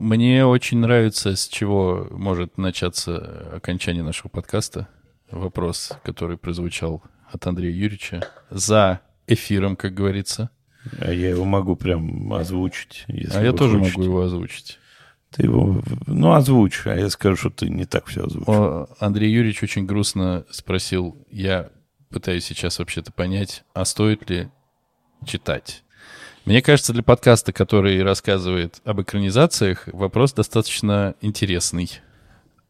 Мне 0.00 0.46
очень 0.46 0.78
нравится, 0.78 1.36
с 1.36 1.46
чего 1.46 2.08
может 2.10 2.56
начаться 2.56 3.50
окончание 3.52 4.02
нашего 4.02 4.30
подкаста. 4.30 4.88
Вопрос, 5.30 5.92
который 6.02 6.38
прозвучал 6.38 7.02
от 7.30 7.46
Андрея 7.46 7.70
Юрьевича. 7.70 8.26
За 8.48 9.02
эфиром, 9.26 9.76
как 9.76 9.92
говорится. 9.92 10.48
А 10.98 11.12
я 11.12 11.28
его 11.28 11.44
могу 11.44 11.76
прям 11.76 12.32
озвучить. 12.32 13.04
Если 13.08 13.36
а 13.36 13.42
я 13.42 13.52
тоже 13.52 13.78
хотите. 13.78 13.98
могу 13.98 14.04
его 14.04 14.22
озвучить. 14.22 14.78
Ты 15.32 15.42
его, 15.42 15.82
ну, 16.06 16.32
озвучь, 16.32 16.86
а 16.86 16.96
я 16.96 17.10
скажу, 17.10 17.36
что 17.36 17.50
ты 17.50 17.68
не 17.68 17.84
так 17.84 18.06
все 18.06 18.24
озвучил. 18.24 18.88
Андрей 19.00 19.30
Юрьевич 19.30 19.62
очень 19.62 19.84
грустно 19.84 20.46
спросил, 20.50 21.26
я 21.30 21.68
пытаюсь 22.08 22.46
сейчас 22.46 22.78
вообще-то 22.78 23.12
понять, 23.12 23.64
а 23.74 23.84
стоит 23.84 24.30
ли 24.30 24.48
читать? 25.26 25.84
Мне 26.44 26.62
кажется, 26.62 26.92
для 26.92 27.02
подкаста, 27.02 27.52
который 27.52 28.02
рассказывает 28.02 28.80
об 28.84 29.00
экранизациях, 29.00 29.88
вопрос 29.92 30.32
достаточно 30.32 31.14
интересный. 31.20 31.90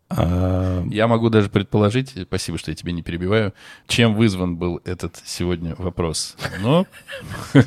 А... 0.09 0.84
Я 0.91 1.06
могу 1.06 1.30
даже 1.30 1.48
предположить, 1.48 2.14
спасибо, 2.23 2.59
что 2.59 2.73
я 2.73 2.75
тебя 2.75 2.92
не 2.92 3.02
перебиваю, 3.02 3.55
чем 3.87 4.14
вызван 4.14 4.56
был 4.56 4.80
этот 4.84 5.23
сегодня 5.25 5.75
вопрос. 5.77 6.37
Но 6.61 6.87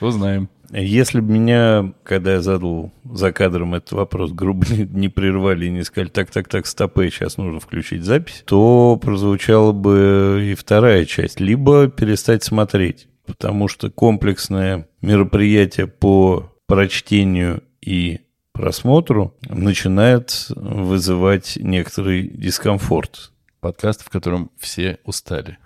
узнаем. 0.00 0.48
Если 0.70 1.20
бы 1.20 1.32
меня, 1.32 1.94
когда 2.02 2.32
я 2.32 2.42
задал 2.42 2.92
за 3.10 3.32
кадром 3.32 3.74
этот 3.74 3.92
вопрос, 3.92 4.32
грубо 4.32 4.66
не 4.70 5.08
прервали 5.08 5.66
и 5.66 5.70
не 5.70 5.82
сказали, 5.82 6.10
так, 6.10 6.30
так, 6.30 6.46
так, 6.48 6.66
стопы, 6.66 7.08
сейчас 7.08 7.38
нужно 7.38 7.58
включить 7.58 8.04
запись, 8.04 8.42
то 8.44 8.98
прозвучала 9.00 9.72
бы 9.72 10.50
и 10.50 10.54
вторая 10.54 11.06
часть. 11.06 11.40
Либо 11.40 11.88
перестать 11.88 12.44
смотреть, 12.44 13.08
потому 13.28 13.68
что 13.68 13.90
комплексное 13.90 14.88
мероприятие 15.02 15.86
по 15.86 16.50
прочтению 16.66 17.62
и 17.80 18.20
просмотру 18.52 19.34
начинает 19.48 20.46
вызывать 20.48 21.56
некоторый 21.60 22.26
дискомфорт. 22.26 23.30
Подкаст, 23.60 24.04
в 24.04 24.08
котором 24.08 24.50
все 24.58 24.98
устали. 25.04 25.58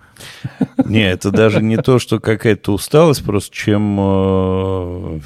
Не, 0.84 1.10
это 1.10 1.30
даже 1.30 1.62
не 1.62 1.76
то, 1.76 1.98
что 1.98 2.20
какая-то 2.20 2.72
усталость, 2.72 3.24
просто 3.24 3.54
чем, 3.54 3.98
э, 3.98 5.20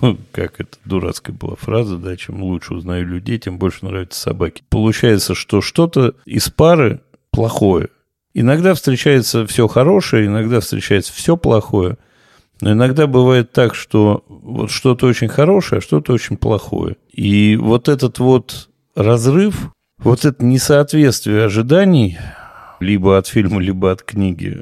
ну, 0.00 0.18
как 0.32 0.60
это 0.60 0.76
дурацкая 0.84 1.34
была 1.34 1.56
фраза, 1.56 1.96
да, 1.96 2.16
чем 2.16 2.42
лучше 2.42 2.74
узнаю 2.74 3.06
людей, 3.06 3.38
тем 3.38 3.58
больше 3.58 3.84
нравятся 3.84 4.20
собаки. 4.20 4.62
Получается, 4.68 5.34
что 5.34 5.60
что-то 5.60 6.14
из 6.24 6.48
пары 6.50 7.00
плохое. 7.30 7.88
Иногда 8.34 8.74
встречается 8.74 9.46
все 9.46 9.68
хорошее, 9.68 10.26
иногда 10.26 10.60
встречается 10.60 11.12
все 11.12 11.36
плохое. 11.36 11.98
Но 12.60 12.72
иногда 12.72 13.06
бывает 13.06 13.52
так, 13.52 13.74
что 13.74 14.24
вот 14.28 14.70
что-то 14.70 15.06
очень 15.06 15.28
хорошее, 15.28 15.78
а 15.78 15.82
что-то 15.82 16.12
очень 16.12 16.36
плохое. 16.36 16.96
И 17.12 17.56
вот 17.56 17.88
этот 17.88 18.18
вот 18.18 18.70
разрыв, 18.94 19.72
вот 19.98 20.24
это 20.24 20.44
несоответствие 20.44 21.44
ожиданий, 21.44 22.18
либо 22.80 23.18
от 23.18 23.26
фильма, 23.26 23.60
либо 23.60 23.90
от 23.90 24.02
книги, 24.02 24.58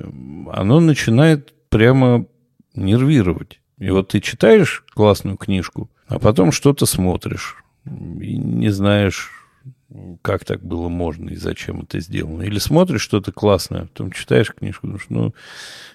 оно 0.53 0.81
начинает 0.81 1.53
прямо 1.69 2.27
нервировать. 2.75 3.61
И 3.79 3.91
вот 3.91 4.09
ты 4.09 4.21
читаешь 4.21 4.85
классную 4.95 5.37
книжку, 5.37 5.91
а 6.07 6.19
потом 6.19 6.53
что-то 6.53 6.87
смотришь, 6.87 7.57
и 7.87 8.37
не 8.37 8.71
знаешь, 8.71 9.31
как 10.23 10.45
так 10.45 10.63
было 10.63 10.89
можно 10.89 11.31
и 11.31 11.37
зачем 11.37 11.83
это 11.83 12.01
сделано. 12.01 12.43
Или 12.43 12.59
смотришь 12.59 13.03
что-то 13.03 13.33
классное, 13.33 13.83
потом 13.83 14.13
читаешь 14.13 14.53
книжку, 14.53 14.87
думаешь, 14.87 15.07
ну, 15.09 15.35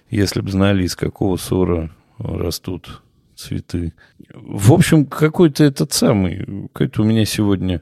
если 0.09 0.41
бы 0.41 0.51
знали, 0.51 0.83
из 0.83 0.95
какого 0.95 1.37
ссора 1.37 1.91
растут 2.17 3.01
цветы. 3.35 3.93
В 4.33 4.73
общем, 4.73 5.05
какой-то 5.05 5.63
этот 5.63 5.93
самый, 5.93 6.69
какой-то 6.73 7.01
у 7.01 7.05
меня 7.05 7.25
сегодня 7.25 7.81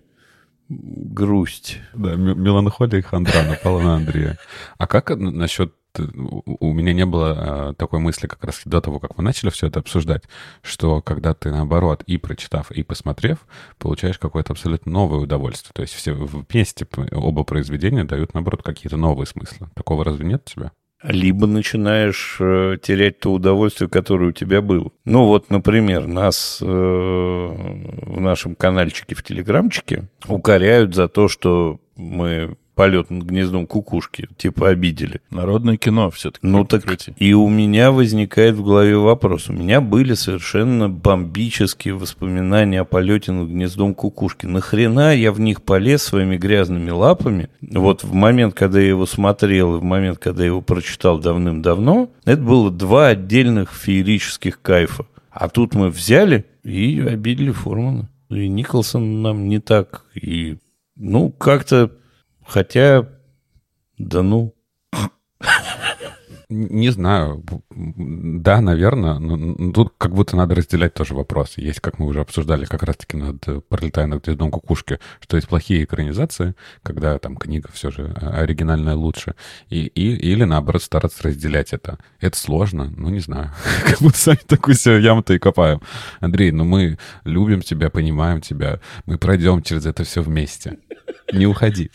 грусть. 0.69 1.79
Да, 1.93 2.15
меланхолия 2.15 2.99
и 2.99 3.03
хандра 3.03 3.43
на 3.63 3.95
Андрея. 3.95 4.37
А 4.77 4.87
как 4.87 5.09
насчет 5.09 5.73
у 5.99 6.73
меня 6.73 6.93
не 6.93 7.05
было 7.05 7.35
а, 7.35 7.73
такой 7.73 7.99
мысли 7.99 8.27
как 8.27 8.43
раз 8.43 8.61
до 8.65 8.81
того, 8.81 8.99
как 8.99 9.17
мы 9.17 9.23
начали 9.23 9.49
все 9.49 9.67
это 9.67 9.79
обсуждать, 9.79 10.23
что 10.61 11.01
когда 11.01 11.33
ты, 11.33 11.51
наоборот, 11.51 12.03
и 12.07 12.17
прочитав, 12.17 12.71
и 12.71 12.83
посмотрев, 12.83 13.39
получаешь 13.77 14.17
какое-то 14.17 14.53
абсолютно 14.53 14.91
новое 14.91 15.19
удовольствие. 15.19 15.71
То 15.73 15.81
есть 15.81 15.93
все 15.93 16.13
вместе 16.13 16.87
оба 17.11 17.43
произведения 17.43 18.03
дают, 18.03 18.33
наоборот, 18.33 18.63
какие-то 18.63 18.97
новые 18.97 19.27
смыслы. 19.27 19.69
Такого 19.75 20.03
разве 20.03 20.25
нет 20.25 20.43
у 20.47 20.49
тебя? 20.49 20.71
либо 21.03 21.47
начинаешь 21.47 22.37
э, 22.39 22.77
терять 22.81 23.19
то 23.19 23.33
удовольствие, 23.33 23.89
которое 23.89 24.29
у 24.29 24.31
тебя 24.31 24.61
было. 24.61 24.91
Ну 25.05 25.25
вот, 25.25 25.49
например, 25.49 26.07
нас 26.07 26.59
э, 26.61 26.65
в 26.65 28.21
нашем 28.21 28.55
каналчике 28.55 29.13
в 29.13 29.21
Телеграмчике 29.23 30.07
укоряют 30.27 30.95
за 30.95 31.09
то, 31.09 31.27
что 31.27 31.79
мы 31.95 32.55
полет 32.75 33.09
над 33.09 33.23
гнездом 33.23 33.67
кукушки, 33.67 34.27
типа 34.37 34.69
обидели. 34.69 35.21
Народное 35.29 35.77
кино 35.77 36.09
все-таки. 36.11 36.45
Ну 36.45 36.65
так 36.65 36.83
крути. 36.83 37.13
и 37.17 37.33
у 37.33 37.47
меня 37.49 37.91
возникает 37.91 38.55
в 38.55 38.63
голове 38.63 38.97
вопрос. 38.97 39.49
У 39.49 39.53
меня 39.53 39.81
были 39.81 40.13
совершенно 40.13 40.89
бомбические 40.89 41.93
воспоминания 41.95 42.81
о 42.81 42.85
полете 42.85 43.31
над 43.31 43.49
гнездом 43.49 43.93
кукушки. 43.93 44.45
Нахрена 44.45 45.15
я 45.15 45.31
в 45.31 45.39
них 45.39 45.61
полез 45.61 46.03
своими 46.03 46.37
грязными 46.37 46.89
лапами? 46.89 47.49
Вот 47.61 48.03
в 48.03 48.13
момент, 48.13 48.53
когда 48.53 48.79
я 48.79 48.89
его 48.89 49.05
смотрел, 49.05 49.75
и 49.75 49.79
в 49.79 49.83
момент, 49.83 50.19
когда 50.19 50.41
я 50.41 50.47
его 50.47 50.61
прочитал 50.61 51.19
давным-давно, 51.19 52.11
это 52.25 52.41
было 52.41 52.71
два 52.71 53.07
отдельных 53.07 53.73
феерических 53.73 54.61
кайфа. 54.61 55.05
А 55.29 55.49
тут 55.49 55.73
мы 55.73 55.89
взяли 55.89 56.45
и 56.63 57.01
обидели 57.01 57.51
Формана. 57.51 58.09
И 58.29 58.47
Николсон 58.47 59.21
нам 59.21 59.47
не 59.47 59.59
так. 59.59 60.05
И, 60.15 60.57
ну, 60.95 61.29
как-то 61.31 61.91
Хотя, 62.45 63.07
да 63.97 64.21
ну. 64.21 64.53
Не 66.49 66.91
знаю. 66.91 67.43
Да, 67.71 68.61
наверное. 68.61 69.17
Но 69.17 69.71
тут 69.71 69.93
как 69.97 70.13
будто 70.13 70.35
надо 70.35 70.53
разделять 70.53 70.93
тоже 70.93 71.15
вопросы. 71.15 71.61
Есть, 71.61 71.79
как 71.79 71.97
мы 71.97 72.05
уже 72.05 72.21
обсуждали, 72.21 72.65
как 72.65 72.83
раз-таки 72.83 73.17
над 73.17 73.67
«Пролетая 73.69 74.05
над 74.05 74.23
гнездом 74.23 74.51
кукушки», 74.51 74.99
что 75.19 75.35
есть 75.37 75.47
плохие 75.47 75.83
экранизации, 75.83 76.53
когда 76.83 77.17
там 77.17 77.37
книга 77.37 77.69
все 77.73 77.89
же 77.89 78.13
а, 78.21 78.41
оригинальная 78.41 78.93
лучше. 78.93 79.33
И, 79.69 79.87
и, 79.87 80.15
или, 80.15 80.43
наоборот, 80.43 80.83
стараться 80.83 81.23
разделять 81.23 81.73
это. 81.73 81.97
Это 82.19 82.37
сложно. 82.37 82.93
Ну, 82.95 83.09
не 83.09 83.19
знаю. 83.19 83.51
Как 83.87 83.99
будто 83.99 84.17
сами 84.17 84.39
такую 84.45 84.75
себе 84.75 85.01
яму-то 85.01 85.33
и 85.33 85.39
копаем. 85.39 85.81
Андрей, 86.19 86.51
ну 86.51 86.65
мы 86.65 86.99
любим 87.23 87.61
тебя, 87.61 87.89
понимаем 87.89 88.41
тебя. 88.41 88.79
Мы 89.07 89.17
пройдем 89.17 89.63
через 89.63 89.87
это 89.87 90.03
все 90.03 90.21
вместе. 90.21 90.77
Не 91.33 91.47
уходи. 91.47 91.91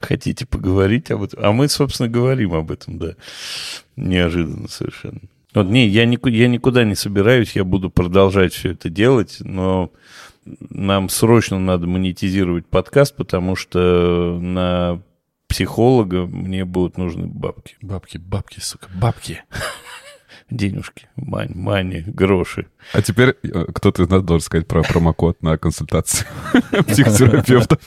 Хотите 0.00 0.46
поговорить 0.46 1.10
об 1.10 1.22
этом? 1.22 1.44
А 1.44 1.52
мы, 1.52 1.68
собственно, 1.68 2.08
говорим 2.08 2.54
об 2.54 2.70
этом, 2.70 2.98
да. 2.98 3.14
Неожиданно 3.96 4.68
совершенно. 4.68 5.20
Вот, 5.54 5.66
не, 5.66 5.86
я, 5.86 6.04
никуда, 6.04 6.34
я 6.34 6.48
никуда 6.48 6.84
не 6.84 6.94
собираюсь, 6.94 7.54
я 7.54 7.64
буду 7.64 7.90
продолжать 7.90 8.52
все 8.52 8.72
это 8.72 8.88
делать, 8.88 9.36
но 9.40 9.92
нам 10.44 11.08
срочно 11.08 11.58
надо 11.58 11.86
монетизировать 11.86 12.66
подкаст, 12.66 13.14
потому 13.14 13.54
что 13.54 14.38
на 14.40 15.00
психолога 15.46 16.26
мне 16.26 16.64
будут 16.64 16.98
нужны 16.98 17.26
бабки. 17.26 17.76
Бабки, 17.80 18.18
бабки, 18.18 18.58
сука, 18.60 18.88
бабки 18.94 19.42
денежки, 20.50 21.08
мань, 21.16 21.52
мани, 21.54 22.04
гроши. 22.06 22.66
А 22.92 23.02
теперь 23.02 23.36
э, 23.42 23.66
кто-то 23.74 24.02
из 24.02 24.08
нас 24.08 24.22
должен 24.22 24.44
сказать 24.44 24.66
про 24.66 24.82
промокод 24.82 25.42
на 25.42 25.56
консультацию 25.56 26.26
психотерапевтов. 26.86 27.78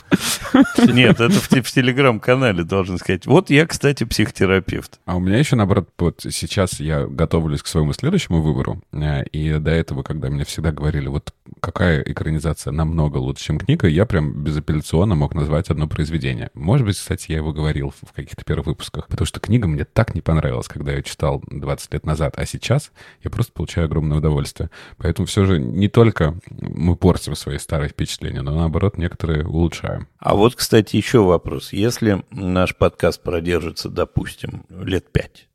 Нет, 0.92 1.20
это 1.20 1.30
в, 1.30 1.48
в 1.48 1.72
телеграм-канале 1.72 2.64
должен 2.64 2.98
сказать. 2.98 3.26
Вот 3.26 3.50
я, 3.50 3.66
кстати, 3.66 4.04
психотерапевт. 4.04 4.98
А 5.04 5.16
у 5.16 5.20
меня 5.20 5.38
еще, 5.38 5.56
наоборот, 5.56 5.88
вот 5.98 6.24
сейчас 6.30 6.80
я 6.80 7.06
готовлюсь 7.06 7.62
к 7.62 7.66
своему 7.66 7.92
следующему 7.92 8.42
выбору. 8.42 8.82
Э, 8.92 9.24
и 9.24 9.58
до 9.58 9.70
этого, 9.70 10.02
когда 10.02 10.28
мне 10.28 10.44
всегда 10.44 10.72
говорили, 10.72 11.08
вот 11.08 11.32
какая 11.60 12.02
экранизация 12.02 12.72
намного 12.72 13.18
лучше, 13.18 13.44
чем 13.44 13.58
книга, 13.58 13.86
я 13.86 14.04
прям 14.04 14.32
безапелляционно 14.42 15.14
мог 15.14 15.34
назвать 15.34 15.70
одно 15.70 15.86
произведение. 15.86 16.50
Может 16.54 16.86
быть, 16.86 16.96
кстати, 16.96 17.30
я 17.30 17.38
его 17.38 17.52
говорил 17.52 17.92
в 18.02 18.12
каких-то 18.12 18.44
первых 18.44 18.66
выпусках. 18.66 19.06
Потому 19.06 19.26
что 19.26 19.40
книга 19.40 19.68
мне 19.68 19.84
так 19.84 20.14
не 20.14 20.20
понравилась, 20.20 20.68
когда 20.68 20.92
я 20.92 21.02
читал 21.02 21.42
20 21.46 21.92
лет 21.92 22.06
назад. 22.06 22.34
А 22.36 22.47
сейчас 22.48 22.92
я 23.22 23.30
просто 23.30 23.52
получаю 23.52 23.86
огромное 23.86 24.18
удовольствие. 24.18 24.70
Поэтому 24.96 25.26
все 25.26 25.44
же 25.44 25.60
не 25.60 25.88
только 25.88 26.38
мы 26.50 26.96
портим 26.96 27.34
свои 27.34 27.58
старые 27.58 27.88
впечатления, 27.88 28.42
но 28.42 28.54
наоборот 28.54 28.98
некоторые 28.98 29.46
улучшаем. 29.46 30.08
А 30.18 30.34
вот, 30.34 30.54
кстати, 30.54 30.96
еще 30.96 31.20
вопрос. 31.20 31.72
Если 31.72 32.24
наш 32.30 32.76
подкаст 32.76 33.22
продержится, 33.22 33.88
допустим, 33.88 34.64
лет 34.68 35.12
пять, 35.12 35.48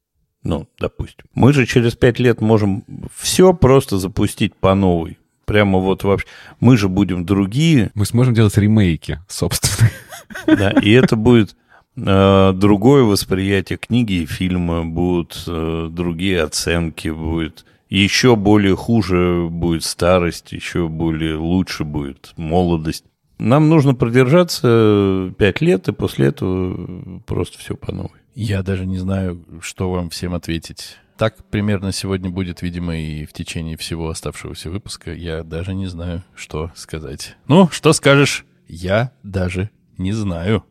ну, 0.43 0.67
допустим. 0.79 1.25
Мы 1.33 1.53
же 1.53 1.65
через 1.65 1.95
пять 1.95 2.19
лет 2.19 2.41
можем 2.41 2.85
все 3.15 3.53
просто 3.53 3.97
запустить 3.97 4.55
по 4.55 4.75
новой. 4.75 5.17
Прямо 5.45 5.79
вот 5.79 6.03
вообще. 6.03 6.27
Мы 6.59 6.77
же 6.77 6.87
будем 6.87 7.25
другие. 7.25 7.91
Мы 7.95 8.05
сможем 8.05 8.33
делать 8.33 8.57
ремейки, 8.57 9.19
собственно. 9.27 9.89
Да, 10.47 10.71
и 10.71 10.91
это 10.91 11.15
будет 11.15 11.55
другое 11.95 13.03
восприятие 13.03 13.77
книги 13.77 14.13
и 14.13 14.25
фильма, 14.25 14.85
будут 14.85 15.43
э, 15.47 15.89
другие 15.91 16.41
оценки, 16.41 17.09
будет 17.09 17.65
еще 17.93 18.35
более 18.35 18.75
хуже 18.75 19.47
будет 19.51 19.83
старость, 19.83 20.51
еще 20.51 20.87
более 20.87 21.35
лучше 21.35 21.83
будет 21.83 22.33
молодость. 22.37 23.05
Нам 23.37 23.69
нужно 23.69 23.93
продержаться 23.93 25.31
пять 25.37 25.61
лет, 25.61 25.87
и 25.87 25.91
после 25.91 26.27
этого 26.27 27.19
просто 27.27 27.59
все 27.59 27.75
по 27.75 27.91
новой. 27.91 28.19
Я 28.33 28.63
даже 28.63 28.87
не 28.87 28.97
знаю, 28.97 29.45
что 29.61 29.91
вам 29.91 30.09
всем 30.09 30.33
ответить. 30.33 30.97
Так 31.17 31.35
примерно 31.51 31.91
сегодня 31.91 32.31
будет, 32.31 32.63
видимо, 32.63 32.97
и 32.97 33.25
в 33.25 33.33
течение 33.33 33.77
всего 33.77 34.09
оставшегося 34.09 34.71
выпуска. 34.71 35.13
Я 35.13 35.43
даже 35.43 35.75
не 35.75 35.85
знаю, 35.85 36.23
что 36.33 36.71
сказать. 36.73 37.35
Ну, 37.47 37.69
что 37.69 37.93
скажешь? 37.93 38.45
Я 38.67 39.11
даже 39.21 39.69
не 39.99 40.13
знаю. 40.13 40.63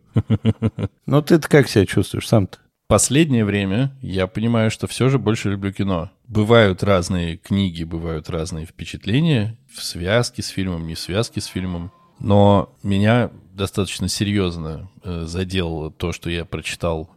Но 1.06 1.22
ты-то 1.22 1.48
как 1.48 1.68
себя 1.68 1.86
чувствуешь 1.86 2.28
сам-то? 2.28 2.58
Последнее 2.88 3.44
время 3.44 3.96
я 4.02 4.26
понимаю, 4.26 4.70
что 4.70 4.86
все 4.86 5.08
же 5.08 5.18
больше 5.18 5.50
люблю 5.50 5.72
кино. 5.72 6.10
Бывают 6.28 6.82
разные 6.82 7.38
книги, 7.38 7.84
бывают 7.84 8.28
разные 8.28 8.66
впечатления 8.66 9.56
в 9.72 9.82
связке 9.82 10.42
с 10.42 10.48
фильмом, 10.48 10.86
не 10.86 10.94
в 10.94 10.98
связке 10.98 11.40
с 11.40 11.46
фильмом. 11.46 11.90
Но 12.18 12.76
меня 12.82 13.30
достаточно 13.52 14.08
серьезно 14.08 14.90
э, 15.04 15.24
задело 15.26 15.90
то, 15.90 16.12
что 16.12 16.28
я 16.28 16.44
прочитал 16.44 17.10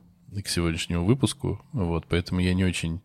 к 0.44 0.48
сегодняшнему 0.48 1.06
выпуску, 1.06 1.62
вот, 1.74 2.06
поэтому 2.08 2.40
я 2.40 2.54
не 2.54 2.66
очень 2.66 3.02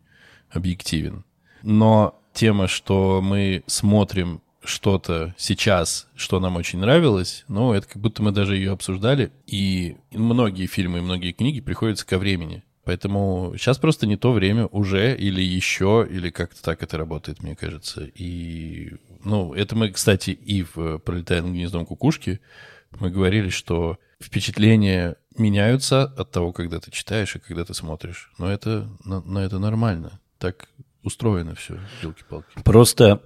объективен. 0.49 1.23
Но 1.63 2.19
тема, 2.33 2.67
что 2.67 3.21
мы 3.21 3.63
смотрим 3.67 4.41
что-то 4.63 5.33
сейчас, 5.37 6.07
что 6.15 6.39
нам 6.39 6.55
очень 6.55 6.79
нравилось, 6.79 7.45
ну, 7.47 7.73
это 7.73 7.87
как 7.87 8.01
будто 8.01 8.21
мы 8.21 8.31
даже 8.31 8.55
ее 8.55 8.71
обсуждали, 8.71 9.31
и 9.47 9.97
многие 10.11 10.67
фильмы 10.67 10.99
и 10.99 11.01
многие 11.01 11.31
книги 11.31 11.61
приходятся 11.61 12.05
ко 12.05 12.17
времени. 12.17 12.63
Поэтому 12.83 13.53
сейчас 13.57 13.77
просто 13.77 14.07
не 14.07 14.17
то 14.17 14.31
время 14.31 14.65
уже 14.67 15.15
или 15.15 15.41
еще, 15.41 16.07
или 16.09 16.29
как-то 16.31 16.61
так 16.63 16.81
это 16.81 16.97
работает, 16.97 17.43
мне 17.43 17.55
кажется. 17.55 18.05
И, 18.15 18.95
ну, 19.23 19.53
это 19.53 19.75
мы, 19.75 19.89
кстати, 19.89 20.31
и 20.31 20.63
в 20.63 20.97
«Пролетая 20.99 21.41
над 21.41 21.51
гнездом 21.51 21.85
кукушки» 21.85 22.41
мы 22.99 23.11
говорили, 23.11 23.49
что 23.49 23.99
впечатления 24.21 25.15
меняются 25.37 26.03
от 26.03 26.31
того, 26.31 26.51
когда 26.53 26.79
ты 26.79 26.91
читаешь 26.91 27.35
и 27.35 27.39
когда 27.39 27.65
ты 27.65 27.73
смотришь. 27.73 28.31
Но 28.37 28.51
это, 28.51 28.89
но, 29.05 29.21
но 29.21 29.41
это 29.41 29.59
нормально. 29.59 30.19
Так 30.39 30.67
устроено 31.03 31.55
все, 31.55 31.79
елки-палки. 32.01 32.61
Просто 32.63 33.21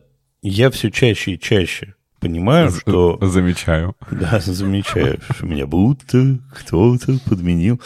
я 0.49 0.69
все 0.71 0.91
чаще 0.91 1.33
и 1.33 1.39
чаще 1.39 1.95
понимаю, 2.25 2.71
что... 2.71 3.19
Замечаю. 3.21 3.95
Да, 4.09 4.39
замечаю, 4.39 5.19
что 5.29 5.45
меня 5.45 5.67
будто 5.67 6.39
кто-то 6.53 7.19
подменил. 7.29 7.79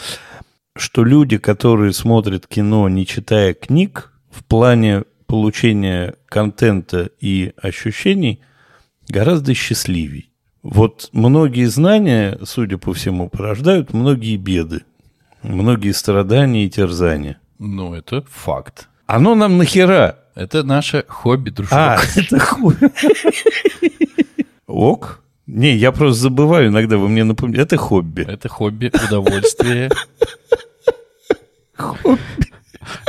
Что 0.74 1.04
люди, 1.04 1.36
которые 1.36 1.92
смотрят 1.92 2.46
кино, 2.46 2.88
не 2.88 3.06
читая 3.06 3.52
книг, 3.52 4.12
в 4.30 4.42
плане 4.44 5.04
получения 5.26 6.14
контента 6.26 7.10
и 7.20 7.52
ощущений, 7.60 8.40
гораздо 9.08 9.52
счастливее. 9.52 10.24
Вот 10.62 11.10
многие 11.12 11.66
знания, 11.66 12.38
судя 12.44 12.78
по 12.78 12.94
всему, 12.94 13.28
порождают 13.28 13.92
многие 13.92 14.36
беды, 14.36 14.84
многие 15.42 15.92
страдания 15.92 16.64
и 16.64 16.70
терзания. 16.70 17.38
Ну, 17.58 17.92
это 17.94 18.22
факт. 18.22 18.88
Оно 19.06 19.34
нам 19.34 19.58
нахера? 19.58 20.18
Это 20.34 20.62
наше 20.62 21.04
хобби, 21.08 21.50
дружок. 21.50 21.72
А, 21.72 21.98
это 22.16 22.38
хобби. 22.38 22.90
Ок. 24.66 25.22
Не, 25.46 25.74
я 25.74 25.90
просто 25.90 26.22
забываю 26.22 26.68
иногда, 26.68 26.96
вы 26.96 27.08
мне 27.08 27.24
напомните. 27.24 27.62
Это 27.62 27.76
хобби. 27.76 28.22
Это 28.22 28.48
хобби, 28.48 28.92
удовольствие. 29.06 29.90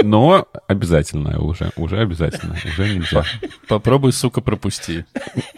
Но 0.04 0.48
обязательно 0.68 1.40
уже, 1.40 1.72
уже 1.76 2.00
обязательно, 2.00 2.56
уже 2.66 2.96
нельзя. 2.96 3.24
Попробуй, 3.68 4.12
сука, 4.12 4.42
пропусти. 4.42 5.06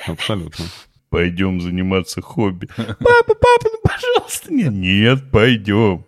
Абсолютно. 0.06 0.66
Пойдем 1.10 1.62
заниматься 1.62 2.22
хобби. 2.22 2.68
Папа, 2.76 2.96
папа, 3.28 3.66
ну 3.66 3.80
пожалуйста. 3.84 4.54
Нет, 4.54 4.74
нет, 4.74 5.32
пойдем. 5.32 6.06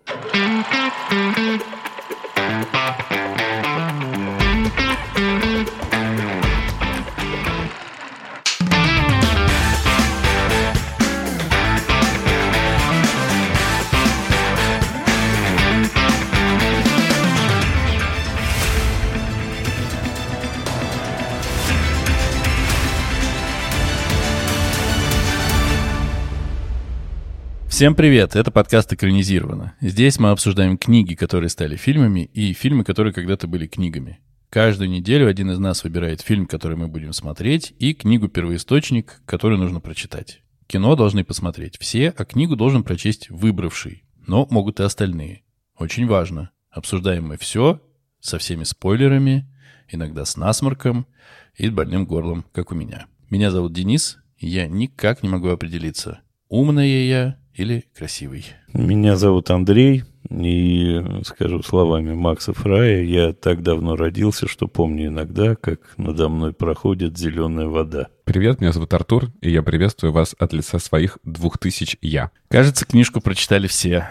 Всем 27.76 27.94
привет, 27.94 28.36
это 28.36 28.50
подкаст 28.50 28.94
«Экранизировано». 28.94 29.74
Здесь 29.82 30.18
мы 30.18 30.30
обсуждаем 30.30 30.78
книги, 30.78 31.14
которые 31.14 31.50
стали 31.50 31.76
фильмами, 31.76 32.20
и 32.32 32.54
фильмы, 32.54 32.84
которые 32.84 33.12
когда-то 33.12 33.48
были 33.48 33.66
книгами. 33.66 34.18
Каждую 34.48 34.88
неделю 34.88 35.28
один 35.28 35.50
из 35.50 35.58
нас 35.58 35.84
выбирает 35.84 36.22
фильм, 36.22 36.46
который 36.46 36.78
мы 36.78 36.88
будем 36.88 37.12
смотреть, 37.12 37.74
и 37.78 37.92
книгу-первоисточник, 37.92 39.20
который 39.26 39.58
нужно 39.58 39.80
прочитать. 39.80 40.40
Кино 40.66 40.96
должны 40.96 41.22
посмотреть 41.22 41.76
все, 41.78 42.14
а 42.16 42.24
книгу 42.24 42.56
должен 42.56 42.82
прочесть 42.82 43.28
выбравший. 43.28 44.04
Но 44.26 44.46
могут 44.48 44.80
и 44.80 44.82
остальные. 44.82 45.42
Очень 45.76 46.06
важно. 46.06 46.52
Обсуждаем 46.70 47.26
мы 47.26 47.36
все, 47.36 47.82
со 48.20 48.38
всеми 48.38 48.64
спойлерами, 48.64 49.54
иногда 49.90 50.24
с 50.24 50.38
насморком 50.38 51.06
и 51.54 51.68
больным 51.68 52.06
горлом, 52.06 52.46
как 52.52 52.72
у 52.72 52.74
меня. 52.74 53.04
Меня 53.28 53.50
зовут 53.50 53.74
Денис, 53.74 54.16
и 54.38 54.48
я 54.48 54.66
никак 54.66 55.22
не 55.22 55.28
могу 55.28 55.48
определиться, 55.48 56.20
умная 56.48 57.04
я 57.04 57.38
или 57.56 57.84
красивый? 57.96 58.46
Меня 58.72 59.16
зовут 59.16 59.50
Андрей, 59.50 60.04
и 60.30 61.00
скажу 61.24 61.62
словами 61.62 62.14
Макса 62.14 62.52
Фрая, 62.52 63.02
я 63.02 63.32
так 63.32 63.62
давно 63.62 63.96
родился, 63.96 64.46
что 64.48 64.68
помню 64.68 65.08
иногда, 65.08 65.56
как 65.56 65.94
надо 65.96 66.28
мной 66.28 66.52
проходит 66.52 67.16
зеленая 67.16 67.66
вода. 67.66 68.08
Привет, 68.24 68.60
меня 68.60 68.72
зовут 68.72 68.92
Артур, 68.92 69.30
и 69.40 69.50
я 69.50 69.62
приветствую 69.62 70.12
вас 70.12 70.34
от 70.38 70.52
лица 70.52 70.78
своих 70.78 71.18
двух 71.24 71.58
тысяч 71.58 71.96
«я». 72.00 72.30
Кажется, 72.48 72.84
книжку 72.84 73.20
прочитали 73.20 73.66
все. 73.66 74.08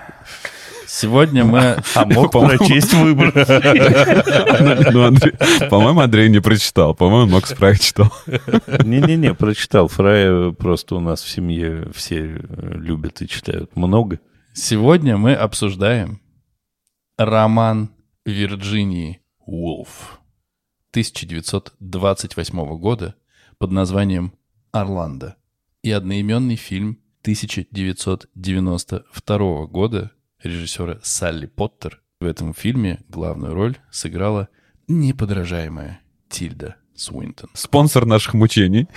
Сегодня 0.88 1.44
мы... 1.44 1.78
А 1.96 2.06
мог 2.06 2.32
прочесть 2.32 2.94
выбор. 2.94 3.34
Ну, 4.92 5.16
по-моему, 5.70 6.02
Андрей 6.02 6.30
не 6.30 6.42
прочитал. 6.42 6.96
По-моему, 6.96 7.34
Макс 7.34 7.54
Фрай 7.54 7.78
читал. 7.78 8.12
Не-не-не, 8.84 9.34
прочитал. 9.34 9.88
Фрая 9.88 10.52
просто 10.52 10.96
у 10.96 11.00
нас 11.00 11.22
в 11.22 11.30
семье 11.30 11.90
все 11.94 12.42
любят 12.50 13.22
и 13.22 13.28
читают 13.28 13.76
много. 13.76 14.20
Сегодня 14.54 15.18
мы 15.18 15.34
обсуждаем 15.34 16.22
роман 17.18 17.90
Вирджинии 18.26 19.22
Уолф 19.46 20.20
1928 20.92 22.78
года 22.78 23.16
под 23.58 23.72
названием 23.72 24.34
«Орландо» 24.72 25.36
и 25.84 25.92
одноименный 25.92 26.56
фильм 26.56 27.00
1992 27.22 29.66
года 29.66 30.12
режиссера 30.46 31.00
Салли 31.04 31.48
Поттер. 31.48 32.02
В 32.20 32.26
этом 32.26 32.54
фильме 32.54 33.00
главную 33.10 33.54
роль 33.54 33.78
сыграла 33.92 34.48
неподражаемая 34.88 36.00
Тильда 36.30 36.76
Суинтон. 36.96 37.50
Спонсор 37.54 38.06
наших 38.06 38.34
мучений. 38.34 38.88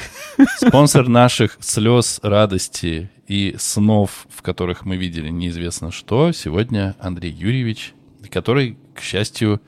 Спонсор 0.59 1.09
наших 1.09 1.59
слез, 1.61 2.21
радости 2.23 3.11
и 3.27 3.57
снов, 3.59 4.27
в 4.31 4.43
которых 4.43 4.85
мы 4.85 4.97
видели 4.97 5.29
неизвестно 5.31 5.91
что, 5.91 6.33
сегодня 6.33 6.95
Андрей 7.01 7.33
Юрьевич, 7.33 7.93
который, 8.31 8.79
к 8.95 9.01
счастью, 9.01 9.61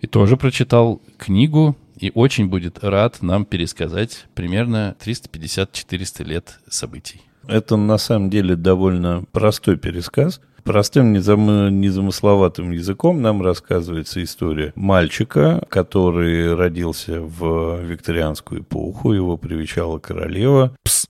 и 0.00 0.06
тоже 0.06 0.36
прочитал 0.36 1.00
книгу 1.16 1.76
и 1.96 2.12
очень 2.14 2.48
будет 2.48 2.84
рад 2.84 3.22
нам 3.22 3.46
пересказать 3.46 4.26
примерно 4.34 4.94
350-400 5.00 6.24
лет 6.24 6.60
событий. 6.68 7.22
Это 7.48 7.76
на 7.76 7.96
самом 7.96 8.28
деле 8.28 8.54
довольно 8.54 9.24
простой 9.32 9.78
пересказ– 9.78 10.40
Простым, 10.66 11.12
незам... 11.12 11.80
незамысловатым 11.80 12.72
языком 12.72 13.22
нам 13.22 13.40
рассказывается 13.40 14.22
история 14.22 14.72
мальчика, 14.74 15.64
который 15.68 16.56
родился 16.56 17.20
в 17.20 17.80
викторианскую 17.82 18.62
эпоху, 18.62 19.12
его 19.12 19.36
привечала 19.36 20.00
королева. 20.00 20.76
Пс, 20.82 21.06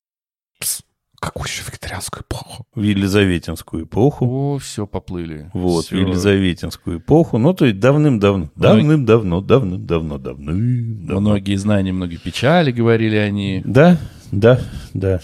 пс. 0.61 0.83
Какую 1.19 1.47
еще 1.47 1.63
викторианскую 1.67 2.23
эпоху? 2.23 2.67
В 2.75 2.83
Елизаветинскую 2.83 3.85
эпоху. 3.85 4.27
О, 4.27 4.59
все, 4.59 4.87
поплыли. 4.87 5.51
Вот, 5.55 5.87
все. 5.87 5.97
в 5.97 6.01
Елизаветинскую 6.01 6.99
эпоху. 6.99 7.39
Ну, 7.39 7.55
то 7.55 7.65
есть 7.65 7.81
давным-давно. 7.81 8.51
Давным-давно, 8.55 9.41
давным-давно, 9.41 10.19
давным-давно. 10.19 11.21
Многие 11.21 11.57
знания, 11.57 11.93
многие 11.93 12.19
печали, 12.19 12.71
говорили 12.71 13.17
они. 13.17 13.63
Да, 13.65 13.97
да, 14.31 14.61
да. 14.93 15.21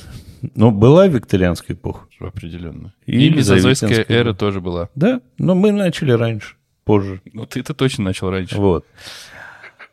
Но 0.54 0.70
была 0.70 1.06
викторианская 1.06 1.76
эпоха. 1.76 2.06
Определенно. 2.18 2.92
И, 3.06 3.26
и 3.26 3.30
мезозойская 3.30 4.04
эра 4.08 4.34
тоже 4.34 4.60
была. 4.60 4.88
Да, 4.94 5.20
но 5.38 5.54
мы 5.54 5.72
начали 5.72 6.12
раньше, 6.12 6.56
позже. 6.84 7.20
Ну, 7.32 7.46
ты-то 7.46 7.74
точно 7.74 8.04
начал 8.04 8.30
раньше. 8.30 8.56
Вот. 8.56 8.84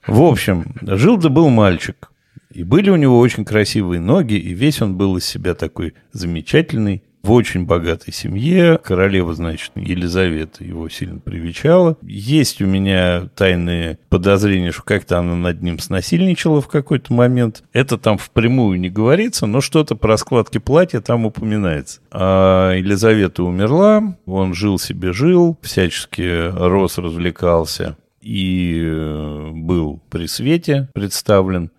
В 0.08 0.22
общем, 0.22 0.76
жил 0.82 1.18
да 1.18 1.30
был 1.30 1.50
мальчик. 1.50 2.12
И 2.52 2.64
были 2.64 2.90
у 2.90 2.96
него 2.96 3.20
очень 3.20 3.46
красивые 3.46 4.02
ноги, 4.02 4.34
и 4.34 4.54
весь 4.54 4.82
он 4.82 4.98
был 4.98 5.18
из 5.18 5.26
себя 5.26 5.54
такой 5.54 5.94
замечательный, 6.14 7.04
в 7.22 7.32
очень 7.32 7.66
богатой 7.66 8.14
семье. 8.14 8.80
Королева, 8.84 9.34
значит, 9.34 9.72
Елизавета 9.76 10.64
его 10.64 10.90
сильно 10.90 11.20
привечала. 11.20 11.98
Есть 12.02 12.62
у 12.62 12.66
меня 12.66 13.30
тайные 13.36 14.00
подозрения, 14.10 14.72
что 14.72 14.84
как-то 14.84 15.20
она 15.20 15.36
над 15.36 15.62
ним 15.62 15.80
снасильничала 15.80 16.62
в 16.62 16.68
какой-то 16.68 17.14
момент. 17.14 17.64
Это 17.74 17.98
там 17.98 18.18
впрямую 18.18 18.80
не 18.80 18.90
говорится, 18.90 19.46
но 19.46 19.62
что-то 19.62 19.96
про 19.96 20.18
складки 20.18 20.58
платья 20.58 21.02
там 21.02 21.26
упоминается. 21.26 22.02
А 22.12 22.74
Елизавета 22.74 23.44
умерла, 23.44 24.18
он 24.26 24.54
жил 24.54 24.80
себе 24.80 25.14
жил, 25.14 25.58
всячески 25.62 26.50
рос, 26.52 26.98
развлекался 26.98 27.98
и 28.22 28.82
э, 28.84 29.50
был 29.54 30.02
при 30.10 30.28
свете 30.28 30.90
представлен. 30.94 31.72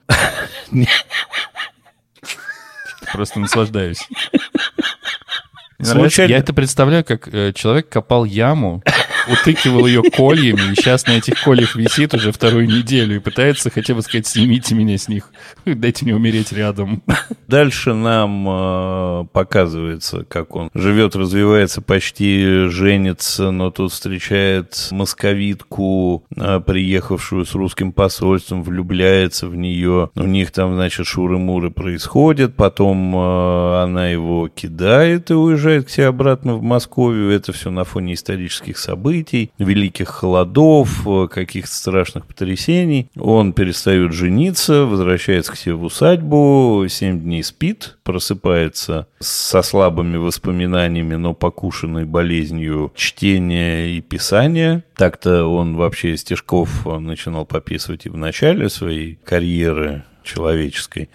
Просто 3.12 3.40
наслаждаюсь. 3.40 4.08
Случайно... 5.82 6.30
Я 6.30 6.38
это 6.38 6.52
представляю, 6.52 7.04
как 7.04 7.28
э, 7.32 7.52
человек 7.52 7.88
копал 7.88 8.24
яму, 8.24 8.82
утыкивал 9.30 9.86
ее 9.86 10.02
кольями, 10.02 10.72
и 10.72 10.74
сейчас 10.74 11.06
на 11.06 11.12
этих 11.12 11.42
кольях 11.42 11.76
висит 11.76 12.14
уже 12.14 12.32
вторую 12.32 12.66
неделю 12.66 13.16
и 13.16 13.18
пытается 13.18 13.70
хотя 13.70 13.94
бы 13.94 14.02
сказать, 14.02 14.26
снимите 14.26 14.74
меня 14.74 14.98
с 14.98 15.08
них, 15.08 15.30
дайте 15.64 16.04
мне 16.04 16.14
умереть 16.14 16.52
рядом. 16.52 17.02
Дальше 17.48 17.94
нам 17.94 18.46
э, 18.48 19.26
показывается, 19.32 20.24
как 20.28 20.54
он 20.56 20.70
живет, 20.74 21.16
развивается, 21.16 21.82
почти 21.82 22.68
женится, 22.68 23.50
но 23.50 23.70
тут 23.70 23.92
встречает 23.92 24.88
московитку, 24.90 26.24
э, 26.36 26.60
приехавшую 26.64 27.44
с 27.44 27.54
русским 27.54 27.92
посольством, 27.92 28.62
влюбляется 28.62 29.48
в 29.48 29.56
нее. 29.56 30.10
У 30.14 30.24
них 30.24 30.50
там, 30.50 30.74
значит, 30.74 31.06
шуры-муры 31.06 31.70
происходят, 31.70 32.56
потом 32.56 33.14
э, 33.14 33.82
она 33.82 34.08
его 34.08 34.48
кидает 34.48 35.30
и 35.30 35.34
уезжает 35.34 35.86
к 35.86 35.90
себе 35.90 36.06
обратно 36.06 36.54
в 36.54 36.62
Москву. 36.62 37.12
Это 37.12 37.52
все 37.52 37.70
на 37.70 37.84
фоне 37.84 38.14
исторических 38.14 38.78
событий, 38.78 39.19
великих 39.58 40.08
холодов, 40.08 41.06
э, 41.06 41.28
каких-то 41.28 41.74
страшных 41.74 42.26
потрясений. 42.26 43.10
Он 43.16 43.52
перестает 43.52 44.12
жениться, 44.12 44.84
возвращается 44.84 45.52
к 45.52 45.56
себе 45.56 45.74
в 45.74 45.84
усадьбу, 45.84 46.86
7 46.88 47.20
дней 47.20 47.42
спит, 47.42 47.98
просыпается 48.02 49.06
со 49.18 49.62
слабыми 49.62 50.16
воспоминаниями, 50.16 51.14
но 51.14 51.34
покушенной 51.34 52.04
болезнью 52.04 52.92
чтения 52.94 53.96
и 53.96 54.00
писания. 54.00 54.84
Так-то 54.96 55.46
он 55.46 55.76
вообще 55.76 56.16
стишков 56.16 56.86
начинал 56.86 57.46
пописывать 57.46 58.06
и 58.06 58.10
в 58.10 58.16
начале 58.16 58.68
своей 58.68 59.18
карьеры 59.24 60.04
человеческой 60.22 61.08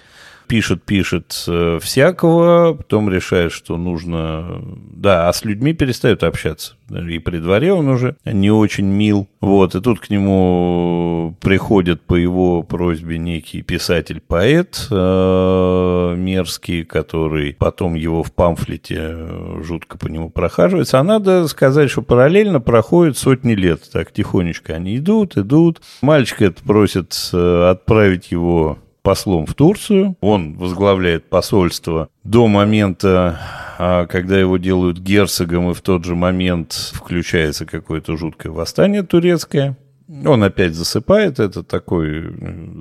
пишет, 0.45 0.83
пишет 0.83 1.43
э, 1.47 1.79
всякого, 1.81 2.73
потом 2.73 3.09
решает, 3.09 3.51
что 3.51 3.77
нужно... 3.77 4.61
Да, 4.91 5.29
а 5.29 5.33
с 5.33 5.43
людьми 5.45 5.73
перестает 5.73 6.23
общаться. 6.23 6.75
И 6.89 7.19
при 7.19 7.39
дворе 7.39 7.73
он 7.73 7.87
уже 7.87 8.15
не 8.25 8.51
очень 8.51 8.85
мил. 8.85 9.27
Вот, 9.41 9.75
и 9.75 9.81
тут 9.81 9.99
к 9.99 10.09
нему 10.09 11.35
приходит 11.41 12.01
по 12.01 12.15
его 12.15 12.63
просьбе 12.63 13.17
некий 13.17 13.61
писатель-поэт 13.61 14.87
э, 14.91 16.15
мерзкий, 16.17 16.83
который 16.83 17.53
потом 17.53 17.95
его 17.95 18.23
в 18.23 18.31
памфлете 18.31 19.15
жутко 19.63 19.97
по 19.97 20.07
нему 20.07 20.29
прохаживается. 20.29 20.99
А 20.99 21.03
надо 21.03 21.47
сказать, 21.47 21.89
что 21.89 22.01
параллельно 22.01 22.59
проходит 22.61 23.17
сотни 23.17 23.53
лет. 23.53 23.81
Так 23.91 24.11
тихонечко 24.11 24.73
они 24.73 24.97
идут, 24.97 25.37
идут. 25.37 25.81
Мальчик 26.01 26.43
это 26.43 26.63
просит 26.63 27.15
э, 27.33 27.69
отправить 27.69 28.31
его 28.31 28.77
послом 29.05 29.45
в 29.45 29.53
Турцию. 29.53 30.17
Он 30.19 30.55
возглавляет 30.55 31.29
посольство 31.29 32.09
до 32.23 32.47
момента, 32.47 33.39
а, 33.77 34.07
когда 34.07 34.37
его 34.37 34.57
делают 34.57 34.97
герцогом, 34.97 35.69
и 35.69 35.73
в 35.73 35.81
тот 35.81 36.03
же 36.03 36.15
момент 36.15 36.73
включается 36.73 37.65
какое-то 37.65 38.17
жуткое 38.17 38.51
восстание 38.51 39.03
турецкое. 39.03 39.77
Он 40.25 40.43
опять 40.43 40.73
засыпает, 40.73 41.39
это 41.39 41.63
такой 41.63 42.23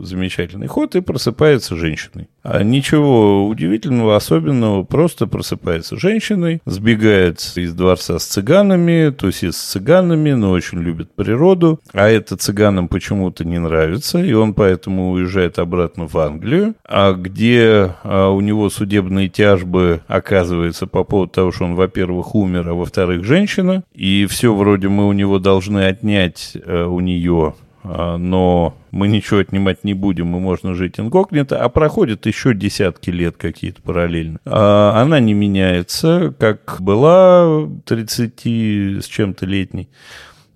замечательный 0.02 0.66
ход, 0.66 0.96
и 0.96 1.00
просыпается 1.00 1.76
женщиной. 1.76 2.28
А 2.44 2.62
ничего 2.62 3.48
удивительного, 3.48 4.16
особенного, 4.16 4.84
просто 4.84 5.26
просыпается 5.26 5.96
женщиной, 5.96 6.60
сбегает 6.66 7.40
из 7.56 7.72
дворца 7.72 8.18
с 8.18 8.26
цыганами, 8.26 9.10
тусит 9.10 9.54
с 9.54 9.58
цыганами, 9.58 10.32
но 10.32 10.50
очень 10.50 10.78
любит 10.78 11.10
природу, 11.14 11.80
а 11.94 12.06
это 12.08 12.36
цыганам 12.36 12.88
почему-то 12.88 13.46
не 13.46 13.58
нравится, 13.58 14.22
и 14.22 14.34
он 14.34 14.52
поэтому 14.52 15.12
уезжает 15.12 15.58
обратно 15.58 16.06
в 16.06 16.18
Англию, 16.18 16.74
а 16.86 17.14
где 17.14 17.94
а, 18.02 18.28
у 18.28 18.42
него 18.42 18.68
судебные 18.68 19.30
тяжбы 19.30 20.02
оказывается 20.06 20.86
по 20.86 21.02
поводу 21.02 21.32
того, 21.32 21.50
что 21.50 21.64
он, 21.64 21.76
во-первых, 21.76 22.34
умер, 22.34 22.68
а 22.68 22.74
во-вторых, 22.74 23.24
женщина, 23.24 23.84
и 23.94 24.26
все 24.26 24.54
вроде 24.54 24.88
мы 24.88 25.08
у 25.08 25.12
него 25.12 25.38
должны 25.38 25.86
отнять 25.86 26.58
а, 26.66 26.88
у 26.88 27.00
нее 27.00 27.54
но 27.84 28.74
мы 28.90 29.08
ничего 29.08 29.40
отнимать 29.40 29.84
не 29.84 29.94
будем, 29.94 30.34
и 30.36 30.40
можно 30.40 30.74
жить 30.74 30.98
инкогнито, 30.98 31.62
а 31.62 31.68
проходят 31.68 32.26
еще 32.26 32.54
десятки 32.54 33.10
лет 33.10 33.36
какие-то 33.36 33.82
параллельно. 33.82 34.38
А 34.46 35.00
она 35.00 35.20
не 35.20 35.34
меняется, 35.34 36.34
как 36.38 36.76
была 36.80 37.68
30 37.84 38.46
с 39.02 39.06
чем-то 39.06 39.46
летней. 39.46 39.88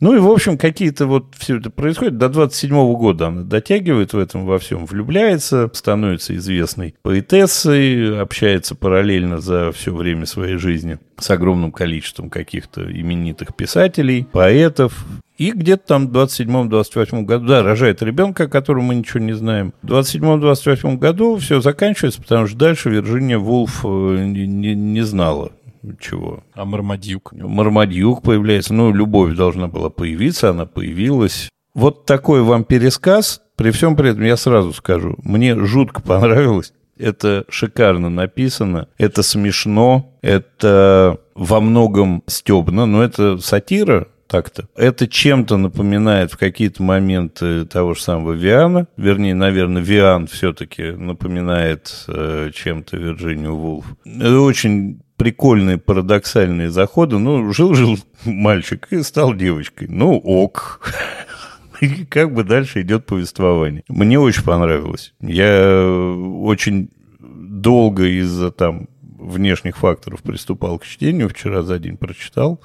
Ну 0.00 0.14
и, 0.14 0.20
в 0.20 0.28
общем, 0.28 0.58
какие-то 0.58 1.06
вот 1.06 1.34
все 1.36 1.58
это 1.58 1.70
происходит. 1.70 2.18
До 2.18 2.28
27 2.28 2.70
года 2.94 3.26
она 3.28 3.42
дотягивает 3.42 4.12
в 4.12 4.18
этом 4.18 4.46
во 4.46 4.58
всем, 4.58 4.86
влюбляется, 4.86 5.68
становится 5.72 6.36
известной 6.36 6.94
поэтессой, 7.02 8.20
общается 8.20 8.76
параллельно 8.76 9.40
за 9.40 9.72
все 9.72 9.92
время 9.92 10.26
своей 10.26 10.56
жизни 10.56 10.98
с 11.18 11.28
огромным 11.30 11.72
количеством 11.72 12.30
каких-то 12.30 12.84
именитых 12.84 13.56
писателей, 13.56 14.26
поэтов, 14.30 15.04
и 15.38 15.52
где-то 15.52 15.86
там 15.86 16.08
в 16.08 16.12
27-28 16.12 17.22
году, 17.22 17.46
да, 17.46 17.62
рожает 17.62 18.02
ребенка, 18.02 18.44
о 18.44 18.48
котором 18.48 18.84
мы 18.84 18.96
ничего 18.96 19.20
не 19.20 19.32
знаем. 19.32 19.72
В 19.82 19.86
27-28 19.86 20.98
году 20.98 21.36
все 21.36 21.60
заканчивается, 21.60 22.20
потому 22.20 22.48
что 22.48 22.58
дальше 22.58 22.90
Вирджиния 22.90 23.38
Вулф 23.38 23.84
э, 23.84 23.88
не, 23.88 24.46
не, 24.46 24.74
не 24.74 25.02
знала 25.02 25.52
чего. 26.00 26.42
А 26.54 26.64
Мармадюк? 26.64 27.32
Мармадюк 27.32 28.22
появляется. 28.22 28.74
Ну, 28.74 28.92
любовь 28.92 29.36
должна 29.36 29.68
была 29.68 29.90
появиться, 29.90 30.50
она 30.50 30.66
появилась. 30.66 31.48
Вот 31.72 32.04
такой 32.04 32.42
вам 32.42 32.64
пересказ. 32.64 33.40
При 33.56 33.70
всем 33.70 33.96
при 33.96 34.10
этом 34.10 34.24
я 34.24 34.36
сразу 34.36 34.72
скажу, 34.72 35.16
мне 35.22 35.56
жутко 35.56 36.02
понравилось. 36.02 36.72
Это 36.96 37.44
шикарно 37.48 38.08
написано, 38.08 38.88
это 38.98 39.22
смешно, 39.22 40.18
это 40.20 41.20
во 41.36 41.60
многом 41.60 42.24
стебно, 42.26 42.86
но 42.86 43.04
это 43.04 43.38
сатира, 43.38 44.08
так-то. 44.28 44.68
Это 44.76 45.08
чем-то 45.08 45.56
напоминает 45.56 46.32
в 46.32 46.36
какие-то 46.36 46.82
моменты 46.82 47.64
того 47.64 47.94
же 47.94 48.02
самого 48.02 48.32
Виана. 48.32 48.86
Вернее, 48.96 49.34
наверное, 49.34 49.82
Виан 49.82 50.26
все-таки 50.26 50.92
напоминает 50.92 52.04
э, 52.06 52.50
чем-то 52.54 52.96
Вирджинию 52.96 53.56
Вулф. 53.56 53.86
Это 54.04 54.40
очень 54.40 55.00
прикольные 55.16 55.78
парадоксальные 55.78 56.70
заходы. 56.70 57.18
Ну, 57.18 57.52
жил-жил 57.52 57.98
мальчик 58.24 58.86
и 58.90 59.02
стал 59.02 59.34
девочкой. 59.34 59.88
Ну, 59.88 60.16
ок. 60.16 60.92
И 61.80 62.04
как 62.04 62.34
бы 62.34 62.44
дальше 62.44 62.82
идет 62.82 63.06
повествование. 63.06 63.84
Мне 63.88 64.18
очень 64.18 64.42
понравилось. 64.42 65.14
Я 65.20 65.80
очень 65.80 66.90
долго 67.20 68.04
из-за 68.04 68.50
там 68.50 68.88
внешних 69.00 69.76
факторов 69.76 70.22
приступал 70.22 70.78
к 70.78 70.84
чтению. 70.84 71.28
Вчера 71.28 71.62
за 71.62 71.78
день 71.78 71.96
прочитал 71.96 72.60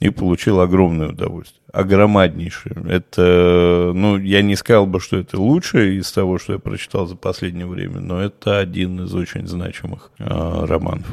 и 0.00 0.10
получил 0.10 0.60
огромное 0.60 1.08
удовольствие. 1.08 1.60
Огромаднейшее. 1.72 2.76
Это, 2.88 3.92
ну, 3.94 4.16
я 4.16 4.42
не 4.42 4.56
сказал 4.56 4.86
бы, 4.86 5.00
что 5.00 5.16
это 5.16 5.40
лучшее 5.40 5.98
из 5.98 6.10
того, 6.12 6.38
что 6.38 6.54
я 6.54 6.58
прочитал 6.58 7.06
за 7.06 7.16
последнее 7.16 7.66
время, 7.66 8.00
но 8.00 8.20
это 8.20 8.58
один 8.58 9.04
из 9.04 9.14
очень 9.14 9.46
значимых 9.46 10.10
э, 10.18 10.24
романов. 10.24 11.06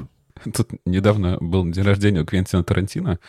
Тут 0.53 0.69
недавно 0.85 1.37
был 1.39 1.65
день 1.69 1.83
рождения 1.83 2.21
у 2.21 2.25
Квентина 2.25 2.63
Тарантино, 2.63 3.19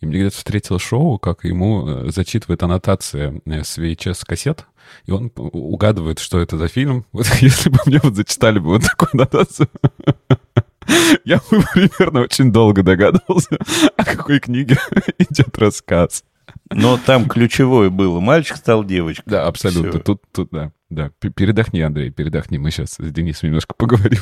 и 0.00 0.06
мне 0.06 0.18
где-то 0.18 0.36
встретил 0.36 0.78
шоу, 0.78 1.18
как 1.18 1.44
ему 1.44 1.88
э, 1.88 2.10
зачитывает 2.10 2.62
аннотация 2.62 3.40
э, 3.44 3.62
с 3.62 3.78
VHS-кассет, 3.78 4.66
и 5.06 5.12
он 5.12 5.30
угадывает, 5.36 6.18
что 6.18 6.40
это 6.40 6.58
за 6.58 6.68
фильм. 6.68 7.06
Вот 7.12 7.26
если 7.40 7.70
бы 7.70 7.78
мне 7.86 8.00
вот 8.02 8.16
зачитали 8.16 8.58
бы 8.58 8.70
вот 8.70 8.82
такую 8.82 9.10
аннотацию, 9.12 9.68
я 11.24 11.38
бы 11.50 11.62
примерно 11.72 12.20
очень 12.22 12.52
долго 12.52 12.82
догадывался, 12.82 13.58
о 13.96 14.04
какой 14.04 14.40
книге 14.40 14.78
идет 15.18 15.56
рассказ. 15.58 16.24
Но 16.70 16.98
там 16.98 17.28
ключевое 17.28 17.90
было. 17.90 18.20
Мальчик 18.20 18.56
стал 18.56 18.84
девочкой. 18.84 19.24
Да, 19.26 19.46
абсолютно. 19.46 19.92
Все. 19.92 19.98
Тут, 20.00 20.22
тут, 20.32 20.48
да. 20.50 20.72
Да, 20.90 21.10
передохни, 21.18 21.80
Андрей, 21.80 22.10
передохни. 22.10 22.58
Мы 22.58 22.70
сейчас 22.70 22.96
с 22.98 23.10
Денисом 23.10 23.48
немножко 23.48 23.74
поговорим. 23.74 24.20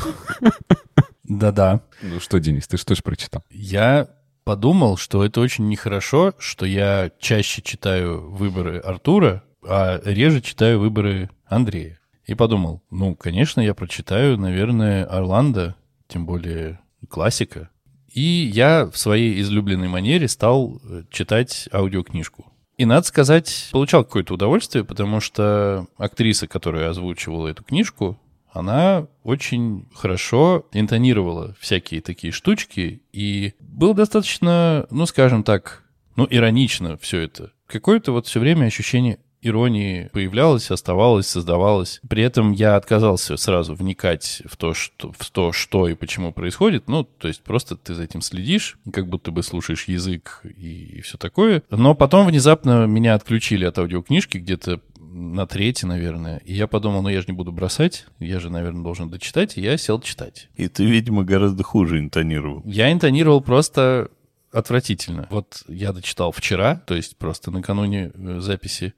Да-да. 1.25 1.83
Ну 2.02 2.21
что, 2.21 2.38
Денис, 2.38 2.66
ты 2.66 2.76
что 2.76 2.95
же 2.95 3.02
прочитал? 3.02 3.42
Я 3.50 4.09
подумал, 4.45 4.97
что 4.97 5.25
это 5.25 5.40
очень 5.40 5.69
нехорошо, 5.69 6.35
что 6.38 6.66
я 6.66 7.11
чаще 7.19 7.62
читаю 7.62 8.31
выборы 8.31 8.78
Артура, 8.78 9.42
а 9.66 10.00
реже 10.04 10.40
читаю 10.40 10.81
выборы 10.81 11.31
Андрея. 11.47 11.99
И 12.26 12.35
подумал, 12.35 12.83
ну, 12.90 13.14
конечно, 13.14 13.61
я 13.61 13.75
прочитаю, 13.75 14.38
наверное, 14.38 15.04
Орландо, 15.04 15.75
тем 16.12 16.26
более 16.26 16.81
классика. 17.09 17.71
И 18.12 18.21
я 18.21 18.87
в 18.87 18.99
своей 18.99 19.40
излюбленной 19.40 19.88
манере 19.88 20.28
стал 20.28 20.81
э, 20.85 21.04
читать 21.11 21.69
аудиокнижку. 21.73 22.52
И, 22.76 22.85
надо 22.85 23.07
сказать, 23.07 23.69
получал 23.73 24.04
какое-то 24.04 24.35
удовольствие, 24.35 24.85
потому 24.85 25.21
что 25.21 25.87
актриса, 25.97 26.47
которая 26.47 26.90
озвучивала 26.90 27.49
эту 27.49 27.64
книжку, 27.64 28.19
она 28.52 29.07
очень 29.23 29.88
хорошо 29.95 30.66
интонировала 30.73 31.54
всякие 31.59 32.02
такие 32.02 32.33
штучки, 32.33 33.02
и 33.12 33.54
было 33.61 33.95
достаточно, 33.95 34.87
ну, 34.90 35.07
скажем 35.07 35.42
так, 35.42 35.85
ну, 36.16 36.26
иронично 36.28 36.99
все 36.99 37.21
это. 37.21 37.52
Какое-то 37.66 38.12
вот 38.12 38.26
все 38.26 38.40
время 38.40 38.66
ощущение 38.66 39.19
иронии 39.42 40.08
появлялась, 40.12 40.70
оставалась, 40.70 41.26
создавалась. 41.26 42.00
При 42.08 42.22
этом 42.22 42.52
я 42.52 42.76
отказался 42.76 43.37
сразу 43.37 43.75
вникать 43.75 44.42
в 44.46 44.56
то, 44.56 44.72
что, 44.72 45.12
в 45.12 45.30
то, 45.30 45.52
что 45.52 45.88
и 45.88 45.94
почему 45.94 46.32
происходит. 46.32 46.88
Ну, 46.88 47.04
то 47.04 47.28
есть 47.28 47.42
просто 47.42 47.76
ты 47.76 47.94
за 47.94 48.04
этим 48.04 48.22
следишь, 48.22 48.78
как 48.92 49.08
будто 49.08 49.30
бы 49.30 49.42
слушаешь 49.42 49.84
язык 49.88 50.40
и, 50.44 50.99
и 50.99 51.00
все 51.00 51.18
такое. 51.18 51.62
Но 51.70 51.94
потом 51.94 52.26
внезапно 52.26 52.87
меня 52.87 53.14
отключили 53.14 53.64
от 53.64 53.78
аудиокнижки 53.78 54.38
где-то 54.38 54.80
на 55.12 55.46
третьей, 55.46 55.88
наверное. 55.88 56.38
И 56.38 56.54
я 56.54 56.66
подумал, 56.66 57.02
ну 57.02 57.08
я 57.08 57.20
же 57.20 57.26
не 57.28 57.34
буду 57.34 57.52
бросать, 57.52 58.06
я 58.18 58.40
же, 58.40 58.49
наверное, 58.49 58.82
должен 58.82 59.11
дочитать, 59.11 59.58
и 59.58 59.61
я 59.61 59.76
сел 59.76 60.00
читать. 60.00 60.49
И 60.56 60.68
ты, 60.68 60.84
видимо, 60.84 61.25
гораздо 61.25 61.62
хуже 61.62 61.99
интонировал. 61.99 62.62
Я 62.64 62.90
интонировал 62.92 63.42
просто 63.42 64.11
отвратительно. 64.52 65.26
Вот 65.30 65.64
я 65.66 65.92
дочитал 65.92 66.32
вчера, 66.32 66.76
то 66.87 66.94
есть 66.94 67.16
просто 67.16 67.50
накануне 67.50 68.12
э, 68.14 68.40
записи. 68.40 68.94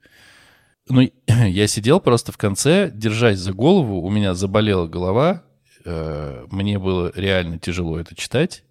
Ну, 0.89 1.09
я 1.27 1.67
сидел 1.67 2.01
просто 2.01 2.33
в 2.33 2.37
конце, 2.37 2.91
держась 2.93 3.39
за 3.39 3.53
голову, 3.53 4.01
у 4.01 4.11
меня 4.11 4.35
заболела 4.35 4.87
голова, 4.87 5.43
э, 5.85 6.47
мне 6.51 6.79
было 6.79 7.13
реально 7.15 7.59
тяжело 7.59 7.99
это 7.99 8.15
читать. 8.15 8.65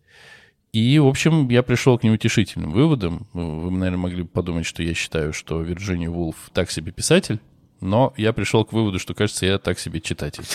И, 0.72 0.98
в 0.98 1.05
общем, 1.05 1.48
я 1.50 1.62
пришел 1.62 2.00
к 2.00 2.03
неутешительным 2.03 2.72
выводам. 2.72 3.27
Вы, 3.34 3.70
наверное, 3.70 4.00
могли 4.00 4.24
подумать, 4.24 4.65
что 4.65 4.82
я 4.82 4.96
считаю, 4.96 5.32
что 5.32 5.62
Вирджиния 5.62 6.10
Вулф 6.10 6.50
так 6.51 6.72
себе 6.72 6.91
писатель, 6.91 7.39
но 7.79 8.12
я 8.17 8.34
пришел 8.34 8.65
к 8.65 8.74
выводу, 8.74 8.98
что, 8.98 9.13
кажется, 9.13 9.46
я 9.46 9.60
так 9.60 9.77
себе 9.77 10.01
читатель. 10.01 10.46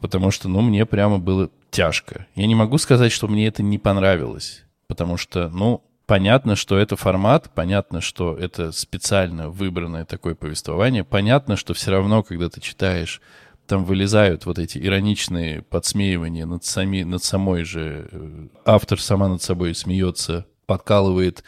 Потому 0.00 0.30
что, 0.30 0.48
ну, 0.48 0.60
мне 0.60 0.84
прямо 0.84 1.18
было 1.18 1.48
тяжко. 1.70 2.26
Я 2.34 2.46
не 2.46 2.54
могу 2.54 2.76
сказать, 2.76 3.12
что 3.12 3.26
мне 3.26 3.46
это 3.46 3.62
не 3.62 3.78
понравилось, 3.78 4.64
потому 4.88 5.16
что, 5.16 5.48
ну, 5.48 5.82
понятно, 6.06 6.56
что 6.56 6.78
это 6.78 6.96
формат, 6.96 7.50
понятно, 7.54 8.00
что 8.00 8.36
это 8.36 8.72
специально 8.72 9.48
выбранное 9.48 10.04
такое 10.04 10.34
повествование, 10.34 11.04
понятно, 11.04 11.56
что 11.56 11.74
все 11.74 11.90
равно, 11.90 12.22
когда 12.22 12.48
ты 12.48 12.60
читаешь 12.60 13.20
там 13.66 13.84
вылезают 13.84 14.46
вот 14.46 14.58
эти 14.58 14.78
ироничные 14.78 15.62
подсмеивания 15.62 16.46
над, 16.46 16.64
сами, 16.64 17.02
над 17.02 17.22
самой 17.22 17.64
же... 17.64 18.08
Э, 18.12 18.46
автор 18.64 19.00
сама 19.00 19.28
над 19.28 19.42
собой 19.42 19.74
смеется, 19.74 20.46
подкалывает 20.66 21.44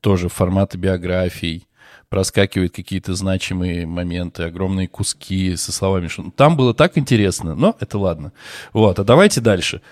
тоже 0.00 0.28
форматы 0.28 0.78
биографий, 0.78 1.66
проскакивают 2.08 2.74
какие-то 2.74 3.14
значимые 3.14 3.86
моменты, 3.86 4.44
огромные 4.44 4.86
куски 4.86 5.56
со 5.56 5.72
словами, 5.72 6.06
что 6.06 6.30
там 6.30 6.56
было 6.56 6.72
так 6.72 6.96
интересно, 6.98 7.54
но 7.54 7.76
это 7.80 7.98
ладно. 7.98 8.32
Вот, 8.72 8.98
а 8.98 9.04
давайте 9.04 9.40
дальше. 9.40 9.82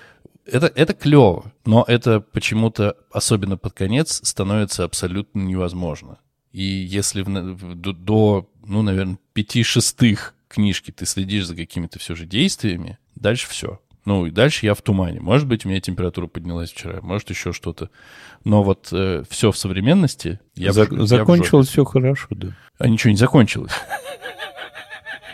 Это, 0.47 0.67
это 0.67 0.93
клево, 0.93 1.53
но 1.65 1.85
это 1.87 2.21
почему-то, 2.21 2.97
особенно 3.11 3.57
под 3.57 3.73
конец, 3.73 4.21
становится 4.23 4.85
абсолютно 4.85 5.41
невозможно. 5.41 6.19
И 6.53 6.63
если 6.63 7.23
в, 7.23 7.29
в, 7.29 7.75
до, 7.75 8.49
ну, 8.65 8.83
наверное, 8.83 9.19
пяти 9.33 9.63
шестых 9.63 10.35
книжки 10.49 10.91
ты 10.91 11.07
следишь 11.07 11.47
за 11.47 11.57
какими-то 11.57 11.99
все 11.99 12.15
же 12.15 12.27
действиями, 12.27 12.99
дальше 13.17 13.49
все. 13.49 13.81
Ну, 14.05 14.27
и 14.27 14.31
дальше 14.31 14.67
я 14.67 14.75
в 14.75 14.83
тумане. 14.83 15.21
Может 15.21 15.49
быть, 15.49 15.65
у 15.65 15.69
меня 15.69 15.81
температура 15.81 16.27
поднялась 16.27 16.71
вчера, 16.71 17.01
может, 17.01 17.31
еще 17.31 17.53
что-то. 17.53 17.89
Но 18.45 18.63
вот 18.63 18.89
э, 18.93 19.25
все 19.31 19.51
в 19.51 19.57
современности... 19.57 20.41
Я 20.55 20.73
За- 20.73 20.85
в, 20.85 21.07
закончилось 21.07 21.69
я 21.69 21.73
все 21.73 21.85
хорошо, 21.85 22.29
да. 22.31 22.49
А 22.79 22.87
ничего 22.87 23.11
не 23.11 23.17
закончилось. 23.17 23.73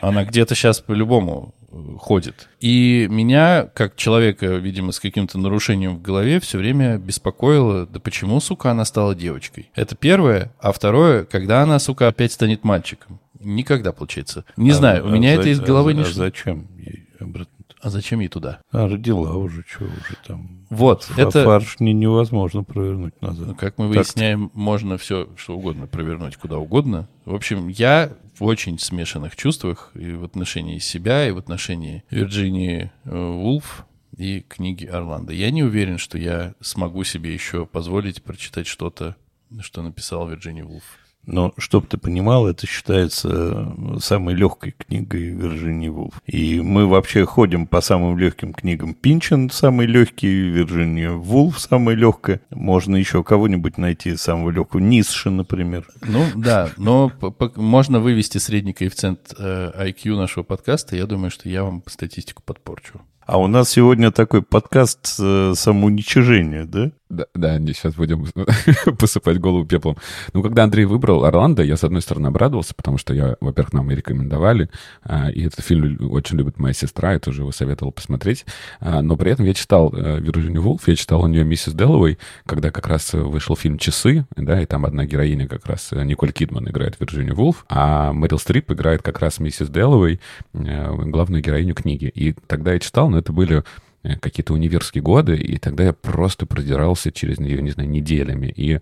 Она 0.01 0.25
где-то 0.25 0.55
сейчас 0.55 0.81
по-любому 0.81 1.55
э, 1.71 1.77
ходит. 1.99 2.49
И 2.61 3.07
меня, 3.11 3.65
как 3.75 3.97
человека, 3.97 4.47
видимо, 4.47 4.93
с 4.93 5.01
каким-то 5.01 5.39
нарушением 5.39 5.97
в 5.97 6.03
голове, 6.03 6.41
все 6.41 6.59
время 6.59 6.99
беспокоило, 6.99 7.87
да 7.87 8.01
почему, 8.01 8.41
сука, 8.41 8.71
она 8.71 8.85
стала 8.85 9.15
девочкой? 9.15 9.71
Это 9.75 9.95
первое. 9.97 10.53
А 10.59 10.73
второе, 10.73 11.25
когда 11.25 11.63
она, 11.63 11.79
сука, 11.79 12.09
опять 12.09 12.33
станет 12.33 12.65
мальчиком? 12.65 13.21
Никогда, 13.41 13.93
получается. 13.93 14.45
Не 14.57 14.71
а, 14.71 14.75
знаю, 14.75 15.05
у 15.05 15.09
а 15.09 15.11
меня 15.13 15.35
за, 15.35 15.41
это 15.41 15.49
из 15.51 15.61
головы 15.61 15.93
а, 15.93 15.95
не... 15.95 16.03
А 16.03 16.07
зачем 16.07 16.69
ей 16.77 17.09
обратно? 17.19 17.55
А 17.83 17.89
зачем 17.89 18.21
ей 18.21 18.29
туда? 18.29 18.61
А 18.71 18.87
родила 18.89 19.35
уже, 19.37 19.65
что 19.67 19.85
уже 19.85 20.17
там. 20.27 20.67
Вот, 20.69 21.05
Фа 21.05 21.23
это... 21.23 21.45
Фарш 21.45 21.81
не, 21.81 21.95
невозможно 21.95 22.63
провернуть 22.63 23.21
назад. 23.23 23.47
Ну, 23.49 23.55
как 23.55 23.79
мы 23.79 23.89
выясняем, 23.89 24.49
так 24.49 24.57
можно 24.57 24.99
все, 24.99 25.29
что 25.37 25.57
угодно 25.57 25.87
провернуть 25.87 26.37
куда 26.37 26.59
угодно. 26.59 27.09
В 27.25 27.35
общем, 27.35 27.69
я 27.69 28.13
в 28.41 28.45
очень 28.45 28.79
смешанных 28.79 29.37
чувствах 29.37 29.93
и 29.95 30.13
в 30.13 30.25
отношении 30.25 30.79
себя, 30.79 31.29
и 31.29 31.31
в 31.31 31.39
отношении 31.39 32.05
Вирджинии 32.11 32.91
э, 33.05 33.11
Вулф 33.11 33.85
и 34.17 34.41
книги 34.41 34.87
Орландо. 34.87 35.33
Я 35.33 35.51
не 35.51 35.63
уверен, 35.63 35.99
что 35.99 36.19
я 36.19 36.55
смогу 36.61 37.05
себе 37.05 37.33
еще 37.33 37.67
позволить 37.67 38.23
прочитать 38.23 38.67
что-то, 38.67 39.17
что 39.61 39.83
написал 39.83 40.27
Вирджиния 40.27 40.65
Вулф. 40.65 40.99
Но, 41.27 41.53
чтобы 41.59 41.87
ты 41.87 41.99
понимал, 41.99 42.47
это 42.49 42.67
считается 42.67 43.29
э, 43.31 43.99
самой 44.01 44.35
легкой 44.35 44.73
книгой 44.73 45.29
Вирджинии 45.29 45.89
Вулф. 45.89 46.15
И 46.27 46.61
мы 46.61 46.87
вообще 46.87 47.25
ходим 47.27 47.67
по 47.67 47.81
самым 47.81 48.19
легким 48.19 48.53
книгам. 48.53 48.95
Пинчен 48.95 49.51
самый 49.51 49.87
легкий, 49.87 50.29
Вирджиния 50.29 51.13
Вулф 51.13 51.61
самая 51.61 51.95
легкая. 51.95 52.41
Можно 52.51 52.97
еще 52.97 53.23
кого-нибудь 53.23 53.79
найти 53.79 54.17
самого 54.17 54.51
легкого. 54.51 54.81
Нисши, 54.81 55.31
например. 55.31 55.87
Ну, 56.03 56.25
да, 56.35 56.71
но 56.77 57.13
можно 57.57 58.01
вывести 58.01 58.39
средний 58.39 58.73
коэффициент 58.73 59.35
э, 59.39 59.73
IQ 59.87 60.17
нашего 60.17 60.43
подкаста. 60.43 60.97
Я 60.97 61.07
думаю, 61.07 61.31
что 61.31 61.49
я 61.49 61.65
вам 61.65 61.83
статистику 61.87 62.43
подпорчу. 62.43 63.01
А 63.27 63.39
у 63.39 63.47
нас 63.47 63.71
сегодня 63.71 64.11
такой 64.11 64.43
подкаст 64.43 65.17
э, 65.21 65.53
самоуничижения, 65.55 66.65
да? 66.65 66.91
Да, 67.11 67.25
да, 67.35 67.59
сейчас 67.59 67.97
будем 67.97 68.25
посыпать 68.99 69.41
голову 69.41 69.67
пеплом. 69.67 69.97
Ну, 70.33 70.45
когда 70.45 70.63
Андрей 70.63 70.85
выбрал 70.85 71.25
«Орландо», 71.25 71.61
я, 71.65 71.77
с 71.77 71.83
одной 71.83 72.03
стороны, 72.03 72.29
обрадовался, 72.29 72.73
потому 72.73 72.99
что 72.99 73.13
я, 73.13 73.37
во-первых, 73.41 73.73
нам 73.73 73.91
и 73.91 73.97
рекомендовали, 73.97 74.71
а, 75.03 75.29
и 75.29 75.45
этот 75.45 75.65
фильм 75.65 75.99
очень 76.13 76.39
любит 76.39 76.61
моя 76.61 76.73
сестра, 76.73 77.15
я 77.15 77.19
тоже 77.19 77.43
его 77.43 77.51
советовал 77.51 77.91
посмотреть. 77.91 78.47
А, 78.79 79.03
но 79.03 79.17
при 79.17 79.33
этом 79.33 79.45
я 79.45 79.55
читал 79.55 79.93
э, 79.93 80.21
Вирджинию 80.21 80.63
Вулф, 80.63 80.87
я 80.87 80.95
читал 80.95 81.23
у 81.23 81.27
нее 81.27 81.43
«Миссис 81.43 81.75
Делловой», 81.75 82.17
когда 82.47 82.71
как 82.71 82.87
раз 82.87 83.13
вышел 83.13 83.57
фильм 83.57 83.79
«Часы», 83.79 84.25
да, 84.37 84.63
и 84.63 84.67
там 84.67 84.87
одна 84.87 85.05
героиня 85.05 85.49
как 85.49 85.67
раз, 85.67 85.89
э, 85.91 86.05
Николь 86.05 86.31
Кидман 86.31 86.69
играет 86.69 86.95
Вирджинию 87.01 87.35
Вулф, 87.35 87.65
а 87.69 88.13
Мэрил 88.13 88.39
Стрип 88.39 88.71
играет 88.71 89.03
как 89.03 89.19
раз 89.19 89.41
миссис 89.41 89.69
Делловой, 89.69 90.21
э, 90.53 90.95
главную 91.07 91.43
героиню 91.43 91.75
книги. 91.75 92.05
И 92.05 92.35
тогда 92.47 92.73
я 92.73 92.79
читал, 92.79 93.11
но 93.11 93.19
это 93.19 93.33
были 93.33 93.51
Э, 93.61 93.63
какие-то 94.03 94.55
универские 94.55 95.03
годы, 95.03 95.37
и 95.37 95.59
тогда 95.59 95.85
я 95.85 95.93
просто 95.93 96.47
продирался 96.47 97.13
через 97.13 97.39
нее, 97.39 97.61
не 97.61 97.71
знаю, 97.71 97.89
неделями. 97.89 98.53
И 98.57 98.81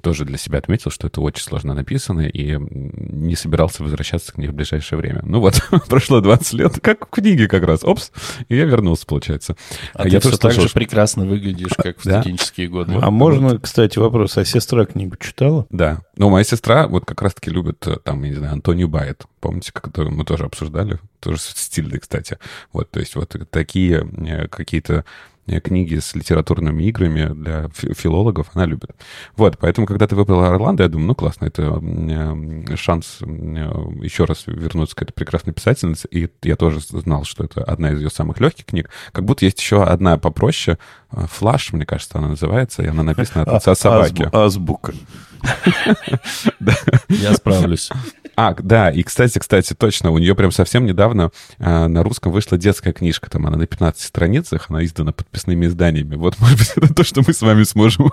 тоже 0.00 0.24
для 0.24 0.38
себя 0.38 0.58
отметил, 0.58 0.90
что 0.90 1.08
это 1.08 1.20
очень 1.20 1.42
сложно 1.42 1.74
написано, 1.74 2.22
и 2.22 2.56
не 2.58 3.34
собирался 3.34 3.82
возвращаться 3.82 4.32
к 4.32 4.38
ней 4.38 4.48
в 4.48 4.54
ближайшее 4.54 4.98
время. 4.98 5.22
Ну 5.24 5.40
вот, 5.40 5.60
прошло 5.88 6.20
20 6.20 6.52
лет, 6.54 6.80
как 6.80 7.06
в 7.06 7.10
книге 7.10 7.48
как 7.48 7.64
раз, 7.64 7.82
опс, 7.82 8.12
и 8.48 8.56
я 8.56 8.64
вернулся, 8.64 9.06
получается. 9.06 9.56
А, 9.94 10.02
а 10.02 10.08
я 10.08 10.20
ты 10.20 10.28
все 10.28 10.38
так 10.38 10.52
же 10.52 10.68
прекрасно 10.68 11.24
выглядишь, 11.26 11.72
как 11.76 11.98
в 11.98 12.02
студенческие 12.02 12.68
годы. 12.68 12.94
А 13.00 13.10
можно, 13.10 13.58
кстати, 13.58 13.98
вопрос, 13.98 14.36
а 14.38 14.44
сестра 14.44 14.84
книгу 14.84 15.16
читала? 15.16 15.66
Да. 15.70 16.02
Ну, 16.16 16.30
моя 16.30 16.44
сестра 16.44 16.86
вот 16.86 17.04
как 17.04 17.22
раз-таки 17.22 17.50
любит, 17.50 17.86
э, 17.86 17.96
там, 18.04 18.22
я 18.22 18.30
не 18.30 18.36
знаю, 18.36 18.52
Антонию 18.52 18.88
Байет. 18.88 19.24
Помните, 19.40 19.72
который 19.72 20.12
мы 20.12 20.24
тоже 20.24 20.44
обсуждали? 20.44 20.98
Тоже 21.18 21.38
стильный, 21.40 21.98
кстати. 21.98 22.38
Вот, 22.72 22.90
то 22.90 23.00
есть 23.00 23.16
вот 23.16 23.34
такие 23.50 24.06
э, 24.26 24.48
какие-то 24.48 25.06
э, 25.46 25.60
книги 25.60 25.98
с 25.98 26.14
литературными 26.14 26.82
играми 26.84 27.32
для 27.32 27.68
филологов 27.70 28.50
она 28.52 28.66
любит. 28.66 28.90
Вот, 29.36 29.56
поэтому, 29.58 29.86
когда 29.86 30.06
ты 30.06 30.14
выбрала 30.14 30.48
Орландо, 30.48 30.82
я 30.82 30.90
думаю, 30.90 31.08
ну, 31.08 31.14
классно, 31.14 31.46
это 31.46 31.80
э, 31.82 32.76
шанс 32.76 33.20
еще 33.22 34.24
раз 34.24 34.44
вернуться 34.46 34.94
к 34.94 35.02
этой 35.02 35.12
прекрасной 35.12 35.54
писательнице, 35.54 36.06
и 36.10 36.28
я 36.42 36.56
тоже 36.56 36.80
знал, 36.80 37.24
что 37.24 37.44
это 37.44 37.64
одна 37.64 37.92
из 37.92 38.00
ее 38.00 38.10
самых 38.10 38.40
легких 38.40 38.66
книг. 38.66 38.90
Как 39.12 39.24
будто 39.24 39.46
есть 39.46 39.58
еще 39.58 39.82
одна 39.82 40.18
попроще, 40.18 40.78
«Флаш», 41.12 41.72
мне 41.72 41.86
кажется, 41.86 42.18
она 42.18 42.28
называется, 42.28 42.82
и 42.82 42.86
она 42.86 43.02
написана 43.02 43.42
от 43.42 43.48
отца 43.48 43.74
собаки. 43.80 44.28
Азбука. 44.32 44.94
Я 47.08 47.34
справлюсь. 47.34 47.90
А, 48.36 48.54
да, 48.54 48.90
и, 48.90 49.02
кстати, 49.02 49.38
кстати, 49.38 49.74
точно, 49.74 50.10
у 50.10 50.18
нее 50.18 50.34
прям 50.34 50.50
совсем 50.50 50.86
недавно 50.86 51.30
а, 51.58 51.88
на 51.88 52.02
русском 52.02 52.32
вышла 52.32 52.56
детская 52.56 52.92
книжка, 52.92 53.30
там 53.30 53.46
она 53.46 53.56
на 53.58 53.66
15 53.66 54.00
страницах, 54.00 54.66
она 54.70 54.84
издана 54.84 55.12
подписными 55.12 55.66
изданиями. 55.66 56.14
Вот, 56.14 56.36
может 56.40 56.58
быть, 56.58 56.72
это 56.76 56.94
то, 56.94 57.04
что 57.04 57.22
мы 57.26 57.32
с 57.32 57.42
вами 57.42 57.64
сможем 57.64 58.10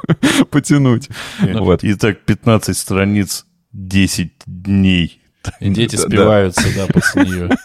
потянуть. 0.49 1.10
Вот. 1.39 1.79
Итак, 1.83 2.19
15 2.25 2.77
страниц, 2.77 3.45
10 3.71 4.33
дней 4.45 5.21
И 5.60 5.69
дети 5.69 5.95
спиваются, 5.95 6.63
да, 6.76 6.88
после 6.88 7.23
нее. 7.23 7.50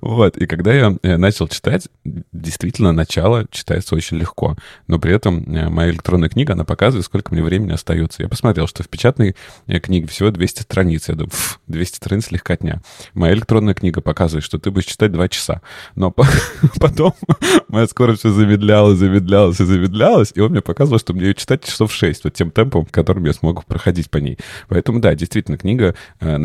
Вот, 0.00 0.36
и 0.36 0.46
когда 0.46 0.72
я 0.72 0.96
э, 1.02 1.16
начал 1.16 1.48
читать, 1.48 1.88
действительно, 2.04 2.92
начало 2.92 3.46
читается 3.50 3.94
очень 3.94 4.18
легко. 4.18 4.56
Но 4.86 4.98
при 4.98 5.12
этом 5.12 5.42
э, 5.52 5.68
моя 5.68 5.90
электронная 5.90 6.28
книга, 6.28 6.52
она 6.52 6.64
показывает, 6.64 7.04
сколько 7.04 7.32
мне 7.32 7.42
времени 7.42 7.72
остается. 7.72 8.22
Я 8.22 8.28
посмотрел, 8.28 8.66
что 8.68 8.82
в 8.82 8.88
печатной 8.88 9.34
э, 9.66 9.78
книге 9.80 10.06
всего 10.06 10.30
200 10.30 10.62
страниц. 10.62 11.08
Я 11.08 11.14
думаю, 11.14 11.32
200 11.66 11.96
страниц 11.96 12.30
легкотня. 12.30 12.82
Моя 13.14 13.34
электронная 13.34 13.74
книга 13.74 14.00
показывает, 14.00 14.44
что 14.44 14.58
ты 14.58 14.70
будешь 14.70 14.86
читать 14.86 15.12
2 15.12 15.28
часа. 15.28 15.60
Но 15.96 16.14
потом 16.80 17.14
моя 17.68 17.86
скорость 17.86 18.20
все 18.20 18.30
замедлялась, 18.30 18.98
замедлялась 18.98 19.60
и 19.60 19.64
замедлялась, 19.64 20.32
и 20.34 20.40
он 20.40 20.52
мне 20.52 20.60
показывал, 20.60 20.98
что 20.98 21.14
мне 21.14 21.26
ее 21.26 21.34
читать 21.34 21.64
часов 21.64 21.92
6, 21.92 22.24
вот 22.24 22.34
тем 22.34 22.50
темпом, 22.50 22.84
которым 22.86 23.24
я 23.24 23.32
смогу 23.32 23.62
проходить 23.66 24.10
по 24.10 24.18
ней. 24.18 24.38
Поэтому, 24.68 25.00
да, 25.00 25.14
действительно, 25.14 25.58
книга 25.58 25.94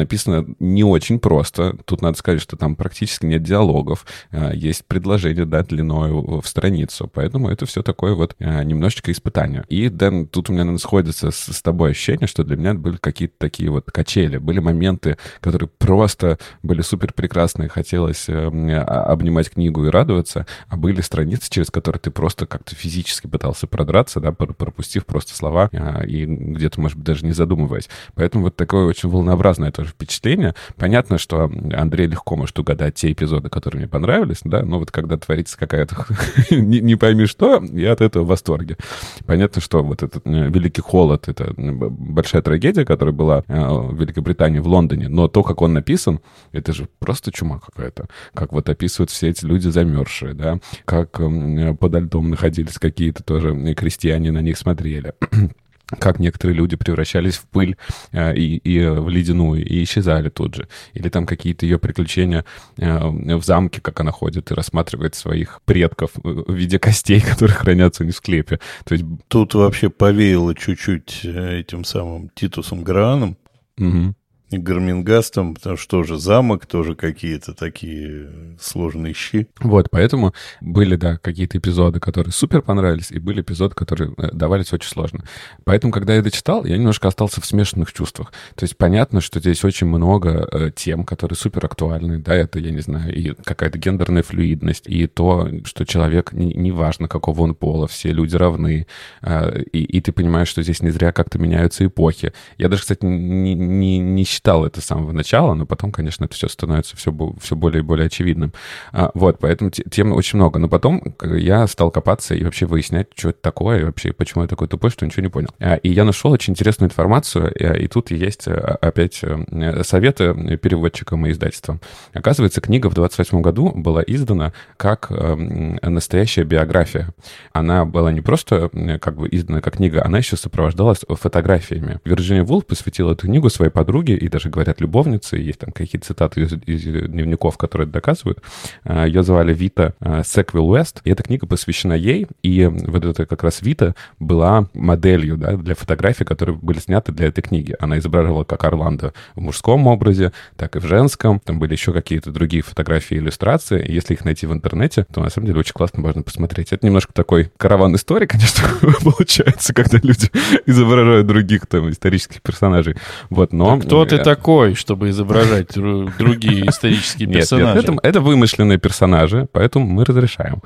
написана 0.05 0.45
не 0.59 0.83
очень 0.83 1.19
просто. 1.19 1.75
Тут 1.85 2.01
надо 2.01 2.17
сказать, 2.17 2.41
что 2.41 2.55
там 2.55 2.75
практически 2.75 3.25
нет 3.25 3.43
диалогов, 3.43 4.05
а, 4.31 4.53
есть 4.53 4.85
предложение, 4.85 5.45
да, 5.45 5.63
длиною 5.63 6.41
в 6.41 6.47
страницу, 6.47 7.09
поэтому 7.11 7.49
это 7.49 7.65
все 7.65 7.81
такое 7.81 8.13
вот 8.13 8.35
а, 8.39 8.63
немножечко 8.63 9.11
испытание. 9.11 9.65
И, 9.67 9.89
Дэн, 9.89 10.27
тут 10.27 10.49
у 10.49 10.53
меня 10.53 10.63
наверное, 10.63 10.79
сходится 10.79 11.31
с, 11.31 11.53
с 11.53 11.61
тобой 11.61 11.91
ощущение, 11.91 12.27
что 12.27 12.43
для 12.43 12.55
меня 12.55 12.73
были 12.73 12.97
какие-то 12.97 13.35
такие 13.37 13.69
вот 13.69 13.91
качели, 13.91 14.37
были 14.37 14.59
моменты, 14.59 15.17
которые 15.41 15.69
просто 15.69 16.37
были 16.63 16.81
супер 16.81 17.13
прекрасные, 17.13 17.69
хотелось 17.69 18.29
э, 18.29 18.79
обнимать 18.79 19.49
книгу 19.49 19.85
и 19.85 19.89
радоваться, 19.89 20.45
а 20.67 20.77
были 20.77 21.01
страницы, 21.01 21.49
через 21.49 21.71
которые 21.71 21.99
ты 21.99 22.11
просто 22.11 22.45
как-то 22.45 22.75
физически 22.75 23.27
пытался 23.27 23.67
продраться, 23.67 24.19
да, 24.19 24.31
пропустив 24.31 25.05
просто 25.05 25.35
слова 25.35 25.69
а, 25.73 26.03
и 26.05 26.25
где-то, 26.25 26.79
может 26.79 26.97
быть, 26.97 27.05
даже 27.05 27.25
не 27.25 27.33
задумываясь. 27.33 27.89
Поэтому 28.13 28.45
вот 28.45 28.55
такое 28.55 28.85
очень 28.85 29.09
волнообразное 29.09 29.71
тоже 29.71 29.93
впечатление. 29.95 30.53
Понятно, 30.77 31.17
что 31.17 31.49
Андрей 31.73 32.07
легко 32.07 32.35
может 32.35 32.57
угадать 32.59 32.95
те 32.95 33.11
эпизоды, 33.11 33.49
которые 33.49 33.79
мне 33.79 33.87
понравились, 33.87 34.41
да, 34.43 34.63
но 34.63 34.79
вот 34.79 34.91
когда 34.91 35.17
творится 35.17 35.57
какая-то 35.57 36.05
не, 36.51 36.79
не 36.79 36.95
пойми 36.95 37.25
что, 37.25 37.63
я 37.71 37.93
от 37.93 38.01
этого 38.01 38.23
в 38.23 38.27
восторге. 38.27 38.77
Понятно, 39.25 39.61
что 39.61 39.83
вот 39.83 40.03
этот 40.03 40.25
э, 40.25 40.49
Великий 40.49 40.81
Холод— 40.81 41.27
это 41.27 41.53
большая 41.57 42.41
трагедия, 42.41 42.85
которая 42.85 43.13
была 43.13 43.43
э, 43.47 43.67
в 43.67 43.99
Великобритании, 43.99 44.59
в 44.59 44.67
Лондоне, 44.67 45.07
но 45.07 45.27
то, 45.27 45.43
как 45.43 45.61
он 45.61 45.73
написан, 45.73 46.19
это 46.51 46.73
же 46.73 46.87
просто 46.99 47.31
чума 47.31 47.59
какая-то. 47.59 48.07
Как 48.33 48.51
вот 48.51 48.69
описывают 48.69 49.09
все 49.09 49.29
эти 49.29 49.45
люди 49.45 49.67
замерзшие, 49.67 50.33
да, 50.33 50.59
как 50.85 51.19
э, 51.19 51.75
подо 51.79 51.99
льдом 51.99 52.29
находились 52.29 52.77
какие-то 52.77 53.23
тоже 53.23 53.73
крестьяне, 53.75 54.31
на 54.31 54.39
них 54.39 54.57
смотрели 54.57 55.13
как 55.87 56.19
некоторые 56.19 56.55
люди 56.55 56.75
превращались 56.75 57.35
в 57.35 57.45
пыль 57.47 57.77
э, 58.11 58.35
и, 58.35 58.57
и 58.57 58.85
в 58.85 59.09
ледяную 59.09 59.65
и 59.65 59.83
исчезали 59.83 60.29
тут 60.29 60.55
же. 60.55 60.67
Или 60.93 61.09
там 61.09 61.25
какие-то 61.25 61.65
ее 61.65 61.79
приключения 61.79 62.45
э, 62.77 63.07
в 63.07 63.43
замке, 63.43 63.81
как 63.81 63.99
она 63.99 64.11
ходит 64.11 64.51
и 64.51 64.53
рассматривает 64.53 65.15
своих 65.15 65.61
предков 65.65 66.11
в 66.15 66.53
виде 66.53 66.79
костей, 66.79 67.21
которые 67.29 67.55
хранятся 67.55 68.03
у 68.03 68.05
них 68.05 68.15
в 68.15 68.17
склепе. 68.17 68.59
То 68.83 68.93
есть... 68.93 69.05
Тут 69.27 69.53
вообще 69.53 69.89
повеяло 69.89 70.55
чуть-чуть 70.55 71.21
э, 71.23 71.59
этим 71.59 71.83
самым 71.83 72.29
Титусом 72.35 72.83
Грааном. 72.83 73.37
Угу. 73.77 74.15
Гармингастом, 74.51 75.55
потому 75.55 75.77
что 75.77 75.89
тоже 75.89 76.17
замок, 76.17 76.65
тоже 76.65 76.95
какие-то 76.95 77.53
такие 77.53 78.29
сложные 78.59 79.13
щи. 79.13 79.47
Вот, 79.59 79.89
поэтому 79.89 80.33
были, 80.61 80.95
да, 80.95 81.17
какие-то 81.17 81.57
эпизоды, 81.57 81.99
которые 81.99 82.31
супер 82.31 82.61
понравились, 82.61 83.11
и 83.11 83.19
были 83.19 83.41
эпизоды, 83.41 83.75
которые 83.75 84.13
э, 84.17 84.29
давались 84.31 84.71
очень 84.71 84.89
сложно. 84.89 85.23
Поэтому, 85.63 85.91
когда 85.91 86.15
я 86.15 86.21
дочитал, 86.21 86.65
я 86.65 86.77
немножко 86.77 87.07
остался 87.07 87.41
в 87.41 87.45
смешанных 87.45 87.91
чувствах. 87.91 88.31
То 88.55 88.63
есть 88.63 88.77
понятно, 88.77 89.21
что 89.21 89.39
здесь 89.39 89.63
очень 89.63 89.87
много 89.87 90.47
э, 90.51 90.71
тем, 90.75 91.05
которые 91.05 91.37
супер 91.37 91.65
актуальны, 91.65 92.19
да, 92.19 92.35
это, 92.35 92.59
я 92.59 92.71
не 92.71 92.81
знаю, 92.81 93.13
и 93.13 93.33
какая-то 93.33 93.79
гендерная 93.79 94.23
флюидность, 94.23 94.87
и 94.87 95.07
то, 95.07 95.49
что 95.65 95.85
человек, 95.85 96.31
неважно, 96.33 97.03
не 97.03 97.09
какого 97.09 97.41
он 97.41 97.55
пола, 97.55 97.87
все 97.87 98.11
люди 98.11 98.35
равны, 98.35 98.87
э, 99.21 99.63
и, 99.71 99.83
и 99.83 100.01
ты 100.01 100.11
понимаешь, 100.11 100.47
что 100.47 100.61
здесь 100.61 100.81
не 100.81 100.91
зря 100.91 101.11
как-то 101.11 101.39
меняются 101.39 101.85
эпохи. 101.85 102.33
Я 102.57 102.69
даже, 102.69 102.83
кстати, 102.83 103.03
не, 103.03 103.55
не, 103.55 103.97
не 103.97 104.23
считал 104.35 104.65
это 104.65 104.81
с 104.81 104.85
самого 104.85 105.11
начала, 105.13 105.53
но 105.53 105.65
потом, 105.65 105.91
конечно, 105.91 106.25
это 106.25 106.35
все 106.35 106.49
становится 106.49 106.97
все, 106.97 107.13
все 107.39 107.55
более 107.55 107.79
и 107.79 107.83
более 107.83 108.07
очевидным. 108.07 108.53
А, 108.91 109.11
вот, 109.13 109.39
поэтому 109.39 109.71
тем 109.71 110.11
очень 110.11 110.37
много. 110.37 110.59
Но 110.59 110.67
потом 110.67 111.15
я 111.21 111.65
стал 111.67 111.89
копаться 111.89 112.35
и 112.35 112.43
вообще 112.43 112.65
выяснять, 112.65 113.07
что 113.15 113.29
это 113.29 113.39
такое, 113.41 113.79
и 113.79 113.83
вообще 113.83 114.11
почему 114.11 114.43
я 114.43 114.47
такой 114.49 114.67
тупой, 114.67 114.89
что 114.89 115.05
ничего 115.05 115.23
не 115.23 115.29
понял. 115.29 115.49
А, 115.59 115.75
и 115.75 115.89
я 115.89 116.03
нашел 116.03 116.31
очень 116.31 116.51
интересную 116.51 116.89
информацию, 116.89 117.53
и, 117.53 117.85
и 117.85 117.87
тут 117.87 118.11
есть 118.11 118.47
а, 118.47 118.77
опять 118.81 119.21
э, 119.23 119.83
советы 119.83 120.57
переводчикам 120.57 121.25
и 121.25 121.31
издательствам. 121.31 121.79
Оказывается, 122.13 122.59
книга 122.59 122.89
в 122.89 122.93
28 122.93 123.41
году 123.41 123.71
была 123.71 124.03
издана 124.05 124.51
как 124.77 125.11
эм, 125.11 125.79
настоящая 125.81 126.43
биография. 126.43 127.09
Она 127.53 127.85
была 127.85 128.11
не 128.11 128.21
просто 128.21 128.69
как 128.99 129.15
бы 129.15 129.29
издана 129.31 129.61
как 129.61 129.77
книга, 129.77 130.03
она 130.03 130.17
еще 130.17 130.35
сопровождалась 130.35 130.99
фотографиями. 131.07 131.99
Вирджиния 132.03 132.43
Вулф 132.43 132.65
посвятила 132.65 133.13
эту 133.13 133.27
книгу 133.27 133.49
своей 133.49 133.71
подруге 133.71 134.17
и 134.25 134.29
даже 134.29 134.49
говорят 134.49 134.81
любовницы, 134.81 135.37
есть 135.37 135.59
там 135.59 135.71
какие-то 135.71 136.07
цитаты 136.07 136.41
из, 136.41 136.53
из 136.65 137.09
дневников, 137.09 137.57
которые 137.57 137.85
это 137.85 137.93
доказывают. 137.93 138.41
А, 138.83 139.05
Ее 139.05 139.23
звали 139.23 139.53
Вита 139.53 139.93
а, 139.99 140.23
Секвилл 140.23 140.69
Уэст, 140.71 141.01
и 141.03 141.11
эта 141.11 141.23
книга 141.23 141.45
посвящена 141.45 141.93
ей, 141.93 142.27
и 142.41 142.65
вот 142.65 143.05
эта 143.05 143.25
как 143.25 143.43
раз 143.43 143.61
Вита 143.61 143.95
была 144.19 144.67
моделью 144.73 145.37
да, 145.37 145.55
для 145.55 145.75
фотографий, 145.75 146.25
которые 146.25 146.55
были 146.55 146.79
сняты 146.79 147.11
для 147.11 147.27
этой 147.27 147.41
книги. 147.41 147.75
Она 147.79 147.99
изображала 147.99 148.43
как 148.43 148.63
Орландо 148.63 149.13
в 149.35 149.41
мужском 149.41 149.85
образе, 149.87 150.31
так 150.57 150.75
и 150.75 150.79
в 150.79 150.85
женском. 150.85 151.39
Там 151.39 151.59
были 151.59 151.73
еще 151.73 151.93
какие-то 151.93 152.31
другие 152.31 152.63
фотографии 152.63 153.17
иллюстрации. 153.17 153.85
Если 153.91 154.13
их 154.13 154.25
найти 154.25 154.47
в 154.47 154.53
интернете, 154.53 155.05
то 155.13 155.21
на 155.21 155.29
самом 155.29 155.47
деле 155.47 155.59
очень 155.59 155.73
классно 155.73 156.01
можно 156.01 156.23
посмотреть. 156.23 156.71
Это 156.71 156.85
немножко 156.85 157.13
такой 157.13 157.51
караван 157.57 157.95
истории, 157.95 158.25
конечно, 158.27 158.63
получается, 159.03 159.73
когда 159.73 159.99
люди 160.01 160.29
изображают 160.65 161.27
других 161.27 161.67
там 161.67 161.89
исторических 161.89 162.41
персонажей. 162.41 162.95
Вот, 163.29 163.53
но... 163.53 163.77
Да 163.77 163.85
кто 163.85 164.05
ты 164.17 164.23
такой, 164.23 164.75
чтобы 164.75 165.09
изображать 165.09 165.73
другие 165.73 166.65
исторические 166.69 167.27
персонажи? 167.27 167.91
Нет, 167.91 167.99
это, 168.03 168.21
вымышленные 168.21 168.77
персонажи, 168.77 169.47
поэтому 169.51 169.85
мы 169.85 170.05
разрешаем. 170.05 170.61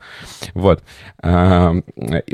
Вот. 0.54 0.84
А, 1.22 1.76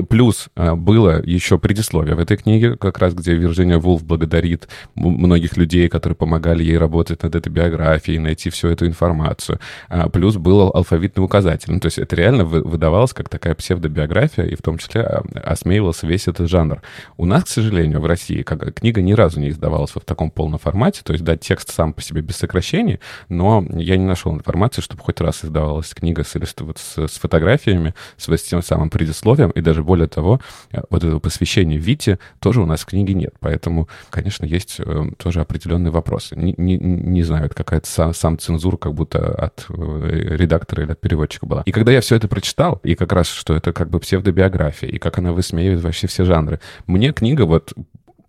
плюс 0.10 0.50
а, 0.56 0.76
было 0.76 1.22
еще 1.24 1.58
предисловие 1.58 2.16
в 2.16 2.20
этой 2.20 2.38
книге, 2.38 2.78
как 2.78 3.00
раз 3.00 3.14
где 3.14 3.34
Вирджиния 3.34 3.78
Вулф 3.78 4.04
благодарит 4.04 4.68
многих 4.96 5.58
людей, 5.58 5.90
которые 5.90 6.16
помогали 6.16 6.64
ей 6.64 6.78
работать 6.78 7.24
над 7.24 7.36
этой 7.36 7.50
биографией, 7.50 8.20
найти 8.20 8.50
всю 8.50 8.68
эту 8.68 8.86
информацию. 8.86 9.60
А, 9.90 10.10
плюс 10.10 10.36
был 10.38 10.72
алфавитный 10.74 11.24
указатель. 11.24 11.74
Ну, 11.74 11.80
то 11.80 11.88
есть 11.88 11.98
это 11.98 12.16
реально 12.16 12.46
выдавалось 12.46 13.14
как 13.14 13.30
такая 13.30 13.56
псевдобиография, 13.56 14.46
и 14.46 14.56
в 14.56 14.62
том 14.62 14.78
числе 14.78 15.02
осмеивался 15.02 16.08
весь 16.08 16.28
этот 16.28 16.50
жанр. 16.50 16.82
У 17.18 17.26
нас, 17.26 17.46
к 17.46 17.48
сожалению, 17.48 18.02
в 18.02 18.06
России 18.06 18.44
как, 18.44 18.74
книга 18.76 19.02
ни 19.02 19.14
разу 19.14 19.40
не 19.40 19.50
издавалась 19.50 19.92
в 19.92 20.00
таком 20.02 20.32
полном 20.32 20.60
формате, 20.60 21.02
то 21.06 21.14
есть, 21.14 21.24
да, 21.24 21.38
текст 21.38 21.72
сам 21.72 21.94
по 21.94 22.02
себе 22.02 22.22
без 22.22 22.36
сокращений, 22.36 23.00
но 23.30 23.64
я 23.70 23.96
не 23.96 24.06
нашел 24.06 24.34
информации, 24.34 24.82
чтобы 24.82 25.04
хоть 25.04 25.22
раз 25.22 25.46
издавалась 25.46 25.94
книга 25.94 26.24
с, 26.24 26.36
вот, 26.60 26.80
с, 26.80 26.98
с 26.98 27.20
фотографиями, 27.20 27.94
с, 28.18 28.28
с 28.28 28.44
тем 28.44 28.64
самым 28.64 28.90
предисловием, 28.90 29.52
и 29.52 29.62
даже 29.62 29.84
более 29.84 30.08
того, 30.08 30.42
э, 30.72 30.82
вот 30.90 31.04
этого 31.04 31.20
посвящения 31.20 31.78
Вите 31.78 32.18
тоже 32.40 32.60
у 32.60 32.66
нас 32.66 32.82
в 32.82 32.86
книге 32.88 33.14
нет. 33.14 33.36
Поэтому, 33.40 33.88
конечно, 34.10 34.46
есть 34.46 34.78
э, 34.80 35.04
тоже 35.18 35.42
определенные 35.42 35.92
вопросы. 35.92 36.36
Не, 36.36 36.56
не, 36.58 36.78
не 36.78 37.22
знаю, 37.22 37.46
это 37.46 37.56
какая-то 37.56 37.88
сам, 37.88 38.14
сам 38.16 38.40
цензура 38.40 38.78
как 38.78 38.96
будто 38.96 39.34
от 39.36 39.68
э, 39.70 40.36
редактора 40.38 40.84
или 40.84 40.92
от 40.92 41.00
переводчика 41.00 41.46
была. 41.46 41.62
И 41.68 41.72
когда 41.72 41.92
я 41.92 42.02
все 42.02 42.16
это 42.16 42.28
прочитал, 42.28 42.80
и 42.84 42.96
как 42.96 43.14
раз, 43.14 43.28
что 43.28 43.56
это 43.56 43.74
как 43.74 43.92
бы 43.92 44.00
псевдобиография, 44.00 44.90
и 44.90 44.98
как 44.98 45.20
она 45.20 45.34
высмеивает 45.34 45.82
вообще 45.82 46.08
все 46.08 46.26
жанры, 46.26 46.60
мне 46.88 47.14
книга 47.14 47.46
вот 47.46 47.74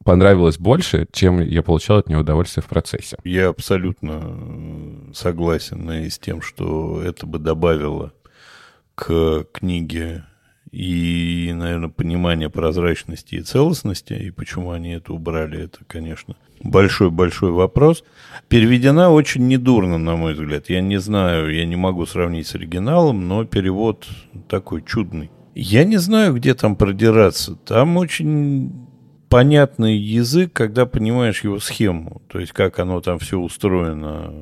понравилось 0.07 0.57
больше, 0.57 1.07
чем 1.13 1.41
я 1.41 1.63
получал 1.63 1.99
от 1.99 2.09
нее 2.09 2.21
удовольствие 2.21 2.63
в 2.63 2.69
процессе. 2.69 3.19
Я 3.25 3.49
абсолютно 3.49 5.11
согласен 5.13 5.91
и 5.91 6.09
с 6.09 6.19
тем, 6.19 6.41
что 6.41 7.03
это 7.03 7.27
бы 7.27 7.39
добавило 7.39 8.13
к 8.95 9.45
книге 9.53 10.25
и, 10.71 11.53
наверное, 11.55 11.89
понимание 11.89 12.49
прозрачности 12.49 13.35
и 13.35 13.43
целостности, 13.43 14.13
и 14.15 14.31
почему 14.31 14.71
они 14.71 14.93
это 14.93 15.13
убрали, 15.13 15.65
это, 15.65 15.79
конечно, 15.87 16.37
большой-большой 16.63 17.51
вопрос. 17.51 18.05
Переведена 18.49 19.11
очень 19.11 19.49
недурно, 19.49 19.99
на 19.99 20.15
мой 20.17 20.35
взгляд. 20.35 20.71
Я 20.71 20.81
не 20.81 20.99
знаю, 20.99 21.53
я 21.53 21.67
не 21.67 21.77
могу 21.77 22.07
сравнить 22.07 22.47
с 22.47 22.55
оригиналом, 22.55 23.27
но 23.27 23.45
перевод 23.45 24.07
такой 24.49 24.83
чудный. 24.83 25.31
Я 25.55 25.85
не 25.85 25.97
знаю, 25.97 26.35
где 26.35 26.55
там 26.55 26.77
продираться. 26.77 27.57
Там 27.57 27.97
очень 27.97 28.86
понятный 29.29 29.97
язык, 29.97 30.53
когда 30.53 30.87
понимаешь 30.87 31.45
его 31.45 31.59
схему, 31.61 32.23
то 32.29 32.39
есть 32.39 32.53
как 32.53 32.79
оно 32.79 33.01
там 33.01 33.19
все 33.19 33.39
устроено 33.39 34.33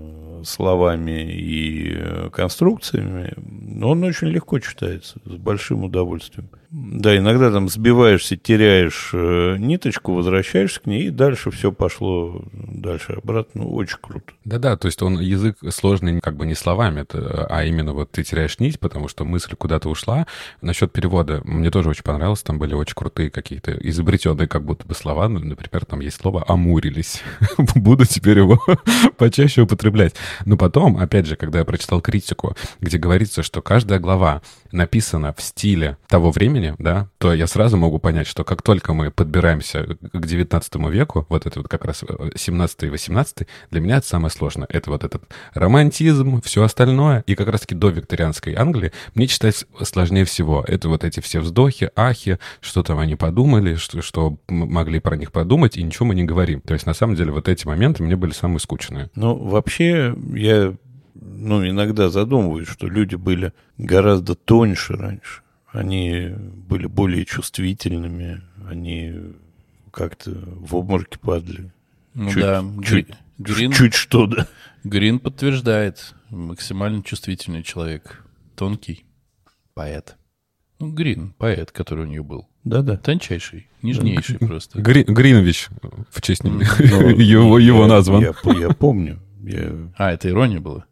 словами 0.45 1.33
и 1.33 1.95
э, 1.97 2.31
конструкциями, 2.31 3.35
он 3.83 4.03
очень 4.05 4.29
легко 4.29 4.59
читается, 4.59 5.19
с 5.25 5.37
большим 5.37 5.85
удовольствием. 5.85 6.49
Да, 6.77 7.17
иногда 7.17 7.53
там 7.53 7.69
сбиваешься, 7.69 8.37
теряешь 8.37 9.11
э, 9.13 9.57
ниточку, 9.59 10.13
возвращаешься 10.13 10.81
к 10.81 10.87
ней, 10.87 11.07
и 11.07 11.11
дальше 11.11 11.53
все 11.53 11.71
пошло 11.71 12.43
дальше 12.53 13.13
обратно. 13.13 13.63
Ну, 13.63 13.75
очень 13.75 13.99
круто. 14.01 14.33
Да-да, 14.45 14.77
то 14.77 14.87
есть 14.87 15.01
он 15.01 15.21
язык 15.21 15.59
сложный 15.69 16.21
как 16.21 16.37
бы 16.37 16.47
не 16.47 16.57
словами, 16.57 17.07
а 17.13 17.65
именно 17.65 17.93
вот 17.93 18.11
ты 18.11 18.25
теряешь 18.25 18.59
нить, 18.59 18.81
потому 18.81 19.07
что 19.07 19.25
мысль 19.25 19.55
куда-то 19.55 19.89
ушла. 19.89 20.27
Насчет 20.63 20.91
перевода 20.91 21.43
мне 21.45 21.71
тоже 21.71 21.91
очень 21.91 22.03
понравилось, 22.03 22.43
там 22.43 22.59
были 22.59 22.75
очень 22.75 22.97
крутые 22.97 23.31
какие-то 23.31 23.71
изобретенные 23.73 24.49
как 24.49 24.65
будто 24.65 24.85
бы 24.85 24.97
слова. 24.97 25.29
Ну, 25.29 25.39
например, 25.39 25.85
там 25.85 26.01
есть 26.01 26.21
слово 26.21 26.45
«амурились». 26.49 27.23
Буду 27.77 28.05
теперь 28.05 28.39
его 28.39 28.59
почаще 29.17 29.63
употреблять. 29.63 30.17
Но 30.45 30.57
потом, 30.57 30.99
опять 30.99 31.27
же, 31.27 31.37
когда 31.37 31.61
я 31.61 31.65
прочитал 31.65 32.01
критику, 32.01 32.57
где 32.81 32.99
говорится, 32.99 33.43
что 33.43 33.63
каждая 33.63 33.99
глава 33.99 34.43
написана 34.75 35.33
в 35.33 35.41
стиле 35.41 35.97
того 36.09 36.31
времени, 36.31 36.75
да, 36.79 37.09
то 37.19 37.33
я 37.33 37.47
сразу 37.47 37.77
могу 37.77 37.99
понять, 37.99 38.27
что 38.27 38.45
как 38.45 38.61
только 38.63 38.93
мы 38.93 39.11
подбираемся 39.11 39.85
к 40.13 40.27
19 40.27 40.75
веку, 40.91 41.27
вот 41.29 41.47
это 41.47 41.61
вот 41.61 41.69
как 41.69 41.85
раз 41.85 42.05
17 42.35 42.83
и 42.83 42.89
18, 42.91 43.47
для 43.71 43.81
меня 43.81 43.99
это 43.99 44.07
самое 44.07 44.31
сложное. 44.31 44.67
Это 44.69 44.91
вот 44.91 45.05
этот 45.05 45.23
романтизм, 45.55 46.43
все 46.43 46.65
остальное. 46.65 47.23
И 47.27 47.35
как 47.35 47.49
раз-таки 47.49 47.75
до 47.75 47.89
викторианской 47.89 48.55
Англии 48.55 48.93
мне 49.15 49.27
читать 49.27 49.65
сложнее 49.83 50.25
всего. 50.25 50.65
Это 50.67 50.89
вот 50.89 51.05
эти 51.05 51.21
все 51.21 51.41
вздохи, 51.41 51.91
ахи, 51.95 52.39
что 52.61 52.83
там 52.83 52.99
они 52.99 53.15
подумали, 53.15 53.77
что, 53.77 54.03
что 54.03 54.37
могли 54.49 54.99
про 54.99 55.17
них 55.17 55.33
подумать, 55.33 55.77
и 55.77 55.83
ничего 55.83 56.07
мы 56.07 56.15
не 56.15 56.25
говорим. 56.25 56.61
То 56.61 56.75
есть, 56.75 56.87
на 56.87 56.95
самом 56.95 57.15
деле, 57.15 57.31
вот 57.31 57.49
эти 57.49 57.67
моменты 57.67 58.03
мне 58.03 58.17
были 58.17 58.33
самые 58.33 58.59
скучные. 58.59 59.11
Ну, 59.15 59.37
вообще, 59.37 60.15
я 60.35 60.75
ну, 61.37 61.67
иногда 61.67 62.09
задумываюсь, 62.09 62.69
что 62.69 62.87
люди 62.87 63.17
были 63.17 63.53
гораздо 63.79 64.35
тоньше 64.35 64.95
раньше. 64.95 65.43
Они 65.73 66.29
были 66.69 66.87
более 66.87 67.25
чувствительными, 67.25 68.43
они 68.69 69.35
как-то 69.91 70.31
в 70.31 70.77
обморке 70.77 71.19
падали. 71.19 71.73
Ну 72.15 72.31
чуть, 72.31 72.43
да, 72.43 72.65
чуть, 72.85 73.09
Грин, 73.39 73.73
чуть 73.73 73.95
что, 73.95 74.27
да. 74.27 74.47
Грин 74.85 75.19
подтверждает, 75.19 76.15
максимально 76.31 77.03
чувствительный 77.03 77.63
человек, 77.63 78.25
тонкий 78.55 79.05
поэт. 79.75 80.17
Ну, 80.79 80.93
Грин, 80.93 81.35
поэт, 81.39 81.73
который 81.73 82.05
у 82.05 82.09
нее 82.09 82.23
был. 82.23 82.49
Да-да. 82.65 82.97
Тончайший, 82.97 83.69
нежнейший 83.83 84.39
да. 84.39 84.47
просто. 84.47 84.81
Гри, 84.81 85.05
Гринович, 85.05 85.69
в 86.11 86.23
честь 86.23 86.45
ну, 86.45 86.61
его, 86.61 87.59
его 87.59 87.87
назван. 87.87 88.23
Я, 88.23 88.35
я 88.59 88.71
помню. 88.71 89.21
Я... 89.43 89.91
А, 89.97 90.13
это 90.13 90.29
ирония 90.29 90.61
была? 90.61 90.87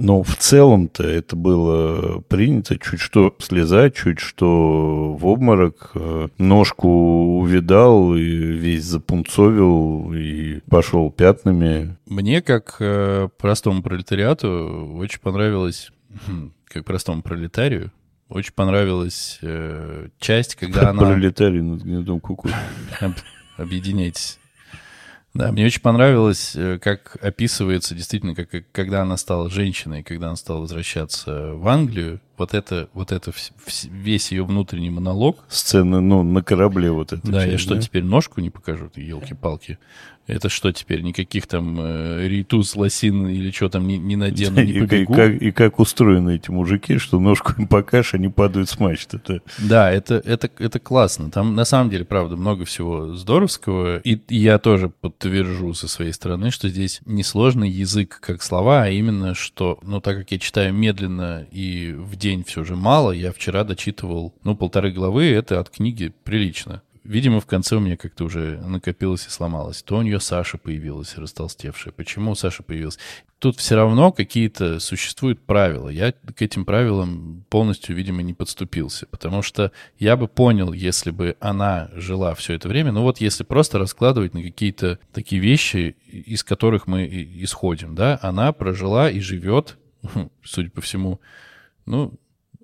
Но 0.00 0.22
в 0.22 0.36
целом-то 0.36 1.02
это 1.02 1.34
было 1.34 2.20
принято 2.20 2.78
чуть 2.78 3.00
что 3.00 3.34
слезать, 3.40 3.96
чуть 3.96 4.20
что 4.20 5.12
в 5.14 5.26
обморок, 5.26 5.90
э, 5.96 6.28
ножку 6.38 7.40
увидал 7.40 8.14
и 8.14 8.22
весь 8.22 8.84
запунцовил 8.84 10.12
и 10.14 10.60
пошел 10.70 11.10
пятнами. 11.10 11.96
Мне, 12.06 12.42
как 12.42 12.76
э, 12.78 13.28
простому 13.38 13.82
пролетариату, 13.82 14.94
очень 15.00 15.18
понравилось, 15.18 15.90
хм, 16.28 16.52
как 16.66 16.84
простому 16.84 17.22
пролетарию, 17.22 17.90
очень 18.28 18.52
понравилась 18.52 19.40
э, 19.42 20.10
часть, 20.20 20.54
когда 20.54 20.90
она... 20.90 21.06
Пролетарий 21.06 21.60
над 21.60 21.82
гнездом 21.82 22.20
куку. 22.20 22.48
Объединяйтесь. 23.56 24.38
Да, 25.34 25.52
мне 25.52 25.66
очень 25.66 25.82
понравилось, 25.82 26.56
э, 26.56 26.78
как 26.78 27.16
описывается 27.22 27.94
действительно, 27.94 28.34
как, 28.34 28.48
когда 28.72 29.02
она 29.02 29.16
стала 29.16 29.50
женщиной, 29.50 30.02
когда 30.02 30.28
она 30.28 30.36
стала 30.36 30.60
возвращаться 30.60 31.52
в 31.54 31.68
Англию, 31.68 32.20
вот 32.38 32.54
это, 32.54 32.88
вот 32.92 33.12
это 33.12 33.32
весь 33.84 34.32
ее 34.32 34.44
внутренний 34.44 34.90
монолог. 34.90 35.44
Сцена, 35.48 36.00
ну, 36.00 36.22
на 36.22 36.42
корабле 36.42 36.90
вот 36.90 37.12
это. 37.12 37.26
Да, 37.26 37.40
часть, 37.40 37.52
я 37.52 37.58
что, 37.58 37.74
да? 37.74 37.80
теперь 37.80 38.04
ножку 38.04 38.40
не 38.40 38.50
покажу, 38.50 38.90
елки-палки. 38.94 39.78
Это 40.28 40.50
что 40.50 40.70
теперь, 40.72 41.00
никаких 41.00 41.46
там 41.46 41.80
э, 41.80 42.28
рейтуз, 42.28 42.76
лосин 42.76 43.26
или 43.28 43.50
что 43.50 43.70
там 43.70 43.88
не, 43.88 43.96
не 43.96 44.14
надену, 44.14 44.62
не 44.62 44.80
побегу? 44.80 45.14
И 45.14 45.16
как, 45.16 45.32
и 45.42 45.50
как 45.50 45.78
устроены 45.80 46.36
эти 46.36 46.50
мужики, 46.50 46.98
что 46.98 47.18
ножку 47.18 47.54
им 47.56 47.66
покажешь, 47.66 48.12
они 48.12 48.28
падают 48.28 48.68
с 48.68 48.78
мачты. 48.78 49.16
Это... 49.16 49.40
Да, 49.56 49.90
это, 49.90 50.16
это, 50.16 50.50
это 50.58 50.78
классно. 50.78 51.30
Там 51.30 51.54
на 51.54 51.64
самом 51.64 51.88
деле, 51.88 52.04
правда, 52.04 52.36
много 52.36 52.66
всего 52.66 53.14
здоровского. 53.14 54.00
И, 54.00 54.16
и 54.28 54.36
я 54.36 54.58
тоже 54.58 54.90
подтвержу 54.90 55.72
со 55.72 55.88
своей 55.88 56.12
стороны, 56.12 56.50
что 56.50 56.68
здесь 56.68 57.00
не 57.06 57.22
сложный 57.22 57.70
язык 57.70 58.20
как 58.20 58.42
слова, 58.42 58.82
а 58.82 58.90
именно, 58.90 59.34
что, 59.34 59.78
ну, 59.82 60.02
так 60.02 60.18
как 60.18 60.30
я 60.30 60.38
читаю 60.38 60.74
медленно 60.74 61.46
и 61.50 61.94
в 61.96 62.16
день 62.16 62.27
все 62.44 62.64
же 62.64 62.76
мало, 62.76 63.12
я 63.12 63.32
вчера 63.32 63.64
дочитывал, 63.64 64.34
ну, 64.44 64.56
полторы 64.56 64.92
главы, 64.92 65.26
это 65.26 65.60
от 65.60 65.70
книги 65.70 66.12
прилично. 66.24 66.82
Видимо, 67.08 67.40
в 67.40 67.46
конце 67.46 67.76
у 67.76 67.80
меня 67.80 67.96
как-то 67.96 68.24
уже 68.24 68.60
накопилось 68.60 69.26
и 69.26 69.30
сломалось. 69.30 69.82
То 69.82 69.96
у 69.96 70.02
нее 70.02 70.20
Саша 70.20 70.58
появилась, 70.58 71.16
растолстевшая. 71.16 71.94
Почему 71.94 72.34
Саша 72.34 72.62
появилась? 72.62 72.98
Тут 73.38 73.56
все 73.56 73.76
равно 73.76 74.12
какие-то 74.12 74.78
существуют 74.78 75.40
правила. 75.40 75.88
Я 75.88 76.12
к 76.12 76.42
этим 76.42 76.66
правилам 76.66 77.46
полностью, 77.48 77.96
видимо, 77.96 78.20
не 78.20 78.34
подступился. 78.34 79.06
Потому 79.06 79.40
что 79.40 79.72
я 79.98 80.18
бы 80.18 80.28
понял, 80.28 80.74
если 80.74 81.10
бы 81.10 81.34
она 81.40 81.88
жила 81.94 82.34
все 82.34 82.52
это 82.52 82.68
время. 82.68 82.92
Ну 82.92 83.00
вот 83.00 83.22
если 83.22 83.42
просто 83.42 83.78
раскладывать 83.78 84.34
на 84.34 84.42
какие-то 84.42 84.98
такие 85.14 85.40
вещи, 85.40 85.96
из 86.12 86.44
которых 86.44 86.86
мы 86.86 87.06
исходим, 87.42 87.94
да, 87.94 88.18
она 88.20 88.52
прожила 88.52 89.08
и 89.10 89.20
живет, 89.20 89.78
судя 90.44 90.68
по 90.68 90.82
всему, 90.82 91.20
ну, 91.88 92.12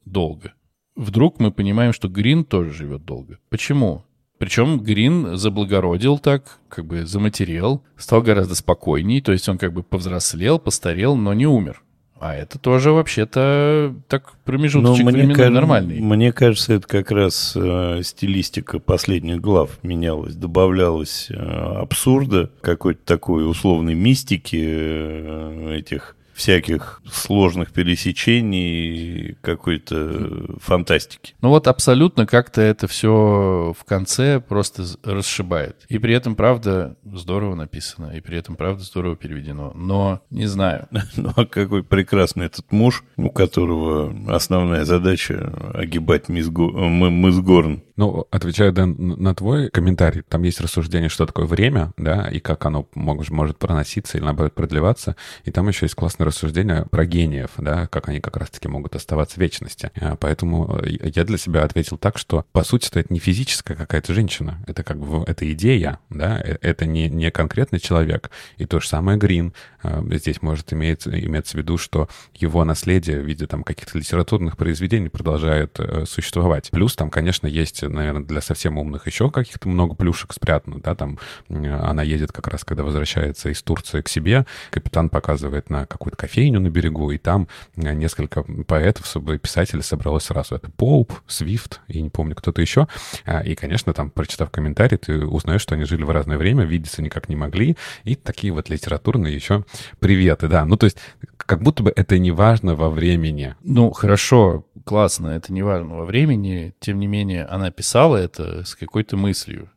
долго. 0.05 0.53
Вдруг 0.97 1.41
мы 1.41 1.51
понимаем, 1.51 1.93
что 1.93 2.09
Грин 2.09 2.45
тоже 2.45 2.73
живет 2.73 3.05
долго. 3.05 3.39
Почему? 3.49 4.05
Причем 4.39 4.79
Грин 4.79 5.37
заблагородил 5.37 6.19
так, 6.19 6.59
как 6.69 6.87
бы 6.87 7.07
заматерел, 7.07 7.83
стал 7.97 8.23
гораздо 8.23 8.55
спокойней, 8.55 9.21
то 9.21 9.33
есть 9.33 9.49
он 9.49 9.59
как 9.59 9.73
бы 9.73 9.83
повзрослел, 9.83 10.59
постарел, 10.59 11.17
но 11.17 11.33
не 11.35 11.47
умер. 11.47 11.83
А 12.21 12.35
это 12.35 12.59
тоже 12.59 12.91
вообще-то 12.93 13.95
так 14.09 14.33
промежуточек 14.45 15.05
ну, 15.05 15.11
временной 15.11 15.35
кажется, 15.35 15.55
нормальный. 15.55 16.01
Мне 16.01 16.33
кажется, 16.33 16.75
это 16.75 16.87
как 16.87 17.11
раз 17.11 17.53
э, 17.55 18.01
стилистика 18.03 18.79
последних 18.79 19.41
глав 19.41 19.79
менялась, 19.83 20.35
добавлялось 20.35 21.27
э, 21.31 21.35
абсурда, 21.35 22.51
какой-то 22.61 23.01
такой 23.05 23.49
условной 23.49 23.95
мистики 23.95 24.63
э, 24.63 25.77
этих 25.77 26.14
всяких 26.35 27.01
сложных 27.11 27.73
пересечений, 27.73 29.37
какой-то 29.41 30.59
фантастики. 30.61 31.35
Ну 31.41 31.51
вот 31.51 31.69
абсолютно 31.69 32.27
как-то 32.27 32.61
это 32.61 32.87
все 32.89 33.75
в 33.79 33.85
конце 33.85 34.41
просто 34.41 34.85
расшибает. 35.03 35.85
И 35.89 35.99
при 35.99 36.15
этом, 36.15 36.35
правда, 36.35 36.97
здорово 37.05 37.55
написано, 37.55 38.13
и 38.17 38.21
при 38.21 38.37
этом, 38.37 38.57
правда, 38.57 38.83
здорово 38.83 39.17
переведено. 39.17 39.73
Но 39.75 40.21
не 40.31 40.47
знаю. 40.47 40.89
Ну 41.17 41.33
а 41.37 41.47
какой 41.47 41.85
прекрасный 41.85 42.47
этот 42.47 42.71
муж, 42.73 43.05
у 43.17 43.31
которого 43.31 44.13
основная 44.35 44.85
задача 44.85 45.53
огибать 45.73 46.29
мисс, 46.29 46.49
Горн. 46.49 47.83
Ну, 47.97 48.27
отвечая, 48.31 48.73
Дэн, 48.73 48.97
на 48.99 49.35
твой 49.35 49.71
комментарий, 49.71 50.23
там 50.29 50.43
есть 50.43 50.61
рассуждение, 50.61 51.09
что 51.09 51.27
такое 51.27 51.47
время, 51.47 51.93
да, 51.97 52.29
и 52.29 52.41
как 52.41 52.67
оно 52.67 52.89
может, 52.95 53.59
проноситься 53.59 54.19
или, 54.19 54.25
наоборот, 54.25 54.55
продлеваться. 54.55 55.15
И 55.45 55.53
там 55.53 55.69
еще 55.69 55.87
есть 55.87 55.95
классное 55.95 56.24
рассуждение 56.25 56.87
про 56.91 57.07
гениев, 57.07 57.51
да, 57.59 57.87
как 57.87 58.09
они 58.09 58.21
как 58.21 58.37
раз-таки 58.37 58.69
могут 58.69 58.95
оставаться 58.97 59.37
в 59.37 59.39
вечности. 59.39 59.91
А, 59.97 60.17
поэтому 60.17 60.81
я 60.85 61.25
для 61.25 61.39
себя 61.39 61.63
ответил 61.63 61.97
так, 61.99 62.19
что, 62.19 62.45
по 62.53 62.65
сути, 62.65 62.89
это 62.93 63.13
не 63.13 63.19
физическая 63.19 63.77
какая-то 63.77 64.13
женщина, 64.13 64.63
это 64.67 64.83
как 64.83 64.99
бы, 64.99 65.25
это 65.27 65.51
идея, 65.53 65.99
да, 66.11 66.41
э, 66.41 66.59
это 66.61 66.87
не, 66.87 67.09
не 67.09 67.31
конкретный 67.31 67.79
человек. 67.79 68.31
И 68.57 68.67
то 68.67 68.81
же 68.81 68.89
самое 68.89 69.19
Грин. 69.19 69.55
А, 69.83 70.05
здесь 70.13 70.43
может 70.43 70.73
иметь, 70.73 71.07
иметь 71.07 71.49
в 71.49 71.55
виду, 71.55 71.79
что 71.79 72.09
его 72.35 72.65
наследие 72.65 73.21
в 73.21 73.25
виде 73.25 73.47
там 73.47 73.63
каких-то 73.65 73.99
литературных 73.99 74.57
произведений 74.57 75.09
продолжает 75.09 75.79
э, 75.79 76.05
существовать. 76.07 76.71
Плюс 76.71 76.97
там, 76.97 77.11
конечно, 77.11 77.47
есть 77.47 77.83
наверное, 77.83 78.23
для 78.23 78.41
совсем 78.41 78.79
умных 78.79 79.07
еще 79.07 79.31
каких-то 79.31 79.69
много 79.69 79.95
плюшек 79.95 80.33
спрятано, 80.33 80.81
да, 80.81 80.95
там 80.95 81.19
она 81.49 82.03
едет 82.03 82.33
как 82.33 82.49
раз, 82.49 82.65
когда 82.65 82.83
возвращается 82.83 83.51
из 83.51 83.63
Турции 83.63 84.01
к 84.01 84.09
себе, 84.09 84.47
капитан 84.71 85.09
показывает 85.09 85.71
на 85.71 85.87
какую-то 85.87 86.14
кофейню 86.15 86.61
на 86.61 86.71
берегу, 86.71 87.11
и 87.11 87.19
там 87.19 87.49
несколько 87.77 88.43
поэтов, 88.43 89.13
писателей 89.41 89.83
собралось 89.83 90.25
сразу. 90.25 90.55
Это 90.57 90.71
Поуп, 90.71 91.13
Свифт, 91.27 91.81
и 91.89 92.01
не 92.03 92.11
помню, 92.11 92.35
кто-то 92.35 92.61
еще. 92.61 92.89
А, 93.25 93.41
и, 93.41 93.55
конечно, 93.55 93.93
там, 93.93 94.11
прочитав 94.11 94.51
комментарий, 94.51 94.97
ты 94.97 95.27
узнаешь, 95.27 95.63
что 95.63 95.75
они 95.75 95.85
жили 95.85 96.03
в 96.03 96.11
разное 96.11 96.39
время, 96.39 96.65
видеться 96.65 97.03
никак 97.03 97.29
не 97.29 97.37
могли, 97.37 97.77
и 98.05 98.15
такие 98.15 98.53
вот 98.53 98.69
литературные 98.69 99.35
еще 99.35 99.65
приветы, 100.01 100.49
да. 100.49 100.65
Ну, 100.65 100.77
то 100.77 100.85
есть, 100.85 100.99
как 101.37 101.63
будто 101.63 101.83
бы 101.83 101.93
это 101.95 102.19
не 102.19 102.31
важно 102.31 102.75
во 102.75 102.91
времени. 102.91 103.55
Ну, 103.63 103.91
хорошо, 103.91 104.67
классно, 104.85 105.29
это 105.29 105.53
не 105.53 105.63
важно 105.63 105.97
во 105.97 106.05
времени, 106.05 106.75
тем 106.81 106.99
не 106.99 107.07
менее, 107.07 107.45
она 107.45 107.71
писала 107.71 108.17
это 108.17 108.65
с 108.65 108.75
какой-то 108.75 109.17
мыслью. 109.17 109.71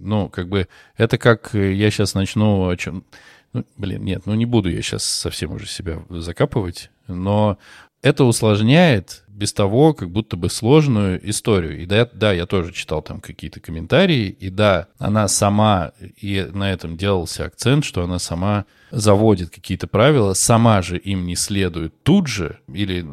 Ну, 0.00 0.28
как 0.28 0.48
бы, 0.48 0.68
это 0.96 1.18
как 1.18 1.54
э, 1.54 1.72
я 1.72 1.90
сейчас 1.90 2.14
начну 2.14 2.68
о 2.68 2.76
чем... 2.76 3.04
Ну, 3.52 3.64
блин, 3.76 4.04
нет, 4.04 4.22
ну 4.26 4.34
не 4.34 4.46
буду 4.46 4.70
я 4.70 4.82
сейчас 4.82 5.04
совсем 5.04 5.52
уже 5.52 5.66
себя 5.66 6.02
закапывать, 6.10 6.90
но 7.06 7.58
это 8.02 8.24
усложняет 8.24 9.24
без 9.38 9.52
того, 9.52 9.94
как 9.94 10.10
будто 10.10 10.36
бы 10.36 10.50
сложную 10.50 11.30
историю. 11.30 11.80
И 11.80 11.86
да, 11.86 12.08
да, 12.12 12.32
я 12.32 12.44
тоже 12.44 12.72
читал 12.72 13.02
там 13.02 13.20
какие-то 13.20 13.60
комментарии, 13.60 14.26
и 14.28 14.50
да, 14.50 14.88
она 14.98 15.28
сама, 15.28 15.92
и 16.20 16.44
на 16.52 16.72
этом 16.72 16.96
делался 16.96 17.44
акцент, 17.44 17.84
что 17.84 18.02
она 18.02 18.18
сама 18.18 18.64
заводит 18.90 19.50
какие-то 19.50 19.86
правила, 19.86 20.34
сама 20.34 20.82
же 20.82 20.98
им 20.98 21.24
не 21.24 21.36
следует 21.36 22.02
тут 22.02 22.26
же, 22.26 22.58
или 22.66 23.06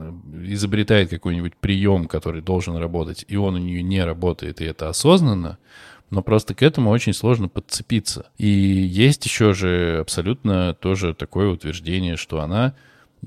изобретает 0.46 1.12
какой-нибудь 1.12 1.56
прием, 1.58 2.08
который 2.08 2.42
должен 2.42 2.76
работать, 2.76 3.24
и 3.28 3.36
он 3.36 3.54
у 3.54 3.60
нее 3.60 3.84
не 3.84 4.04
работает, 4.04 4.62
и 4.62 4.66
это 4.66 4.90
осознанно, 4.90 5.60
но 6.10 6.22
просто 6.22 6.54
к 6.54 6.64
этому 6.64 6.90
очень 6.90 7.14
сложно 7.14 7.48
подцепиться. 7.48 8.28
И 8.38 8.48
есть 8.48 9.26
еще 9.26 9.54
же 9.54 10.00
абсолютно 10.00 10.74
тоже 10.74 11.14
такое 11.14 11.50
утверждение, 11.50 12.16
что 12.16 12.42
она 12.42 12.76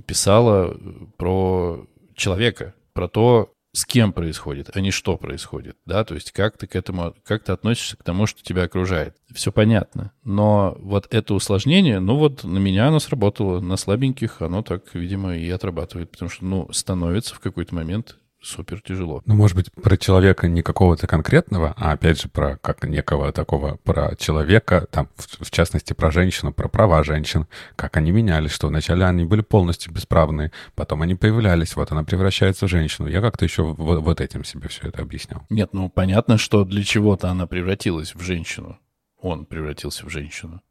писала 0.07 0.77
про 1.17 1.87
человека, 2.15 2.75
про 2.93 3.09
то, 3.09 3.53
с 3.73 3.85
кем 3.85 4.13
происходит, 4.13 4.71
а 4.75 4.81
не 4.81 4.91
что 4.91 5.17
происходит, 5.17 5.77
да, 5.85 6.05
то 6.05 6.15
есть 6.15 6.33
как 6.33 6.57
ты 6.57 6.67
к 6.67 6.75
этому, 6.75 7.15
как 7.25 7.45
ты 7.45 7.53
относишься 7.53 7.97
к 7.97 8.03
тому, 8.03 8.27
что 8.27 8.43
тебя 8.43 8.65
окружает. 8.65 9.17
Все 9.33 9.53
понятно, 9.53 10.13
но 10.25 10.77
вот 10.81 11.07
это 11.11 11.35
усложнение, 11.35 12.01
ну 12.01 12.17
вот 12.17 12.45
на 12.45 12.59
меня 12.59 12.89
оно 12.89 12.99
сработало, 12.99 13.61
на 13.61 13.77
слабеньких 13.77 14.41
оно 14.43 14.63
так, 14.63 14.95
видимо, 14.95 15.37
и 15.37 15.49
отрабатывает, 15.51 16.11
потому 16.11 16.31
что, 16.31 16.45
ну, 16.45 16.73
становится 16.73 17.35
в 17.35 17.41
какой-то 17.41 17.75
момент 17.75 18.19
супер 18.41 18.81
тяжело. 18.81 19.23
Ну, 19.27 19.35
может 19.35 19.57
быть, 19.57 19.73
про 19.73 19.97
человека 19.97 20.49
не 20.49 20.63
какого-то 20.63 21.07
конкретного, 21.07 21.75
а 21.77 21.93
опять 21.93 22.21
же 22.21 22.29
про 22.29 22.57
как 22.57 22.85
некого 22.85 23.33
такого, 23.33 23.77
про 23.77 24.15
человека, 24.17 24.87
там, 24.91 25.09
в, 25.17 25.45
в 25.45 25.51
частности, 25.51 25.93
про 25.93 26.11
женщину, 26.11 26.53
про 26.53 26.69
права 26.69 27.03
женщин, 27.03 27.47
как 27.77 27.97
они 27.97 28.11
менялись, 28.11 28.53
что 28.53 28.69
вначале 28.69 29.05
они 29.05 29.25
были 29.25 29.41
полностью 29.41 29.93
бесправные, 29.93 30.53
потом 30.75 31.03
они 31.03 31.15
появлялись, 31.15 31.77
вот 31.77 31.91
она 31.93 32.05
превращается 32.05 32.67
в 32.67 32.71
женщину. 32.71 33.09
Я 33.09 33.21
как-то 33.21 33.45
еще 33.45 33.63
вот, 33.63 34.01
вот 34.01 34.21
этим 34.21 34.45
себе 34.45 34.69
все 34.69 34.89
это 34.89 35.03
объяснял. 35.03 35.45
Нет, 35.51 35.71
ну, 35.73 35.89
понятно, 35.89 36.39
что 36.39 36.65
для 36.65 36.85
чего-то 36.85 37.31
она 37.31 37.47
превратилась 37.47 38.15
в 38.15 38.21
женщину. 38.21 38.79
Он 39.21 39.47
превратился 39.47 40.07
в 40.07 40.11
женщину. 40.11 40.63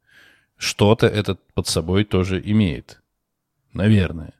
Что-то 0.56 1.06
этот 1.06 1.40
под 1.54 1.68
собой 1.68 2.04
тоже 2.04 2.42
имеет. 2.44 3.00
Наверное. 3.72 4.32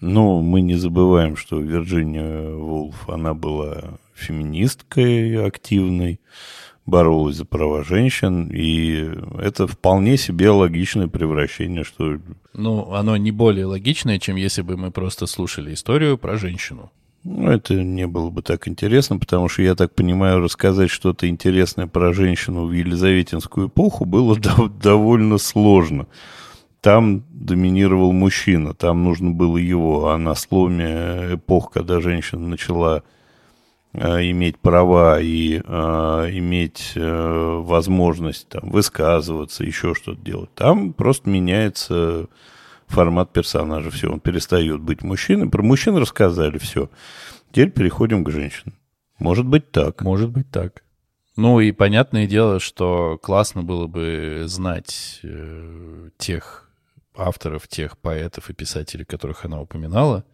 Ну, 0.00 0.42
мы 0.42 0.60
не 0.60 0.76
забываем, 0.76 1.36
что 1.36 1.60
Вирджиния 1.60 2.50
Вулф, 2.50 3.08
она 3.08 3.34
была 3.34 3.98
феминисткой 4.14 5.44
активной, 5.44 6.20
боролась 6.86 7.36
за 7.36 7.44
права 7.44 7.82
женщин, 7.82 8.48
и 8.52 9.10
это 9.40 9.66
вполне 9.66 10.16
себе 10.16 10.50
логичное 10.50 11.08
превращение, 11.08 11.84
что... 11.84 12.18
Ну, 12.54 12.92
оно 12.92 13.16
не 13.16 13.32
более 13.32 13.66
логичное, 13.66 14.18
чем 14.18 14.36
если 14.36 14.62
бы 14.62 14.76
мы 14.76 14.90
просто 14.90 15.26
слушали 15.26 15.74
историю 15.74 16.16
про 16.16 16.38
женщину. 16.38 16.90
Ну, 17.24 17.50
это 17.50 17.74
не 17.74 18.06
было 18.06 18.30
бы 18.30 18.42
так 18.42 18.68
интересно, 18.68 19.18
потому 19.18 19.48
что, 19.48 19.62
я 19.62 19.74
так 19.74 19.94
понимаю, 19.94 20.40
рассказать 20.40 20.90
что-то 20.90 21.28
интересное 21.28 21.88
про 21.88 22.12
женщину 22.12 22.66
в 22.66 22.72
Елизаветинскую 22.72 23.68
эпоху 23.68 24.04
было 24.04 24.36
довольно 24.82 25.38
сложно 25.38 26.06
там 26.80 27.24
доминировал 27.30 28.12
мужчина, 28.12 28.74
там 28.74 29.04
нужно 29.04 29.30
было 29.30 29.56
его, 29.56 30.08
а 30.08 30.18
на 30.18 30.34
сломе 30.34 31.34
эпох, 31.34 31.72
когда 31.72 32.00
женщина 32.00 32.46
начала 32.46 33.02
э, 33.92 34.30
иметь 34.30 34.58
права 34.58 35.20
и 35.20 35.58
э, 35.58 35.60
иметь 36.32 36.92
э, 36.94 37.60
возможность 37.62 38.48
там, 38.48 38.70
высказываться, 38.70 39.64
еще 39.64 39.94
что-то 39.94 40.20
делать, 40.20 40.54
там 40.54 40.92
просто 40.92 41.28
меняется 41.28 42.28
формат 42.86 43.32
персонажа, 43.32 43.90
все, 43.90 44.10
он 44.10 44.20
перестает 44.20 44.80
быть 44.80 45.02
мужчиной. 45.02 45.48
Про 45.48 45.62
мужчин 45.62 45.96
рассказали, 45.96 46.58
все. 46.58 46.90
Теперь 47.50 47.70
переходим 47.70 48.24
к 48.24 48.30
женщинам. 48.30 48.74
Может 49.18 49.46
быть 49.46 49.70
так. 49.70 50.02
Может 50.02 50.30
быть 50.30 50.50
так. 50.50 50.82
Ну 51.36 51.60
и 51.60 51.70
понятное 51.70 52.26
дело, 52.26 52.60
что 52.60 53.18
классно 53.22 53.62
было 53.62 53.86
бы 53.86 54.44
знать 54.46 55.20
э, 55.22 56.10
тех 56.18 56.67
авторов, 57.18 57.68
тех 57.68 57.98
поэтов 57.98 58.50
и 58.50 58.54
писателей, 58.54 59.04
которых 59.04 59.44
она 59.44 59.60
упоминала, 59.60 60.24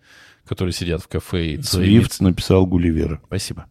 которые 0.46 0.72
сидят 0.72 1.02
в 1.02 1.08
кафе 1.08 1.54
и... 1.54 1.62
Свифт 1.62 2.20
написал 2.20 2.66
Гулливера. 2.66 3.20
Спасибо. 3.26 3.66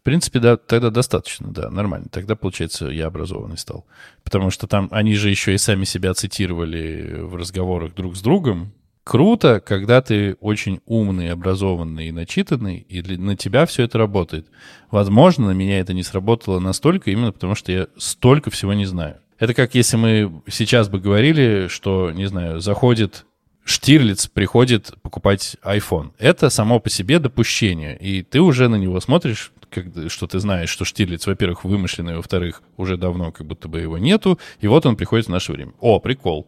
В 0.00 0.02
принципе, 0.02 0.38
да, 0.38 0.56
тогда 0.56 0.88
достаточно, 0.88 1.52
да, 1.52 1.68
нормально. 1.68 2.06
Тогда, 2.10 2.34
получается, 2.34 2.86
я 2.86 3.08
образованный 3.08 3.58
стал. 3.58 3.84
Потому 4.24 4.50
что 4.50 4.66
там 4.66 4.88
они 4.92 5.14
же 5.14 5.28
еще 5.28 5.54
и 5.54 5.58
сами 5.58 5.84
себя 5.84 6.14
цитировали 6.14 7.18
в 7.20 7.34
разговорах 7.34 7.94
друг 7.94 8.16
с 8.16 8.22
другом. 8.22 8.72
Круто, 9.04 9.60
когда 9.60 10.00
ты 10.00 10.36
очень 10.40 10.80
умный, 10.86 11.30
образованный 11.30 12.08
и 12.08 12.12
начитанный, 12.12 12.78
и 12.78 13.02
для, 13.02 13.18
на 13.18 13.36
тебя 13.36 13.66
все 13.66 13.82
это 13.82 13.98
работает. 13.98 14.46
Возможно, 14.90 15.48
на 15.48 15.50
меня 15.50 15.80
это 15.80 15.92
не 15.92 16.02
сработало 16.02 16.60
настолько, 16.60 17.10
именно 17.10 17.32
потому 17.32 17.54
что 17.54 17.70
я 17.70 17.88
столько 17.98 18.50
всего 18.50 18.72
не 18.72 18.86
знаю. 18.86 19.20
Это 19.40 19.54
как 19.54 19.74
если 19.74 19.96
мы 19.96 20.42
сейчас 20.48 20.88
бы 20.90 21.00
говорили, 21.00 21.66
что, 21.68 22.12
не 22.12 22.26
знаю, 22.26 22.60
заходит 22.60 23.24
Штирлиц, 23.64 24.26
приходит 24.26 24.92
покупать 25.02 25.56
iPhone. 25.64 26.10
Это 26.18 26.50
само 26.50 26.78
по 26.78 26.90
себе 26.90 27.18
допущение. 27.18 27.96
И 27.98 28.22
ты 28.22 28.40
уже 28.40 28.68
на 28.68 28.76
него 28.76 29.00
смотришь, 29.00 29.52
как, 29.70 29.86
что 30.08 30.26
ты 30.26 30.40
знаешь, 30.40 30.68
что 30.68 30.84
Штирлиц, 30.84 31.26
во-первых, 31.26 31.64
вымышленный, 31.64 32.16
во-вторых, 32.16 32.62
уже 32.76 32.98
давно 32.98 33.32
как 33.32 33.46
будто 33.46 33.66
бы 33.66 33.80
его 33.80 33.96
нету, 33.96 34.38
и 34.60 34.66
вот 34.66 34.84
он 34.84 34.96
приходит 34.96 35.26
в 35.26 35.30
наше 35.30 35.52
время. 35.52 35.72
О, 35.80 36.00
прикол. 36.00 36.46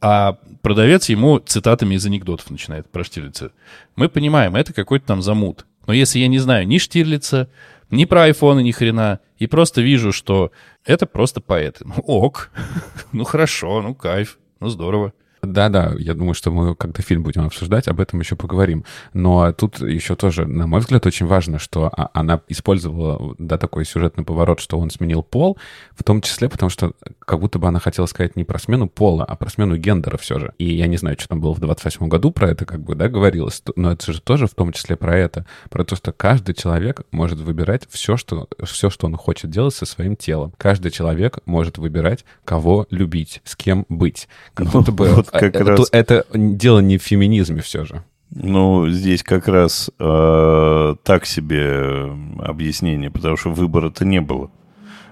А 0.00 0.38
продавец 0.62 1.10
ему 1.10 1.40
цитатами 1.40 1.94
из 1.94 2.06
анекдотов 2.06 2.50
начинает 2.50 2.90
про 2.90 3.04
Штирлица. 3.04 3.52
Мы 3.96 4.08
понимаем, 4.08 4.56
это 4.56 4.72
какой-то 4.72 5.06
там 5.06 5.20
замут. 5.20 5.66
Но 5.86 5.92
если 5.92 6.20
я 6.20 6.28
не 6.28 6.38
знаю 6.38 6.66
ни 6.66 6.78
Штирлица, 6.78 7.50
ни 7.90 8.04
про 8.04 8.24
айфоны, 8.24 8.62
ни 8.62 8.70
хрена, 8.70 9.20
и 9.38 9.46
просто 9.46 9.82
вижу, 9.82 10.12
что 10.12 10.52
это 10.84 11.06
просто 11.06 11.40
поэты. 11.40 11.84
Ну, 11.84 11.94
ок. 12.06 12.50
ну, 13.12 13.24
хорошо, 13.24 13.82
ну, 13.82 13.94
кайф, 13.94 14.38
ну, 14.60 14.68
здорово. 14.68 15.12
Да-да, 15.42 15.94
я 15.98 16.14
думаю, 16.14 16.34
что 16.34 16.50
мы 16.50 16.74
когда 16.74 17.02
фильм 17.02 17.22
будем 17.22 17.46
обсуждать, 17.46 17.88
об 17.88 18.00
этом 18.00 18.20
еще 18.20 18.36
поговорим. 18.36 18.84
Но 19.14 19.52
тут 19.52 19.80
еще 19.80 20.14
тоже, 20.14 20.46
на 20.46 20.66
мой 20.66 20.80
взгляд, 20.80 21.06
очень 21.06 21.26
важно, 21.26 21.58
что 21.58 21.90
а, 21.96 22.10
она 22.12 22.42
использовала, 22.48 23.34
да, 23.38 23.56
такой 23.56 23.86
сюжетный 23.86 24.24
поворот, 24.24 24.60
что 24.60 24.78
он 24.78 24.90
сменил 24.90 25.22
пол, 25.22 25.56
в 25.92 26.04
том 26.04 26.20
числе 26.20 26.48
потому, 26.48 26.68
что 26.68 26.92
как 27.20 27.40
будто 27.40 27.58
бы 27.58 27.68
она 27.68 27.80
хотела 27.80 28.06
сказать 28.06 28.36
не 28.36 28.44
про 28.44 28.58
смену 28.58 28.88
пола, 28.88 29.24
а 29.24 29.34
про 29.36 29.48
смену 29.48 29.76
гендера 29.76 30.18
все 30.18 30.38
же. 30.38 30.52
И 30.58 30.64
я 30.64 30.86
не 30.86 30.98
знаю, 30.98 31.16
что 31.18 31.28
там 31.28 31.40
было 31.40 31.54
в 31.54 31.60
28 31.60 32.08
году 32.08 32.30
про 32.32 32.50
это, 32.50 32.66
как 32.66 32.80
бы, 32.80 32.94
да, 32.94 33.08
говорилось, 33.08 33.62
но 33.76 33.92
это 33.92 34.12
же 34.12 34.20
тоже 34.20 34.46
в 34.46 34.54
том 34.54 34.72
числе 34.72 34.96
про 34.96 35.16
это, 35.16 35.46
про 35.70 35.84
то, 35.84 35.96
что 35.96 36.12
каждый 36.12 36.54
человек 36.54 37.02
может 37.12 37.38
выбирать 37.38 37.88
все, 37.88 38.16
что, 38.16 38.48
все, 38.64 38.90
что 38.90 39.06
он 39.06 39.16
хочет 39.16 39.50
делать 39.50 39.74
со 39.74 39.86
своим 39.86 40.16
телом. 40.16 40.52
Каждый 40.58 40.90
человек 40.90 41.38
может 41.46 41.78
выбирать, 41.78 42.24
кого 42.44 42.86
любить, 42.90 43.40
с 43.44 43.56
кем 43.56 43.86
быть. 43.88 44.28
Как 44.54 44.66
ну, 44.66 44.72
будто 44.72 44.92
бы 44.92 45.08
вот 45.08 45.29
как 45.30 45.54
это, 45.54 45.64
раз... 45.64 45.88
это 45.92 46.26
дело 46.34 46.80
не 46.80 46.98
в 46.98 47.02
феминизме 47.02 47.62
все 47.62 47.84
же. 47.84 48.02
Ну, 48.32 48.88
здесь 48.88 49.22
как 49.22 49.48
раз 49.48 49.90
э, 49.98 50.94
так 51.02 51.26
себе 51.26 52.12
объяснение, 52.38 53.10
потому 53.10 53.36
что 53.36 53.50
выбора-то 53.50 54.04
не 54.04 54.20
было. 54.20 54.50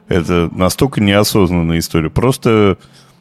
Это 0.07 0.49
настолько 0.55 1.01
неосознанная 1.01 1.79
история. 1.79 2.11
Просто... 2.11 2.79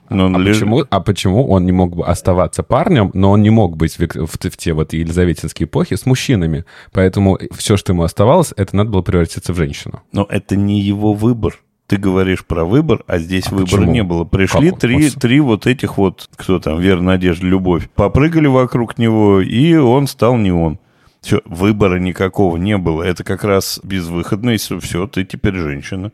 Ну, 0.09 0.33
а, 0.33 0.39
леж... 0.39 0.57
почему, 0.57 0.85
а 0.89 1.01
почему 1.01 1.47
он 1.49 1.65
не 1.65 1.73
мог 1.73 1.95
бы 1.95 2.05
оставаться 2.05 2.63
парнем, 2.63 3.11
но 3.13 3.31
он 3.31 3.41
не 3.41 3.49
мог 3.49 3.75
быть 3.75 3.97
в, 3.97 4.25
в, 4.25 4.31
в 4.31 4.57
те 4.57 4.71
вот 4.71 4.93
елизаветинские 4.93 5.67
эпохи 5.67 5.95
с 5.95 6.05
мужчинами? 6.05 6.63
Поэтому 6.93 7.37
все, 7.57 7.75
что 7.75 7.91
ему 7.91 8.03
оставалось, 8.03 8.53
это 8.55 8.75
надо 8.75 8.91
было 8.91 9.01
превратиться 9.01 9.51
в 9.51 9.57
женщину. 9.57 10.01
Но 10.13 10.25
это 10.29 10.55
не 10.55 10.79
его 10.79 11.13
выбор 11.13 11.59
ты 11.87 11.97
говоришь 11.97 12.45
про 12.45 12.65
выбор, 12.65 13.03
а 13.07 13.17
здесь 13.17 13.47
а 13.47 13.55
выбора 13.55 13.79
почему? 13.79 13.93
не 13.93 14.03
было. 14.03 14.25
Пришли 14.25 14.71
три, 14.71 15.09
три 15.09 15.39
вот 15.39 15.65
этих 15.65 15.97
вот, 15.97 16.29
кто 16.35 16.59
там, 16.59 16.79
вера, 16.79 17.01
надежда, 17.01 17.47
любовь, 17.47 17.89
попрыгали 17.89 18.47
вокруг 18.47 18.97
него, 18.97 19.39
и 19.39 19.75
он 19.75 20.07
стал 20.07 20.37
не 20.37 20.51
он. 20.51 20.79
Все, 21.21 21.41
выбора 21.45 21.97
никакого 21.97 22.57
не 22.57 22.77
было. 22.77 23.03
Это 23.03 23.23
как 23.23 23.43
раз 23.43 23.79
безвыходность. 23.83 24.71
Все, 24.81 25.07
ты 25.07 25.23
теперь 25.23 25.55
женщина. 25.55 26.11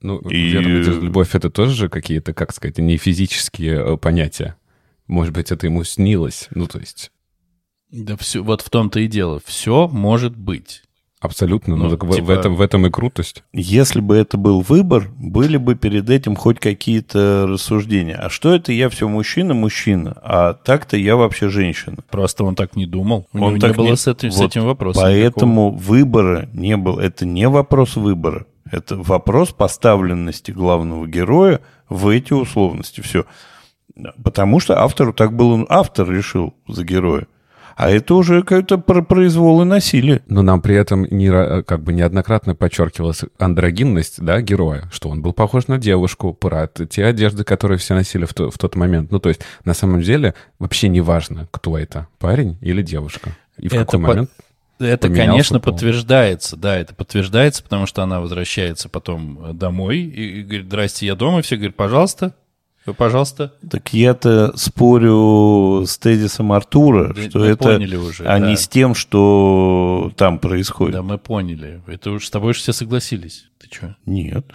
Ну, 0.00 0.18
и... 0.18 0.50
вера, 0.50 0.68
надежда, 0.68 1.00
любовь— 1.00 1.30
это 1.34 1.50
тоже 1.50 1.74
же 1.74 1.88
какие-то, 1.88 2.34
как 2.34 2.52
сказать, 2.52 2.78
не 2.78 2.96
физические 2.98 3.94
э, 3.94 3.96
понятия. 3.96 4.56
Может 5.06 5.32
быть, 5.32 5.50
это 5.50 5.66
ему 5.66 5.84
снилось. 5.84 6.48
Ну, 6.50 6.66
то 6.66 6.78
есть... 6.78 7.10
Да 7.90 8.16
все, 8.16 8.42
вот 8.42 8.60
в 8.60 8.68
том-то 8.68 9.00
и 9.00 9.06
дело. 9.06 9.40
Все 9.44 9.88
может 9.88 10.36
быть. 10.36 10.82
Абсолютно. 11.20 11.74
Ну, 11.74 11.84
ну 11.84 11.96
так 11.96 12.08
типа... 12.12 12.24
в, 12.24 12.30
этом, 12.30 12.54
в 12.54 12.60
этом 12.60 12.86
и 12.86 12.90
крутость. 12.90 13.42
Если 13.52 14.00
бы 14.00 14.16
это 14.16 14.36
был 14.36 14.60
выбор, 14.60 15.10
были 15.18 15.56
бы 15.56 15.74
перед 15.74 16.08
этим 16.10 16.36
хоть 16.36 16.60
какие-то 16.60 17.46
рассуждения. 17.48 18.14
А 18.14 18.30
что 18.30 18.54
это 18.54 18.72
я 18.72 18.88
все 18.88 19.08
мужчина-мужчина, 19.08 20.16
а 20.22 20.54
так-то 20.54 20.96
я 20.96 21.16
вообще 21.16 21.48
женщина? 21.48 21.96
Просто 22.08 22.44
он 22.44 22.54
так 22.54 22.76
не 22.76 22.86
думал. 22.86 23.26
У 23.32 23.38
он 23.38 23.54
него 23.54 23.60
так 23.60 23.70
не 23.72 23.76
было 23.76 23.86
не... 23.88 23.96
с, 23.96 24.06
этим, 24.06 24.30
вот 24.30 24.38
с 24.38 24.40
этим 24.40 24.64
вопросом. 24.64 25.02
Поэтому 25.02 25.70
никакого. 25.72 25.82
выбора 25.82 26.48
не 26.52 26.76
было. 26.76 27.00
Это 27.00 27.26
не 27.26 27.48
вопрос 27.48 27.96
выбора. 27.96 28.46
Это 28.70 28.96
вопрос 28.96 29.50
поставленности 29.50 30.52
главного 30.52 31.06
героя 31.06 31.60
в 31.88 32.08
эти 32.08 32.32
условности. 32.32 33.00
Все. 33.00 33.24
Потому 34.22 34.60
что 34.60 34.80
автору 34.80 35.12
так 35.12 35.34
было... 35.34 35.66
Автор 35.68 36.08
решил 36.08 36.54
за 36.68 36.84
героя. 36.84 37.26
А 37.78 37.90
это 37.90 38.16
уже 38.16 38.42
какой-то 38.42 38.76
произвол 38.78 39.62
и 39.62 39.64
насилие. 39.64 40.20
Но 40.26 40.42
нам 40.42 40.60
при 40.60 40.74
этом 40.74 41.04
не, 41.04 41.62
как 41.62 41.80
бы 41.84 41.92
неоднократно 41.92 42.56
подчеркивалась 42.56 43.20
андрогинность 43.38 44.20
да, 44.20 44.40
героя, 44.42 44.88
что 44.90 45.10
он 45.10 45.22
был 45.22 45.32
похож 45.32 45.68
на 45.68 45.78
девушку, 45.78 46.34
про 46.34 46.66
те 46.66 47.04
одежды, 47.04 47.44
которые 47.44 47.78
все 47.78 47.94
носили 47.94 48.24
в, 48.24 48.34
то, 48.34 48.50
в 48.50 48.58
тот 48.58 48.74
момент. 48.74 49.12
Ну, 49.12 49.20
то 49.20 49.28
есть, 49.28 49.42
на 49.64 49.74
самом 49.74 50.02
деле, 50.02 50.34
вообще 50.58 50.88
не 50.88 51.00
важно, 51.00 51.46
кто 51.52 51.78
это, 51.78 52.08
парень 52.18 52.58
или 52.62 52.82
девушка. 52.82 53.36
И 53.58 53.68
в 53.68 53.72
это 53.72 53.84
какой 53.84 54.00
по... 54.00 54.06
момент 54.08 54.30
это, 54.80 55.08
конечно, 55.08 55.60
пол. 55.60 55.72
подтверждается, 55.72 56.56
да, 56.56 56.76
это 56.76 56.96
подтверждается, 56.96 57.62
потому 57.62 57.86
что 57.86 58.02
она 58.02 58.20
возвращается 58.20 58.88
потом 58.88 59.56
домой 59.56 59.98
и 59.98 60.42
говорит, 60.42 60.66
здрасте, 60.66 61.06
я 61.06 61.14
дома, 61.14 61.38
и 61.38 61.42
все 61.42 61.54
говорят, 61.54 61.76
пожалуйста, 61.76 62.34
пожалуйста. 62.94 63.54
Так 63.70 63.92
я-то 63.92 64.56
спорю 64.56 65.84
с 65.86 65.98
тезисом 65.98 66.52
Артура, 66.52 67.12
да, 67.14 67.28
что 67.28 67.44
это 67.44 67.78
уже, 67.98 68.24
а 68.24 68.38
да. 68.38 68.48
не 68.48 68.56
с 68.56 68.68
тем, 68.68 68.94
что 68.94 70.12
там 70.16 70.38
происходит. 70.38 70.94
Да, 70.94 71.02
мы 71.02 71.18
поняли. 71.18 71.82
Это 71.86 72.10
уж 72.10 72.26
с 72.26 72.30
тобой 72.30 72.54
же 72.54 72.60
все 72.60 72.72
согласились. 72.72 73.48
Ты 73.58 73.68
что? 73.74 73.96
Нет. 74.06 74.46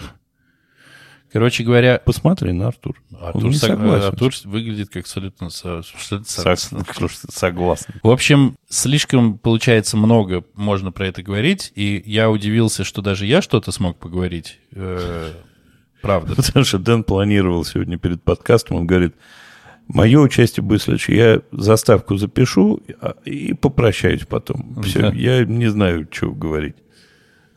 Короче 1.34 1.64
говоря... 1.64 2.00
Посмотри 2.06 2.54
на 2.54 2.68
Артур. 2.68 3.02
Артур, 3.20 3.46
Он 3.46 3.54
согласен. 3.54 4.08
Артур 4.08 4.32
выглядит 4.46 4.90
как 4.90 5.02
абсолютно 5.02 5.50
согласен. 5.50 6.86
согласен. 7.28 7.94
В 8.04 8.10
общем, 8.12 8.56
слишком, 8.70 9.40
получается, 9.40 9.98
много 9.98 10.44
можно 10.54 10.92
про 10.92 11.08
это 11.08 11.24
говорить, 11.24 11.72
и 11.74 12.04
я 12.06 12.30
удивился, 12.30 12.84
что 12.84 13.02
даже 13.02 13.26
я 13.26 13.42
что-то 13.42 13.72
смог 13.72 13.98
поговорить 13.98 14.60
э, 14.74 15.32
Правда. 16.04 16.36
Потому 16.38 16.66
что 16.66 16.78
Дэн 16.78 17.04
планировал 17.04 17.66
сегодня 17.66 17.97
перед 17.97 18.22
подкастом, 18.22 18.78
он 18.78 18.86
говорит, 18.86 19.16
мое 19.88 20.20
участие 20.20 20.64
будет 20.64 20.84
следующее. 20.84 21.18
Я 21.18 21.41
заставку 21.51 22.18
запишу 22.18 22.82
а, 23.01 23.16
и 23.26 23.54
попрощаюсь 23.54 24.26
потом. 24.26 24.84
Все, 24.84 24.99
да. 24.99 25.12
я 25.14 25.45
не 25.45 25.68
знаю, 25.68 26.08
что 26.12 26.32
говорить. 26.32 26.76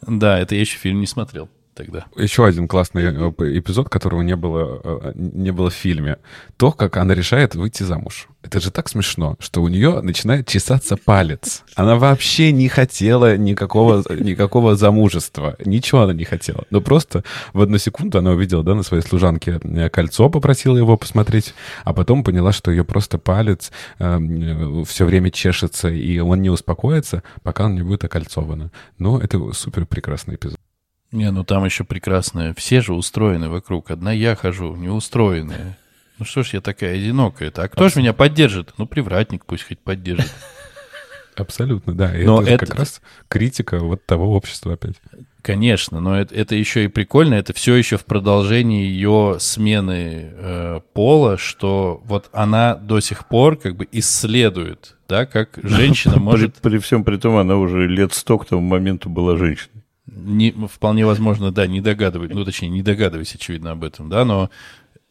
Да, 0.07 0.39
это 0.39 0.55
я 0.55 0.63
еще 0.63 0.79
фильм 0.79 1.01
не 1.01 1.07
смотрел 1.07 1.51
тогда. 1.77 2.07
Еще 2.17 2.45
один 2.45 2.67
классный 2.67 3.05
э, 3.05 3.59
эпизод, 3.59 3.89
которого 3.89 4.23
не 4.23 4.35
было, 4.35 4.81
э, 4.83 5.13
не 5.15 5.53
было 5.53 5.71
в 5.71 5.75
фильме. 5.75 6.17
То, 6.57 6.73
как 6.73 6.97
она 6.97 7.15
решает 7.15 7.55
выйти 7.55 7.83
замуж. 7.83 8.29
Это 8.43 8.61
же 8.61 8.71
так 8.71 8.89
смешно, 8.89 9.37
что 9.41 9.63
у 9.63 9.69
нее 9.69 10.01
начинает 10.01 10.47
чесаться 10.47 10.97
палец. 10.97 11.65
Она 11.75 11.97
вообще 11.97 12.53
не 12.53 12.69
хотела 12.69 13.37
никакого, 13.37 14.05
никакого 14.11 14.77
замужества. 14.77 15.57
Ничего 15.65 16.03
она 16.03 16.13
не 16.13 16.25
хотела. 16.25 16.65
Но 16.71 16.81
просто 16.81 17.25
в 17.53 17.61
одну 17.61 17.79
секунду 17.79 18.19
она 18.19 18.31
увидела 18.31 18.63
да, 18.63 18.75
на 18.75 18.83
своей 18.83 19.03
служанке 19.03 19.61
э, 19.63 19.91
кольцо, 19.91 20.31
попросила 20.31 20.77
его 20.77 20.97
посмотреть, 20.97 21.55
а 21.85 21.93
потом 21.93 22.25
поняла, 22.25 22.53
что 22.53 22.71
ее 22.71 22.85
просто 22.85 23.19
палец 23.19 23.71
э, 23.99 24.85
все 24.87 25.05
время 25.05 25.31
чешется, 25.31 25.89
и 25.89 26.19
он 26.19 26.41
не 26.41 26.51
успокоится, 26.51 27.23
пока 27.43 27.67
он 27.67 27.75
не 27.75 27.83
будет 27.83 28.05
окольцовано. 28.05 28.71
Но 28.99 29.21
это 29.21 29.53
супер 29.53 29.87
прекрасный 29.87 30.37
эпизод. 30.37 30.57
Не, 31.13 31.31
ну 31.31 31.45
там 31.45 31.65
еще 31.65 31.85
прекрасное. 31.85 32.55
Все 32.55 32.81
же 32.81 32.93
устроены 32.93 33.49
вокруг. 33.49 33.91
Одна 33.91 34.13
я 34.13 34.35
хожу, 34.35 34.75
неустроенная. 34.77 35.79
Ну 36.19 36.25
что 36.25 36.43
ж 36.43 36.55
я 36.55 36.61
такая 36.61 36.97
одинокая-то? 36.97 37.63
А 37.63 37.69
кто 37.69 37.89
же 37.89 38.01
меня 38.01 38.13
поддержит? 38.13 38.73
Ну, 38.79 38.87
привратник 38.87 39.45
пусть 39.45 39.65
хоть 39.69 39.79
поддержит. 39.79 40.33
Абсолютно, 41.37 41.95
да. 41.95 42.19
И 42.19 42.25
но 42.25 42.41
это, 42.41 42.53
это 42.53 42.67
как 42.67 42.77
раз 42.77 43.03
критика 43.29 43.79
вот 43.79 44.07
того 44.07 44.35
общества 44.35 44.73
опять. 44.73 44.97
Конечно, 45.43 46.01
но 46.01 46.19
это, 46.19 46.35
это 46.35 46.55
еще 46.55 46.87
и 46.87 46.89
прикольно, 46.89 47.35
это 47.35 47.53
все 47.53 47.75
еще 47.77 47.99
в 47.99 48.07
продолжении 48.07 48.85
ее 48.85 49.37
смены 49.39 50.33
э, 50.33 50.81
пола, 50.95 51.37
что 51.37 52.01
вот 52.05 52.31
она 52.33 52.75
до 52.75 53.01
сих 53.01 53.29
пор 53.29 53.57
как 53.57 53.77
бы 53.77 53.87
исследует, 53.93 54.97
да, 55.09 55.27
как 55.27 55.51
женщина 55.63 56.19
может... 56.19 56.55
При, 56.57 56.71
при 56.71 56.79
всем 56.79 57.05
при 57.05 57.19
том, 57.19 57.37
она 57.37 57.57
уже 57.57 57.87
лет 57.87 58.15
сто 58.15 58.39
к 58.39 58.47
тому 58.47 58.63
моменту 58.63 59.11
была 59.11 59.37
женщиной 59.37 59.76
не, 60.07 60.53
вполне 60.53 61.05
возможно, 61.07 61.51
да, 61.51 61.67
не 61.67 61.81
догадываюсь, 61.81 62.33
ну, 62.33 62.45
точнее, 62.45 62.69
не 62.69 62.83
догадываюсь, 62.83 63.35
очевидно, 63.35 63.73
об 63.73 63.85
этом, 63.85 64.09
да, 64.09 64.25
но 64.25 64.51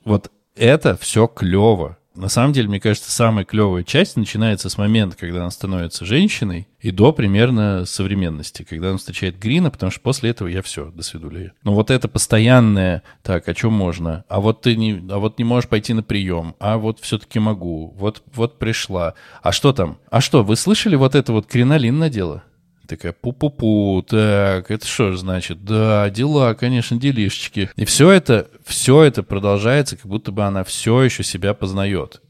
вот 0.03 0.31
это 0.55 0.95
все 0.97 1.27
клево. 1.27 1.97
На 2.15 2.29
самом 2.29 2.53
деле, 2.53 2.69
мне 2.69 2.79
кажется, 2.79 3.11
самая 3.11 3.43
клевая 3.43 3.83
часть 3.83 4.15
начинается 4.15 4.69
с 4.69 4.77
момента, 4.77 5.17
когда 5.17 5.41
она 5.41 5.51
становится 5.51 6.05
женщиной, 6.05 6.69
и 6.79 6.91
до 6.91 7.11
примерно 7.11 7.83
современности, 7.85 8.63
когда 8.63 8.89
она 8.89 8.97
встречает 8.97 9.37
Грина, 9.37 9.69
потому 9.69 9.91
что 9.91 9.99
после 9.99 10.29
этого 10.29 10.47
я 10.47 10.61
все, 10.61 10.91
до 10.91 11.03
свидули. 11.03 11.51
Но 11.63 11.73
вот 11.73 11.91
это 11.91 12.07
постоянное, 12.07 13.03
так, 13.21 13.49
о 13.49 13.53
чем 13.53 13.73
можно? 13.73 14.23
А 14.29 14.39
вот 14.39 14.61
ты 14.61 14.77
не, 14.77 15.03
а 15.09 15.17
вот 15.17 15.37
не 15.39 15.43
можешь 15.43 15.69
пойти 15.69 15.93
на 15.93 16.03
прием, 16.03 16.55
а 16.59 16.77
вот 16.77 17.01
все-таки 17.01 17.39
могу, 17.39 17.93
вот, 17.97 18.23
вот 18.33 18.59
пришла. 18.59 19.15
А 19.43 19.51
что 19.51 19.73
там? 19.73 19.97
А 20.09 20.21
что, 20.21 20.43
вы 20.43 20.55
слышали 20.55 20.95
вот 20.95 21.15
это 21.15 21.33
вот 21.33 21.47
кринолин 21.47 21.99
надела? 21.99 22.43
Такая, 22.87 23.13
пу-пу-пу, 23.13 24.03
так, 24.03 24.69
это 24.69 24.85
что 24.85 25.11
же 25.11 25.17
значит? 25.17 25.63
Да, 25.63 26.07
дела, 26.09 26.53
конечно, 26.53 26.97
делишечки. 26.97 27.71
И 27.75 27.85
все 27.85 28.11
это, 28.11 28.47
все 28.63 29.01
это 29.03 29.23
продолжается, 29.23 29.97
как 29.97 30.05
будто 30.05 30.31
бы 30.31 30.43
она 30.43 30.63
все 30.63 31.01
еще 31.01 31.23
себя 31.23 31.53
познает. 31.53 32.21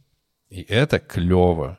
И 0.50 0.62
это 0.62 1.00
клево. 1.00 1.78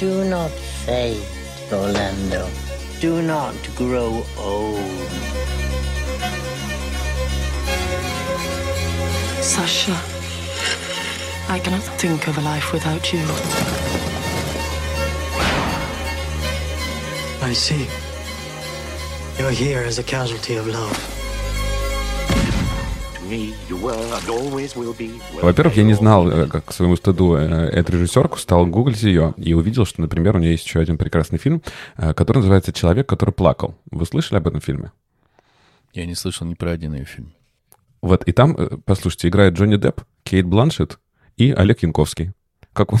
Do 0.00 0.24
not 0.28 0.52
fade, 0.86 1.16
Orlando. 1.70 2.46
Do 3.00 3.20
not 3.20 3.54
grow 3.76 4.24
old. 4.38 4.80
Sasha. 9.42 10.15
I 11.48 11.60
cannot 11.60 11.82
think 11.96 12.26
of 12.26 12.38
a 12.38 12.40
life 12.40 12.72
without 12.72 13.12
you. 13.12 13.22
I 17.40 17.52
see. 17.52 17.86
You're 19.38 19.52
here 19.52 19.84
as 19.86 20.00
a 20.00 20.02
casualty 20.02 20.56
of 20.56 20.66
love. 20.66 21.16
Во-первых, 25.42 25.76
я 25.76 25.82
не 25.82 25.94
знал, 25.94 26.28
э, 26.30 26.46
как 26.46 26.66
к 26.66 26.72
своему 26.72 26.96
стыду, 26.96 27.34
э, 27.34 27.44
эту 27.70 27.92
режиссерку, 27.92 28.38
стал 28.38 28.66
гуглить 28.66 29.02
ее 29.02 29.34
и 29.36 29.52
увидел, 29.52 29.84
что, 29.84 30.00
например, 30.00 30.36
у 30.36 30.38
нее 30.38 30.52
есть 30.52 30.64
еще 30.64 30.78
один 30.78 30.96
прекрасный 30.96 31.38
фильм, 31.38 31.60
э, 31.96 32.14
который 32.14 32.38
называется 32.38 32.72
«Человек, 32.72 33.08
который 33.08 33.32
плакал». 33.32 33.74
Вы 33.90 34.06
слышали 34.06 34.38
об 34.38 34.46
этом 34.46 34.60
фильме? 34.60 34.92
Я 35.92 36.06
не 36.06 36.14
слышал 36.14 36.46
ни 36.46 36.54
про 36.54 36.70
один 36.70 36.94
ее 36.94 37.04
фильм. 37.04 37.32
Вот, 38.00 38.22
и 38.24 38.32
там, 38.32 38.56
послушайте, 38.84 39.26
играет 39.28 39.54
Джонни 39.54 39.76
Депп, 39.76 40.02
Кейт 40.22 40.46
Бланшетт, 40.46 41.00
и 41.36 41.52
Олег 41.52 41.82
Янковский. 41.82 42.32
Как 42.76 42.92
он? 42.92 42.98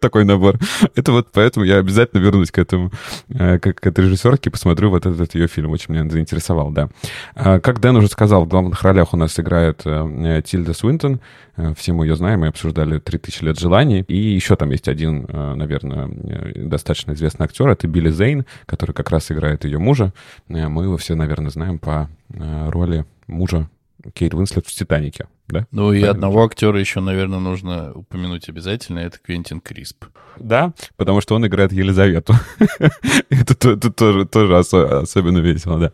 такой 0.00 0.24
набор. 0.24 0.58
Это 0.94 1.10
вот 1.10 1.28
поэтому 1.32 1.64
я 1.66 1.78
обязательно 1.78 2.20
вернусь 2.20 2.50
к 2.52 2.58
этому, 2.58 2.92
э, 3.28 3.58
к, 3.58 3.72
к 3.74 3.86
этой 3.86 4.04
режиссерке, 4.04 4.50
посмотрю 4.50 4.90
вот 4.90 5.04
этот 5.04 5.34
ее 5.34 5.48
фильм. 5.48 5.72
Очень 5.72 5.94
меня 5.94 6.08
заинтересовал, 6.08 6.70
да. 6.70 6.88
А, 7.34 7.58
как 7.58 7.80
Дэн 7.80 7.96
уже 7.96 8.08
сказал, 8.08 8.44
в 8.44 8.48
главных 8.48 8.82
ролях 8.82 9.12
у 9.12 9.16
нас 9.16 9.38
играет 9.40 9.82
э, 9.84 10.42
Тильда 10.44 10.74
Свинтон. 10.74 11.20
Э, 11.56 11.74
все 11.76 11.92
мы 11.92 12.06
ее 12.06 12.14
знаем, 12.14 12.40
мы 12.40 12.46
обсуждали 12.46 13.00
«3000 13.00 13.44
лет 13.46 13.58
желаний». 13.58 14.04
И 14.06 14.16
еще 14.16 14.54
там 14.54 14.70
есть 14.70 14.86
один, 14.86 15.26
наверное, 15.28 16.08
достаточно 16.54 17.12
известный 17.12 17.44
актер. 17.44 17.68
Это 17.68 17.88
Билли 17.88 18.10
Зейн, 18.10 18.46
который 18.66 18.92
как 18.92 19.10
раз 19.10 19.30
играет 19.32 19.64
ее 19.64 19.78
мужа. 19.78 20.12
Мы 20.48 20.84
его 20.84 20.96
все, 20.96 21.14
наверное, 21.14 21.50
знаем 21.50 21.78
по 21.78 22.08
роли 22.28 23.06
мужа 23.26 23.68
Кейт 24.12 24.34
Уинслет 24.34 24.66
в 24.66 24.72
«Титанике». 24.72 25.26
Да? 25.48 25.66
Ну 25.70 25.92
и 25.92 26.02
одного 26.02 26.44
актера 26.44 26.78
еще, 26.78 27.00
наверное, 27.00 27.38
нужно 27.38 27.92
упомянуть 27.92 28.48
обязательно, 28.48 29.00
это 29.00 29.18
Квентин 29.18 29.60
Крисп. 29.60 30.06
Да, 30.38 30.72
потому 30.96 31.20
что 31.20 31.34
он 31.34 31.46
играет 31.46 31.72
Елизавету. 31.72 32.34
это, 33.30 33.76
тоже, 33.90 34.26
тоже 34.26 34.58
особенно 34.58 35.38
весело, 35.38 35.78
да. 35.78 35.92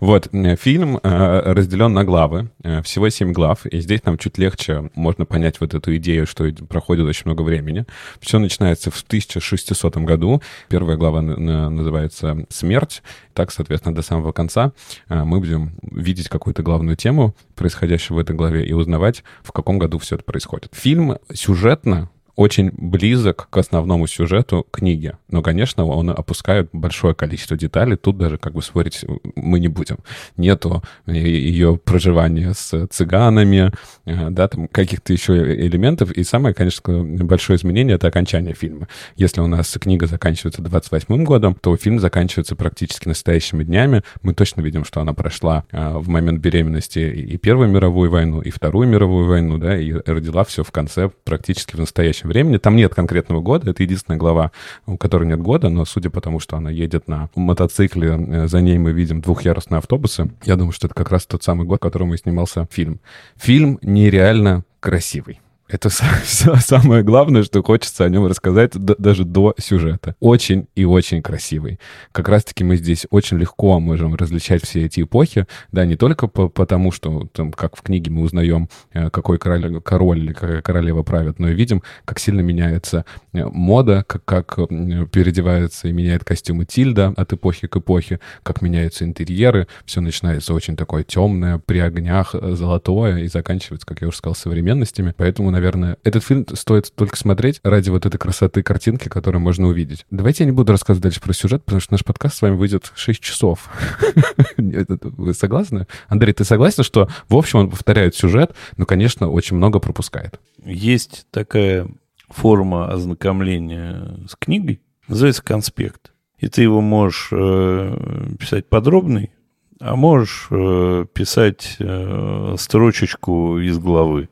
Вот, 0.00 0.28
э, 0.32 0.56
фильм 0.56 0.98
э, 1.02 1.52
разделен 1.52 1.92
на 1.92 2.04
главы, 2.04 2.50
э, 2.62 2.82
всего 2.82 3.08
семь 3.08 3.32
глав, 3.32 3.66
и 3.66 3.80
здесь 3.80 4.04
нам 4.04 4.18
чуть 4.18 4.38
легче 4.38 4.90
можно 4.94 5.24
понять 5.24 5.60
вот 5.60 5.74
эту 5.74 5.96
идею, 5.96 6.26
что 6.26 6.50
проходит 6.68 7.06
очень 7.06 7.22
много 7.26 7.42
времени. 7.42 7.84
Все 8.20 8.38
начинается 8.38 8.90
в 8.90 9.02
1600 9.02 9.96
году, 9.98 10.42
первая 10.68 10.96
глава 10.96 11.20
называется 11.20 12.46
«Смерть», 12.48 13.02
так, 13.34 13.50
соответственно, 13.50 13.94
до 13.94 14.02
самого 14.02 14.32
конца 14.32 14.72
мы 15.08 15.38
будем 15.38 15.72
видеть 15.82 16.28
какую-то 16.28 16.62
главную 16.62 16.96
тему, 16.96 17.34
происходящую 17.54 18.16
в 18.16 18.20
этой 18.20 18.36
главе, 18.36 18.66
и 18.66 18.72
узнавать, 18.90 19.22
в 19.42 19.52
каком 19.52 19.78
году 19.78 19.98
все 19.98 20.16
это 20.16 20.24
происходит. 20.24 20.74
Фильм 20.74 21.18
сюжетно 21.32 22.10
очень 22.36 22.70
близок 22.72 23.48
к 23.50 23.56
основному 23.56 24.06
сюжету 24.06 24.66
книги. 24.70 25.12
Но, 25.28 25.42
конечно, 25.42 25.84
он 25.84 26.10
опускает 26.10 26.68
большое 26.72 27.14
количество 27.14 27.56
деталей. 27.56 27.96
Тут 27.96 28.18
даже 28.18 28.38
как 28.38 28.54
бы 28.54 28.62
спорить 28.62 29.04
мы 29.34 29.60
не 29.60 29.68
будем. 29.68 29.98
Нету 30.36 30.82
ее 31.06 31.76
проживания 31.76 32.54
с 32.54 32.86
цыганами, 32.88 33.72
э, 34.06 34.30
да, 34.30 34.48
там 34.48 34.68
каких-то 34.68 35.12
еще 35.12 35.34
элементов. 35.34 36.10
И 36.12 36.24
самое, 36.24 36.54
конечно, 36.54 37.04
большое 37.04 37.56
изменение— 37.56 37.94
это 37.96 38.08
окончание 38.08 38.54
фильма. 38.54 38.88
Если 39.16 39.40
у 39.40 39.46
нас 39.46 39.76
книга 39.80 40.06
заканчивается 40.06 40.62
28 40.62 41.24
годом, 41.24 41.54
то 41.54 41.76
фильм 41.76 41.98
заканчивается 42.00 42.56
практически 42.56 43.08
настоящими 43.08 43.64
днями. 43.64 44.02
Мы 44.22 44.34
точно 44.34 44.60
видим, 44.62 44.84
что 44.84 45.00
она 45.00 45.12
прошла 45.12 45.64
э, 45.70 45.92
в 45.98 46.08
момент 46.08 46.40
беременности 46.40 46.98
и 46.98 47.36
Первую 47.36 47.68
мировую 47.68 48.10
войну, 48.10 48.40
и 48.40 48.50
Вторую 48.50 48.88
мировую 48.88 49.26
войну, 49.26 49.58
да, 49.58 49.78
и 49.78 49.92
родила 49.92 50.44
все 50.44 50.62
в 50.62 50.70
конце 50.70 51.10
практически 51.24 51.74
в 51.74 51.78
настоящем 51.78 52.29
времени. 52.30 52.56
Там 52.56 52.76
нет 52.76 52.94
конкретного 52.94 53.40
года, 53.40 53.70
это 53.70 53.82
единственная 53.82 54.18
глава, 54.18 54.52
у 54.86 54.96
которой 54.96 55.26
нет 55.28 55.40
года, 55.40 55.68
но 55.68 55.84
судя 55.84 56.10
по 56.10 56.20
тому, 56.20 56.40
что 56.40 56.56
она 56.56 56.70
едет 56.70 57.08
на 57.08 57.28
мотоцикле, 57.34 58.08
э, 58.18 58.48
за 58.48 58.60
ней 58.60 58.78
мы 58.78 58.92
видим 58.92 59.20
двухъярусные 59.20 59.78
автобусы, 59.78 60.30
я 60.44 60.56
думаю, 60.56 60.72
что 60.72 60.86
это 60.86 60.94
как 60.94 61.10
раз 61.10 61.26
тот 61.26 61.42
самый 61.42 61.66
год, 61.66 61.78
в 61.78 61.82
котором 61.82 62.14
и 62.14 62.16
снимался 62.16 62.66
фильм. 62.70 63.00
Фильм 63.36 63.78
нереально 63.82 64.64
красивый. 64.80 65.40
Это 65.70 65.88
самое 66.60 67.04
главное, 67.04 67.44
что 67.44 67.62
хочется 67.62 68.04
о 68.04 68.08
нем 68.08 68.26
рассказать 68.26 68.72
даже 68.72 69.24
до 69.24 69.54
сюжета. 69.58 70.16
Очень 70.18 70.66
и 70.74 70.84
очень 70.84 71.22
красивый. 71.22 71.78
Как 72.10 72.28
раз-таки 72.28 72.64
мы 72.64 72.76
здесь 72.76 73.06
очень 73.10 73.38
легко 73.38 73.78
можем 73.78 74.16
различать 74.16 74.64
все 74.64 74.86
эти 74.86 75.02
эпохи, 75.02 75.46
да, 75.70 75.84
не 75.86 75.96
только 75.96 76.26
по 76.26 76.48
потому, 76.48 76.90
что, 76.90 77.28
там, 77.32 77.52
как 77.52 77.76
в 77.76 77.82
книге 77.82 78.10
мы 78.10 78.22
узнаем, 78.22 78.68
э, 78.92 79.10
какой 79.10 79.38
король, 79.38 79.80
король 79.80 80.18
или 80.18 80.32
какая 80.32 80.60
королева 80.60 81.02
правит, 81.04 81.38
но 81.38 81.48
и 81.48 81.54
видим, 81.54 81.82
как 82.04 82.18
сильно 82.18 82.40
меняется 82.40 83.04
э, 83.32 83.44
мода, 83.44 84.04
как, 84.06 84.24
как 84.24 84.56
переодевается 84.68 85.86
и 85.88 85.92
меняет 85.92 86.24
костюмы 86.24 86.64
Тильда 86.64 87.14
от 87.16 87.32
эпохи 87.32 87.68
к 87.68 87.76
эпохе, 87.76 88.18
как 88.42 88.60
меняются 88.60 89.04
интерьеры. 89.04 89.68
Все 89.84 90.00
начинается 90.00 90.52
очень 90.52 90.76
такое 90.76 91.04
темное, 91.04 91.58
при 91.58 91.78
огнях, 91.78 92.34
э, 92.34 92.54
золотое, 92.56 93.18
и 93.18 93.28
заканчивается, 93.28 93.86
как 93.86 94.00
я 94.00 94.08
уже 94.08 94.16
сказал, 94.16 94.34
современностями. 94.34 95.14
Поэтому, 95.16 95.50
наверное. 95.50 95.59
Этот 96.02 96.24
фильм 96.24 96.46
стоит 96.54 96.92
только 96.94 97.16
смотреть 97.16 97.60
ради 97.62 97.90
вот 97.90 98.06
этой 98.06 98.18
красоты 98.18 98.62
картинки, 98.62 99.08
которую 99.08 99.42
можно 99.42 99.68
увидеть. 99.68 100.06
Давайте 100.10 100.44
я 100.44 100.50
не 100.50 100.56
буду 100.56 100.72
рассказывать 100.72 101.02
дальше 101.02 101.20
про 101.20 101.32
сюжет, 101.32 101.64
потому 101.64 101.80
что 101.80 101.92
наш 101.92 102.04
подкаст 102.04 102.36
с 102.36 102.42
вами 102.42 102.56
выйдет 102.56 102.92
6 102.94 103.20
часов. 103.20 103.68
Вы 104.56 105.34
согласны? 105.34 105.86
Андрей, 106.08 106.32
ты 106.32 106.44
согласен, 106.44 106.82
что 106.82 107.08
в 107.28 107.36
общем 107.36 107.60
он 107.60 107.70
повторяет 107.70 108.14
сюжет, 108.14 108.54
но, 108.76 108.86
конечно, 108.86 109.28
очень 109.28 109.56
много 109.56 109.78
пропускает? 109.78 110.40
Есть 110.64 111.26
такая 111.30 111.88
форма 112.28 112.90
ознакомления 112.92 114.18
с 114.28 114.36
книгой, 114.36 114.80
называется 115.08 115.42
конспект. 115.42 116.12
И 116.38 116.48
ты 116.48 116.62
его 116.62 116.80
можешь 116.80 117.28
э, 117.32 118.28
писать 118.38 118.66
подробный, 118.66 119.30
а 119.78 119.94
можешь 119.96 120.46
э, 120.50 121.04
писать 121.12 121.76
э, 121.78 122.54
строчечку 122.58 123.58
из 123.58 123.78
главы. 123.78 124.28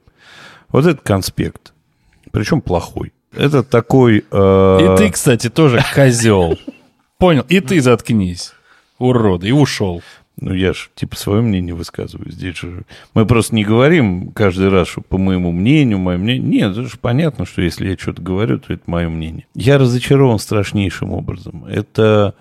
Вот 0.71 0.87
этот 0.87 1.03
конспект, 1.03 1.73
причем 2.31 2.61
плохой. 2.61 3.12
Это 3.33 3.62
такой... 3.62 4.25
Э... 4.31 4.79
И 4.81 4.97
ты, 4.97 5.11
кстати, 5.11 5.49
тоже 5.49 5.85
козел. 5.95 6.59
Понял? 7.19 7.45
И 7.49 7.61
ты 7.61 7.81
заткнись, 7.81 8.53
урод, 8.99 9.45
и 9.45 9.53
ушел. 9.53 10.03
Ну, 10.41 10.55
я 10.55 10.73
же, 10.73 10.89
типа, 10.95 11.16
свое 11.16 11.43
мнение 11.43 11.75
высказываю. 11.75 12.31
Здесь 12.31 12.57
же... 12.59 12.85
Мы 13.12 13.27
просто 13.27 13.57
не 13.57 13.64
говорим 13.64 14.31
каждый 14.31 14.69
раз, 14.69 14.87
что 14.87 15.01
по 15.01 15.19
моему 15.19 15.51
мнению, 15.51 15.99
мое 15.99 16.16
мнение... 16.16 16.43
Нет, 16.43 16.73
это 16.73 16.85
же 16.85 16.97
понятно, 17.01 17.45
что 17.45 17.61
если 17.61 17.91
я 17.91 17.97
что-то 17.97 18.23
говорю, 18.23 18.59
то 18.59 18.73
это 18.73 18.85
мое 18.87 19.09
мнение. 19.09 19.47
Я 19.55 19.79
разочарован 19.79 20.39
страшнейшим 20.39 21.12
образом. 21.12 21.64
Это 21.64 22.35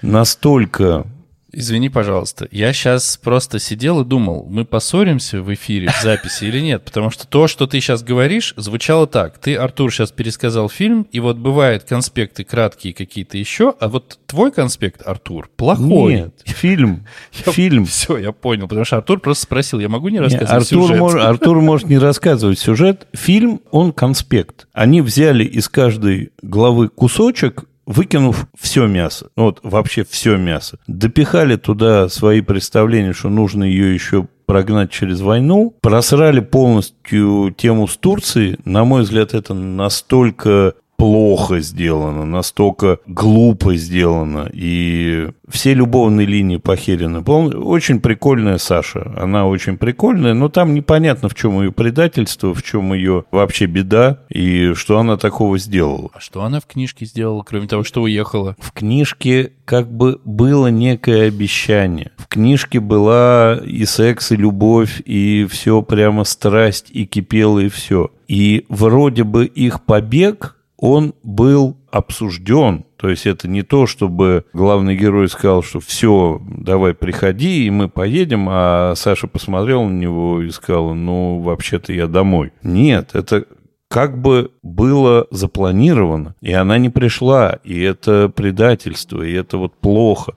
настолько 0.00 1.06
Извини, 1.54 1.90
пожалуйста. 1.90 2.48
Я 2.50 2.72
сейчас 2.72 3.18
просто 3.22 3.58
сидел 3.58 4.00
и 4.00 4.04
думал, 4.04 4.46
мы 4.48 4.64
поссоримся 4.64 5.42
в 5.42 5.52
эфире, 5.52 5.90
в 5.90 6.02
записи 6.02 6.44
или 6.44 6.60
нет, 6.60 6.82
потому 6.84 7.10
что 7.10 7.26
то, 7.26 7.46
что 7.46 7.66
ты 7.66 7.80
сейчас 7.80 8.02
говоришь, 8.02 8.54
звучало 8.56 9.06
так. 9.06 9.38
Ты, 9.38 9.56
Артур, 9.56 9.92
сейчас 9.92 10.12
пересказал 10.12 10.70
фильм, 10.70 11.06
и 11.12 11.20
вот 11.20 11.36
бывают 11.36 11.84
конспекты 11.84 12.44
краткие 12.44 12.94
какие-то 12.94 13.36
еще, 13.36 13.74
а 13.80 13.88
вот 13.88 14.18
твой 14.26 14.50
конспект, 14.50 15.06
Артур, 15.06 15.50
плохой. 15.56 16.14
Нет, 16.14 16.42
фильм, 16.46 17.06
фильм. 17.30 17.84
Все, 17.84 18.16
я 18.16 18.32
понял, 18.32 18.66
потому 18.66 18.86
что 18.86 18.96
Артур 18.96 19.20
просто 19.20 19.44
спросил, 19.44 19.78
я 19.78 19.90
могу 19.90 20.08
не 20.08 20.20
рассказывать 20.20 20.50
Артур 20.50 20.82
сюжет? 20.84 20.98
Мож, 20.98 21.14
Артур 21.16 21.60
может 21.60 21.88
не 21.88 21.98
рассказывать 21.98 22.58
сюжет. 22.58 23.06
Фильм, 23.12 23.60
он 23.70 23.92
конспект. 23.92 24.68
Они 24.72 25.02
взяли 25.02 25.44
из 25.44 25.68
каждой 25.68 26.32
главы 26.40 26.88
кусочек 26.88 27.64
выкинув 27.92 28.46
все 28.58 28.86
мясо, 28.86 29.28
ну 29.36 29.44
вот 29.44 29.60
вообще 29.62 30.04
все 30.08 30.36
мясо, 30.36 30.78
допихали 30.86 31.56
туда 31.56 32.08
свои 32.08 32.40
представления, 32.40 33.12
что 33.12 33.28
нужно 33.28 33.64
ее 33.64 33.94
еще 33.94 34.26
прогнать 34.46 34.90
через 34.90 35.20
войну, 35.20 35.74
просрали 35.80 36.40
полностью 36.40 37.54
тему 37.56 37.88
с 37.88 37.96
Турцией. 37.96 38.58
На 38.64 38.84
мой 38.84 39.02
взгляд, 39.02 39.34
это 39.34 39.54
настолько 39.54 40.74
плохо 41.02 41.58
сделано, 41.58 42.24
настолько 42.24 43.00
глупо 43.08 43.74
сделано, 43.74 44.48
и 44.52 45.30
все 45.48 45.74
любовные 45.74 46.28
линии 46.28 46.58
похерены. 46.58 47.22
Очень 47.22 47.98
прикольная 47.98 48.58
Саша, 48.58 49.12
она 49.16 49.48
очень 49.48 49.78
прикольная, 49.78 50.32
но 50.32 50.48
там 50.48 50.74
непонятно, 50.74 51.28
в 51.28 51.34
чем 51.34 51.60
ее 51.60 51.72
предательство, 51.72 52.54
в 52.54 52.62
чем 52.62 52.92
ее 52.92 53.24
вообще 53.32 53.66
беда, 53.66 54.20
и 54.28 54.74
что 54.74 55.00
она 55.00 55.16
такого 55.16 55.58
сделала. 55.58 56.10
А 56.14 56.20
что 56.20 56.44
она 56.44 56.60
в 56.60 56.66
книжке 56.66 57.04
сделала, 57.04 57.42
кроме 57.42 57.66
того, 57.66 57.82
что 57.82 58.02
уехала? 58.02 58.54
В 58.60 58.70
книжке 58.70 59.50
как 59.64 59.90
бы 59.90 60.20
было 60.24 60.68
некое 60.68 61.26
обещание. 61.26 62.12
В 62.16 62.28
книжке 62.28 62.78
была 62.78 63.58
и 63.64 63.84
секс, 63.86 64.30
и 64.30 64.36
любовь, 64.36 65.02
и 65.04 65.48
все 65.50 65.82
прямо 65.82 66.22
страсть, 66.22 66.90
и 66.92 67.06
кипело, 67.06 67.58
и 67.58 67.68
все. 67.68 68.12
И 68.28 68.66
вроде 68.68 69.24
бы 69.24 69.46
их 69.46 69.82
побег 69.82 70.56
он 70.82 71.14
был 71.22 71.76
обсужден. 71.92 72.84
То 72.96 73.08
есть 73.08 73.24
это 73.24 73.46
не 73.46 73.62
то, 73.62 73.86
чтобы 73.86 74.46
главный 74.52 74.96
герой 74.96 75.28
сказал, 75.28 75.62
что 75.62 75.78
все, 75.78 76.42
давай 76.44 76.92
приходи, 76.92 77.66
и 77.66 77.70
мы 77.70 77.88
поедем, 77.88 78.48
а 78.50 78.94
Саша 78.96 79.28
посмотрел 79.28 79.84
на 79.84 79.92
него 79.92 80.42
и 80.42 80.50
сказал, 80.50 80.94
ну, 80.94 81.38
вообще-то 81.38 81.92
я 81.92 82.08
домой. 82.08 82.52
Нет, 82.64 83.10
это 83.12 83.44
как 83.86 84.20
бы 84.20 84.50
было 84.64 85.28
запланировано, 85.30 86.34
и 86.40 86.52
она 86.52 86.78
не 86.78 86.88
пришла, 86.88 87.60
и 87.62 87.80
это 87.80 88.28
предательство, 88.28 89.22
и 89.22 89.32
это 89.32 89.58
вот 89.58 89.76
плохо. 89.76 90.34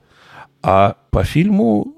А 0.61 0.97
по 1.09 1.23
фильму 1.23 1.95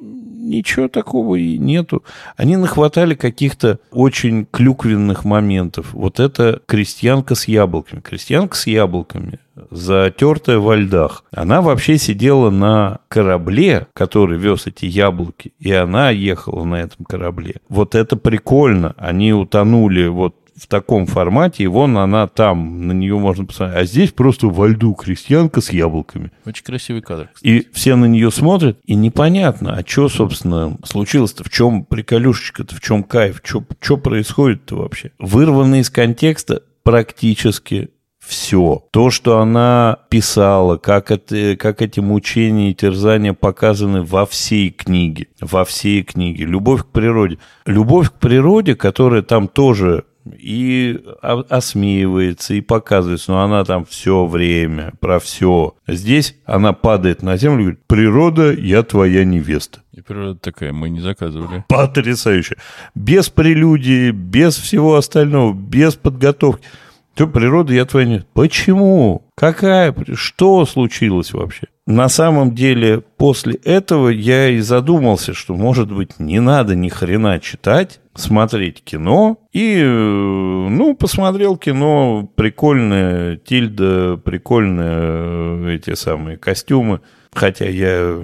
ничего 0.48 0.88
такого 0.88 1.36
и 1.36 1.58
нету. 1.58 2.04
Они 2.36 2.56
нахватали 2.56 3.16
каких-то 3.16 3.80
очень 3.92 4.46
клюквенных 4.50 5.26
моментов. 5.26 5.94
Вот 5.94 6.20
это 6.20 6.62
крестьянка 6.66 7.36
с 7.36 7.48
яблоками. 7.48 8.02
Крестьянка 8.02 8.56
с 8.56 8.68
яблоками, 8.68 9.40
затертая 9.72 10.58
во 10.60 10.76
льдах. 10.76 11.24
Она 11.32 11.62
вообще 11.62 11.98
сидела 11.98 12.50
на 12.50 13.00
корабле, 13.08 13.88
который 13.94 14.38
вез 14.38 14.68
эти 14.68 14.86
яблоки, 14.86 15.54
и 15.60 15.72
она 15.72 16.10
ехала 16.10 16.64
на 16.64 16.76
этом 16.76 17.06
корабле. 17.06 17.56
Вот 17.70 17.96
это 17.96 18.16
прикольно. 18.16 18.96
Они 18.98 19.34
утонули 19.34 20.08
вот 20.08 20.36
в 20.58 20.68
таком 20.68 21.06
формате, 21.06 21.64
и 21.64 21.68
вон 21.68 21.98
она 21.98 22.28
там, 22.28 22.88
на 22.88 22.92
нее 22.92 23.18
можно 23.18 23.46
посмотреть. 23.46 23.80
А 23.80 23.86
здесь 23.86 24.12
просто 24.12 24.48
во 24.48 24.68
льду 24.68 24.94
крестьянка 24.94 25.62
с 25.62 25.72
яблоками. 25.72 26.32
Очень 26.46 26.64
красивый 26.64 27.02
кадр. 27.02 27.30
Кстати. 27.34 27.48
И 27.48 27.68
все 27.74 27.96
на 27.96 28.06
нее 28.06 28.32
смотрят, 28.32 28.80
и 28.86 28.96
непонятно, 28.96 29.76
а 29.76 29.88
что, 29.88 30.10
собственно, 30.10 30.78
случилось-то, 30.84 31.44
в 31.44 31.50
чем 31.50 31.86
приколюшечка-то, 31.86 32.76
в 32.76 32.82
чем 32.82 33.04
кайф, 33.04 33.42
что 33.44 33.98
происходит-то 33.98 34.76
вообще. 34.76 35.12
Вырвано 35.20 35.80
из 35.80 35.90
контекста 35.90 36.64
практически 36.84 37.90
все. 38.28 38.84
То, 38.92 39.10
что 39.10 39.40
она 39.40 40.00
писала, 40.10 40.78
как, 40.78 41.12
это, 41.12 41.56
как 41.56 41.82
эти 41.82 42.00
мучения 42.00 42.72
и 42.72 42.74
терзания 42.74 43.34
показаны 43.34 44.04
во 44.04 44.26
всей 44.26 44.70
книге. 44.70 45.28
Во 45.40 45.64
всей 45.64 46.04
книге. 46.04 46.46
Любовь 46.46 46.84
к 46.84 46.88
природе. 46.88 47.40
Любовь 47.66 48.10
к 48.10 48.14
природе, 48.14 48.76
которая 48.76 49.22
там 49.22 49.48
тоже 49.48 50.04
и 50.38 51.00
осмеивается, 51.22 52.54
и 52.54 52.62
показывается, 52.62 53.32
но 53.32 53.44
она 53.44 53.64
там 53.64 53.86
все 53.86 54.26
время, 54.26 54.94
про 55.00 55.20
все. 55.20 55.76
Здесь 55.88 56.36
она 56.46 56.74
падает 56.74 57.22
на 57.22 57.38
землю 57.38 57.60
и 57.60 57.64
говорит, 57.64 57.80
природа, 57.88 58.54
я 58.54 58.84
твоя 58.84 59.24
невеста. 59.24 59.82
И 59.92 60.02
природа 60.02 60.40
такая, 60.40 60.74
мы 60.74 60.90
не 60.90 61.00
заказывали. 61.00 61.64
Потрясающе. 61.68 62.58
Без 62.94 63.30
прелюдии, 63.30 64.12
без 64.12 64.56
всего 64.58 64.96
остального, 64.96 65.54
без 65.54 65.96
подготовки. 65.96 66.68
Все, 67.16 67.28
природа, 67.28 67.74
я 67.74 67.86
твоя 67.86 68.06
невеста. 68.06 68.28
Почему? 68.34 69.24
Какая? 69.36 69.96
Что 70.14 70.66
случилось 70.66 71.34
вообще? 71.34 71.68
На 71.88 72.10
самом 72.10 72.54
деле, 72.54 73.00
после 73.00 73.54
этого 73.54 74.10
я 74.10 74.50
и 74.50 74.60
задумался, 74.60 75.34
что, 75.34 75.56
может 75.56 75.90
быть, 75.92 76.20
не 76.20 76.42
надо 76.42 76.76
ни 76.76 76.90
хрена 76.90 77.40
читать, 77.40 78.02
смотреть 78.18 78.84
кино. 78.84 79.40
И, 79.54 79.78
э, 79.78 79.86
ну, 79.86 80.96
посмотрел 80.96 81.56
кино, 81.56 82.30
прикольное, 82.36 83.38
Тильда, 83.38 84.18
прикольные 84.18 85.76
эти 85.76 85.94
самые 85.94 86.38
костюмы. 86.38 87.02
Хотя 87.34 87.66
я 87.66 88.20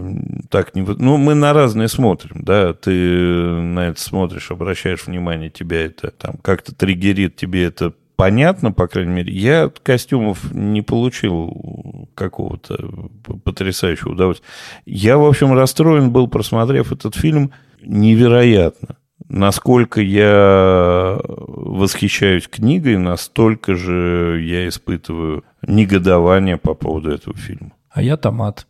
так 0.49 0.73
не... 0.75 0.81
Ну, 0.81 1.17
мы 1.17 1.35
на 1.35 1.53
разные 1.53 1.87
смотрим, 1.87 2.43
да. 2.43 2.73
Ты 2.73 2.91
на 2.91 3.89
это 3.89 4.01
смотришь, 4.01 4.49
обращаешь 4.49 5.05
внимание, 5.05 5.49
тебя 5.49 5.85
это 5.85 6.09
там 6.11 6.35
как-то 6.41 6.73
триггерит, 6.73 7.35
тебе 7.35 7.63
это 7.65 7.93
понятно, 8.15 8.71
по 8.71 8.87
крайней 8.87 9.13
мере. 9.13 9.31
Я 9.31 9.65
от 9.65 9.79
костюмов 9.79 10.51
не 10.51 10.81
получил 10.81 12.09
какого-то 12.15 13.09
потрясающего 13.43 14.13
удовольствия. 14.13 14.47
Я, 14.85 15.17
в 15.17 15.25
общем, 15.25 15.53
расстроен 15.53 16.11
был, 16.11 16.27
просмотрев 16.27 16.91
этот 16.91 17.15
фильм, 17.15 17.51
невероятно. 17.81 18.97
Насколько 19.33 19.99
я 19.99 21.19
восхищаюсь 21.25 22.47
книгой, 22.47 22.97
настолько 22.97 23.73
же 23.73 24.39
я 24.45 24.67
испытываю 24.67 25.43
негодование 25.63 26.57
по 26.57 26.75
поводу 26.75 27.09
этого 27.09 27.35
фильма. 27.35 27.71
А 27.89 28.03
я 28.03 28.15
томат. 28.15 28.67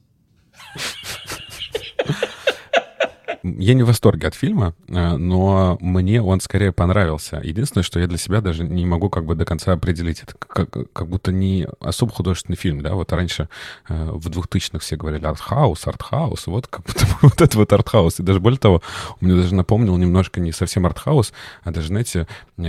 Я 3.43 3.73
не 3.73 3.83
в 3.83 3.87
восторге 3.87 4.27
от 4.27 4.35
фильма, 4.35 4.73
э, 4.87 5.17
но 5.17 5.77
мне 5.81 6.21
он 6.21 6.39
скорее 6.39 6.71
понравился. 6.71 7.41
Единственное, 7.43 7.83
что 7.83 7.99
я 7.99 8.07
для 8.07 8.17
себя 8.17 8.39
даже 8.39 8.63
не 8.63 8.85
могу 8.85 9.09
как 9.09 9.25
бы 9.25 9.35
до 9.35 9.43
конца 9.43 9.73
определить. 9.73 10.23
Это 10.23 10.33
как, 10.39 10.69
как 10.93 11.07
будто 11.09 11.33
не 11.33 11.67
особо 11.81 12.13
художественный 12.13 12.55
фильм, 12.55 12.81
да? 12.81 12.95
Вот 12.95 13.11
раньше 13.11 13.49
э, 13.89 14.11
в 14.11 14.29
2000-х 14.29 14.79
все 14.79 14.95
говорили 14.95 15.25
артхаус, 15.25 15.85
артхаус, 15.87 16.47
вот 16.47 16.67
как 16.67 16.85
будто 16.85 17.05
вот 17.21 17.41
это 17.41 17.57
вот 17.57 17.73
артхаус. 17.73 18.21
И 18.21 18.23
даже 18.23 18.39
более 18.39 18.59
того, 18.59 18.81
он 19.19 19.27
мне 19.27 19.35
даже 19.35 19.53
напомнил 19.53 19.97
немножко 19.97 20.39
не 20.39 20.53
совсем 20.53 20.85
артхаус, 20.85 21.33
а 21.63 21.71
даже, 21.71 21.87
знаете, 21.87 22.27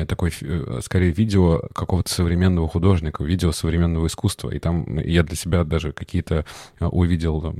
такой, 0.08 0.32
э, 0.40 0.80
скорее, 0.82 1.12
видео 1.12 1.62
какого-то 1.72 2.10
современного 2.10 2.66
художника, 2.66 3.22
видео 3.22 3.52
современного 3.52 4.08
искусства. 4.08 4.50
И 4.50 4.58
там 4.58 4.98
я 4.98 5.22
для 5.22 5.36
себя 5.36 5.62
даже 5.62 5.92
какие-то 5.92 6.44
увидел 6.80 7.54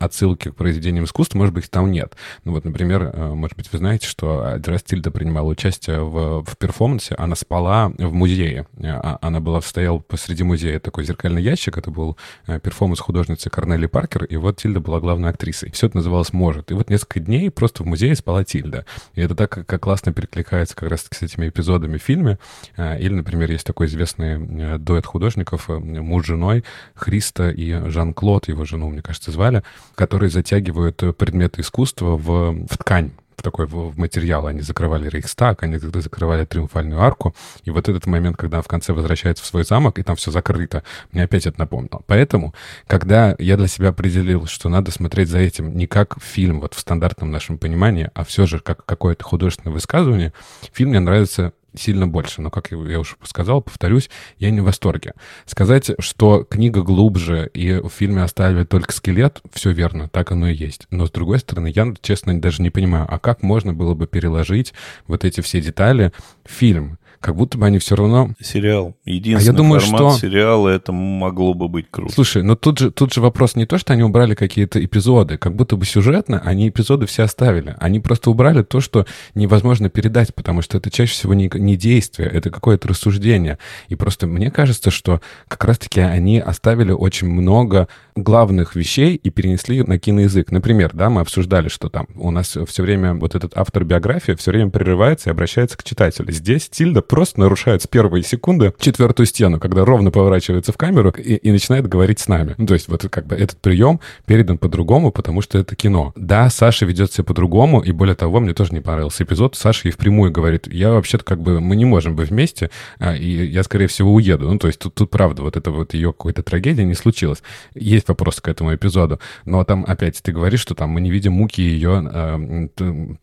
отсылки 0.00 0.50
к 0.50 0.56
произведениям 0.56 1.04
искусства, 1.04 1.38
может 1.38 1.54
быть, 1.54 1.70
там 1.70 1.92
нет. 1.92 2.16
Ну 2.48 2.54
вот, 2.54 2.64
например, 2.64 3.10
э, 3.12 3.34
может 3.34 3.58
быть, 3.58 3.70
вы 3.70 3.76
знаете, 3.76 4.06
что 4.06 4.56
Тильда 4.58 5.10
принимала 5.10 5.48
участие 5.48 6.02
в, 6.02 6.42
в 6.42 6.56
перформансе, 6.56 7.14
она 7.16 7.36
спала 7.36 7.92
в 7.98 8.14
музее. 8.14 8.66
Э, 8.78 8.86
а, 8.86 9.18
она 9.20 9.40
была, 9.40 9.60
стояла 9.60 9.98
посреди 9.98 10.44
музея 10.44 10.80
такой 10.80 11.04
зеркальный 11.04 11.42
ящик, 11.42 11.76
это 11.76 11.90
был 11.90 12.16
э, 12.46 12.58
перформанс 12.58 13.00
художницы 13.00 13.50
Корнелии 13.50 13.84
Паркер, 13.84 14.24
и 14.24 14.36
вот 14.36 14.56
Тильда 14.56 14.80
была 14.80 14.98
главной 14.98 15.28
актрисой. 15.28 15.70
Все 15.72 15.88
это 15.88 15.98
называлось 15.98 16.32
«Может». 16.32 16.70
И 16.70 16.74
вот 16.74 16.88
несколько 16.88 17.20
дней 17.20 17.50
просто 17.50 17.82
в 17.82 17.86
музее 17.86 18.16
спала 18.16 18.44
Тильда. 18.44 18.86
И 19.14 19.20
это 19.20 19.34
так 19.34 19.50
как 19.66 19.82
классно 19.82 20.14
перекликается 20.14 20.74
как 20.74 20.88
раз 20.88 21.04
с 21.10 21.20
этими 21.20 21.50
эпизодами 21.50 21.98
в 21.98 22.02
фильме. 22.02 22.38
Или, 22.78 23.12
например, 23.12 23.50
есть 23.50 23.66
такой 23.66 23.88
известный 23.88 24.78
дуэт 24.78 25.04
художников 25.04 25.68
муж 25.68 26.24
с 26.24 26.28
женой 26.28 26.64
Христа 26.94 27.50
и 27.50 27.90
Жан-Клод, 27.90 28.48
его 28.48 28.64
жену, 28.64 28.88
мне 28.88 29.02
кажется, 29.02 29.32
звали, 29.32 29.62
которые 29.94 30.30
затягивают 30.30 30.96
предметы 31.18 31.60
искусства 31.60 32.16
в 32.16 32.37
в, 32.38 32.76
ткань 32.78 33.12
в 33.38 33.42
такой 33.42 33.66
в, 33.66 33.98
материал. 33.98 34.46
Они 34.46 34.60
закрывали 34.60 35.08
Рейхстаг, 35.08 35.62
они 35.62 35.78
закрывали 35.78 36.44
Триумфальную 36.44 37.00
арку. 37.00 37.34
И 37.64 37.70
вот 37.70 37.88
этот 37.88 38.06
момент, 38.06 38.36
когда 38.36 38.58
он 38.58 38.62
в 38.62 38.68
конце 38.68 38.92
возвращается 38.92 39.44
в 39.44 39.46
свой 39.46 39.64
замок, 39.64 39.98
и 39.98 40.02
там 40.02 40.16
все 40.16 40.30
закрыто, 40.30 40.82
мне 41.12 41.22
опять 41.22 41.46
это 41.46 41.58
напомнило. 41.58 42.02
Поэтому, 42.06 42.54
когда 42.86 43.34
я 43.38 43.56
для 43.56 43.68
себя 43.68 43.90
определил, 43.90 44.46
что 44.46 44.68
надо 44.68 44.90
смотреть 44.90 45.28
за 45.28 45.38
этим 45.38 45.76
не 45.76 45.86
как 45.86 46.20
фильм, 46.20 46.60
вот 46.60 46.74
в 46.74 46.80
стандартном 46.80 47.30
нашем 47.30 47.58
понимании, 47.58 48.10
а 48.14 48.24
все 48.24 48.46
же 48.46 48.58
как 48.58 48.84
какое-то 48.84 49.24
художественное 49.24 49.72
высказывание, 49.72 50.32
фильм 50.72 50.90
мне 50.90 51.00
нравится 51.00 51.52
сильно 51.78 52.06
больше. 52.06 52.42
Но, 52.42 52.50
как 52.50 52.70
я 52.70 53.00
уже 53.00 53.14
сказал, 53.22 53.62
повторюсь, 53.62 54.10
я 54.38 54.50
не 54.50 54.60
в 54.60 54.64
восторге. 54.64 55.14
Сказать, 55.46 55.90
что 55.98 56.44
книга 56.44 56.82
глубже 56.82 57.50
и 57.54 57.80
в 57.80 57.88
фильме 57.88 58.22
оставили 58.22 58.64
только 58.64 58.92
скелет, 58.92 59.40
все 59.52 59.70
верно, 59.70 60.08
так 60.08 60.32
оно 60.32 60.48
и 60.48 60.54
есть. 60.54 60.86
Но, 60.90 61.06
с 61.06 61.10
другой 61.10 61.38
стороны, 61.38 61.72
я, 61.74 61.94
честно, 62.00 62.40
даже 62.40 62.62
не 62.62 62.70
понимаю, 62.70 63.06
а 63.08 63.18
как 63.18 63.42
можно 63.42 63.72
было 63.72 63.94
бы 63.94 64.06
переложить 64.06 64.74
вот 65.06 65.24
эти 65.24 65.40
все 65.40 65.60
детали 65.60 66.12
в 66.44 66.52
фильм? 66.52 66.97
Как 67.20 67.36
будто 67.36 67.58
бы 67.58 67.66
они 67.66 67.78
все 67.78 67.96
равно... 67.96 68.30
Сериал. 68.40 68.94
Единственный 69.04 69.50
а 69.50 69.52
я 69.52 69.56
думаю, 69.56 69.80
формат 69.80 70.14
что... 70.14 70.26
сериала 70.26 70.68
это 70.68 70.92
могло 70.92 71.54
бы 71.54 71.68
быть 71.68 71.86
круто. 71.90 72.12
Слушай, 72.12 72.42
но 72.42 72.54
тут 72.54 72.78
же, 72.78 72.90
тут 72.90 73.12
же 73.12 73.20
вопрос 73.20 73.56
не 73.56 73.66
то, 73.66 73.78
что 73.78 73.92
они 73.92 74.02
убрали 74.02 74.34
какие-то 74.34 74.84
эпизоды, 74.84 75.36
как 75.36 75.54
будто 75.54 75.76
бы 75.76 75.84
сюжетно 75.84 76.40
они 76.44 76.68
эпизоды 76.68 77.06
все 77.06 77.24
оставили. 77.24 77.74
Они 77.78 78.00
просто 78.00 78.30
убрали 78.30 78.62
то, 78.62 78.80
что 78.80 79.06
невозможно 79.34 79.88
передать, 79.88 80.34
потому 80.34 80.62
что 80.62 80.78
это 80.78 80.90
чаще 80.90 81.12
всего 81.12 81.34
не, 81.34 81.50
не 81.52 81.76
действие, 81.76 82.28
это 82.28 82.50
какое-то 82.50 82.88
рассуждение. 82.88 83.58
И 83.88 83.94
просто 83.94 84.26
мне 84.26 84.50
кажется, 84.50 84.90
что 84.90 85.20
как 85.48 85.64
раз-таки 85.64 86.00
они 86.00 86.38
оставили 86.38 86.92
очень 86.92 87.28
много 87.28 87.88
главных 88.22 88.74
вещей 88.74 89.16
и 89.16 89.30
перенесли 89.30 89.82
на 89.82 89.98
киноязык. 89.98 90.50
Например, 90.50 90.90
да, 90.92 91.10
мы 91.10 91.20
обсуждали, 91.20 91.68
что 91.68 91.88
там 91.88 92.06
у 92.16 92.30
нас 92.30 92.56
все 92.66 92.82
время 92.82 93.14
вот 93.14 93.34
этот 93.34 93.56
автор 93.56 93.84
биографии 93.84 94.32
все 94.32 94.50
время 94.50 94.70
прерывается 94.70 95.30
и 95.30 95.32
обращается 95.32 95.76
к 95.76 95.84
читателю. 95.84 96.32
Здесь 96.32 96.68
Тильда 96.68 97.02
просто 97.02 97.40
нарушает 97.40 97.82
с 97.82 97.86
первой 97.86 98.22
секунды 98.22 98.72
четвертую 98.78 99.26
стену, 99.26 99.60
когда 99.60 99.84
ровно 99.84 100.10
поворачивается 100.10 100.72
в 100.72 100.76
камеру 100.76 101.10
и, 101.10 101.34
и 101.34 101.50
начинает 101.50 101.86
говорить 101.86 102.20
с 102.20 102.28
нами. 102.28 102.54
Ну, 102.58 102.66
то 102.66 102.74
есть 102.74 102.88
вот 102.88 103.06
как 103.10 103.26
бы 103.26 103.36
этот 103.36 103.60
прием 103.60 104.00
передан 104.26 104.58
по-другому, 104.58 105.12
потому 105.12 105.40
что 105.42 105.58
это 105.58 105.76
кино. 105.76 106.12
Да, 106.16 106.50
Саша 106.50 106.86
ведет 106.86 107.12
себя 107.12 107.24
по-другому, 107.24 107.80
и 107.80 107.92
более 107.92 108.14
того, 108.14 108.40
мне 108.40 108.54
тоже 108.54 108.72
не 108.72 108.80
понравился 108.80 109.24
эпизод. 109.24 109.56
Саша 109.56 109.88
ей 109.88 109.92
впрямую 109.92 110.32
говорит, 110.32 110.72
я 110.72 110.90
вообще-то 110.90 111.24
как 111.24 111.40
бы, 111.40 111.60
мы 111.60 111.76
не 111.76 111.84
можем 111.84 112.16
быть 112.16 112.30
вместе, 112.30 112.70
а, 112.98 113.14
и 113.14 113.46
я, 113.46 113.62
скорее 113.62 113.86
всего, 113.86 114.12
уеду. 114.12 114.50
Ну, 114.50 114.58
то 114.58 114.66
есть 114.66 114.78
тут, 114.78 114.94
тут 114.94 115.10
правда, 115.10 115.42
вот 115.42 115.56
это 115.56 115.70
вот 115.70 115.94
ее 115.94 116.12
какой-то 116.12 116.42
трагедия 116.42 116.84
не 116.84 116.94
случилось. 116.94 117.42
Есть 117.74 118.07
вопрос 118.08 118.40
к 118.40 118.48
этому 118.48 118.74
эпизоду, 118.74 119.20
но 119.44 119.64
там 119.64 119.84
опять 119.86 120.20
ты 120.22 120.32
говоришь, 120.32 120.60
что 120.60 120.74
там 120.74 120.90
мы 120.90 121.00
не 121.00 121.10
видим 121.10 121.32
муки 121.32 121.62
ее 121.62 122.08
э, 122.12 122.68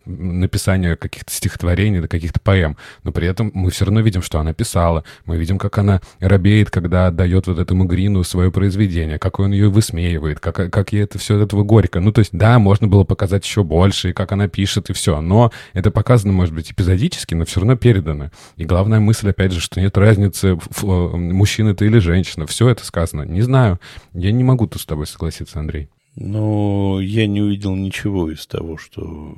написания 0.05 0.95
каких-то 0.95 1.31
стихотворений, 1.31 2.07
каких-то 2.07 2.39
поэм, 2.39 2.77
но 3.03 3.11
при 3.11 3.27
этом 3.27 3.51
мы 3.53 3.71
все 3.71 3.85
равно 3.85 4.01
видим, 4.01 4.21
что 4.21 4.39
она 4.39 4.53
писала. 4.53 5.03
Мы 5.25 5.37
видим, 5.37 5.57
как 5.57 5.77
она 5.77 6.01
робеет, 6.19 6.69
когда 6.69 7.07
отдает 7.07 7.47
вот 7.47 7.59
этому 7.59 7.85
Грину 7.85 8.23
свое 8.23 8.51
произведение, 8.51 9.19
как 9.19 9.39
он 9.39 9.51
ее 9.51 9.69
высмеивает, 9.69 10.39
как, 10.39 10.71
как 10.71 10.93
ей 10.93 11.03
это 11.03 11.17
все 11.17 11.35
от 11.35 11.43
этого 11.43 11.63
горько. 11.63 11.99
Ну, 11.99 12.11
то 12.11 12.19
есть, 12.19 12.31
да, 12.33 12.59
можно 12.59 12.87
было 12.87 13.03
показать 13.03 13.45
еще 13.45 13.63
больше, 13.63 14.09
и 14.09 14.13
как 14.13 14.31
она 14.31 14.47
пишет, 14.47 14.89
и 14.89 14.93
все. 14.93 15.21
Но 15.21 15.51
это 15.73 15.91
показано, 15.91 16.33
может 16.33 16.53
быть, 16.53 16.71
эпизодически, 16.71 17.33
но 17.33 17.45
все 17.45 17.59
равно 17.59 17.75
передано. 17.75 18.31
И 18.57 18.65
главная 18.65 18.99
мысль, 18.99 19.29
опять 19.29 19.51
же, 19.51 19.59
что 19.59 19.79
нет 19.79 19.97
разницы, 19.97 20.57
мужчина 20.81 21.75
ты 21.75 21.85
или 21.85 21.99
женщина. 21.99 22.45
Все 22.47 22.69
это 22.69 22.85
сказано. 22.85 23.23
Не 23.23 23.41
знаю. 23.41 23.79
Я 24.13 24.31
не 24.31 24.43
могу 24.43 24.67
тут 24.75 24.81
с 24.81 24.85
тобой 24.85 25.07
согласиться, 25.07 25.59
Андрей. 25.59 25.89
Но 26.17 26.99
я 26.99 27.27
не 27.27 27.41
увидел 27.41 27.75
ничего 27.75 28.29
из 28.29 28.45
того, 28.45 28.77
что 28.77 29.33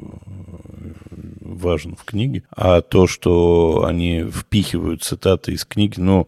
важно 1.42 1.96
в 1.96 2.04
книге. 2.04 2.44
А 2.50 2.82
то, 2.82 3.06
что 3.06 3.86
они 3.86 4.24
впихивают 4.24 5.04
цитаты 5.04 5.54
из 5.54 5.64
книги, 5.64 6.00
ну, 6.00 6.28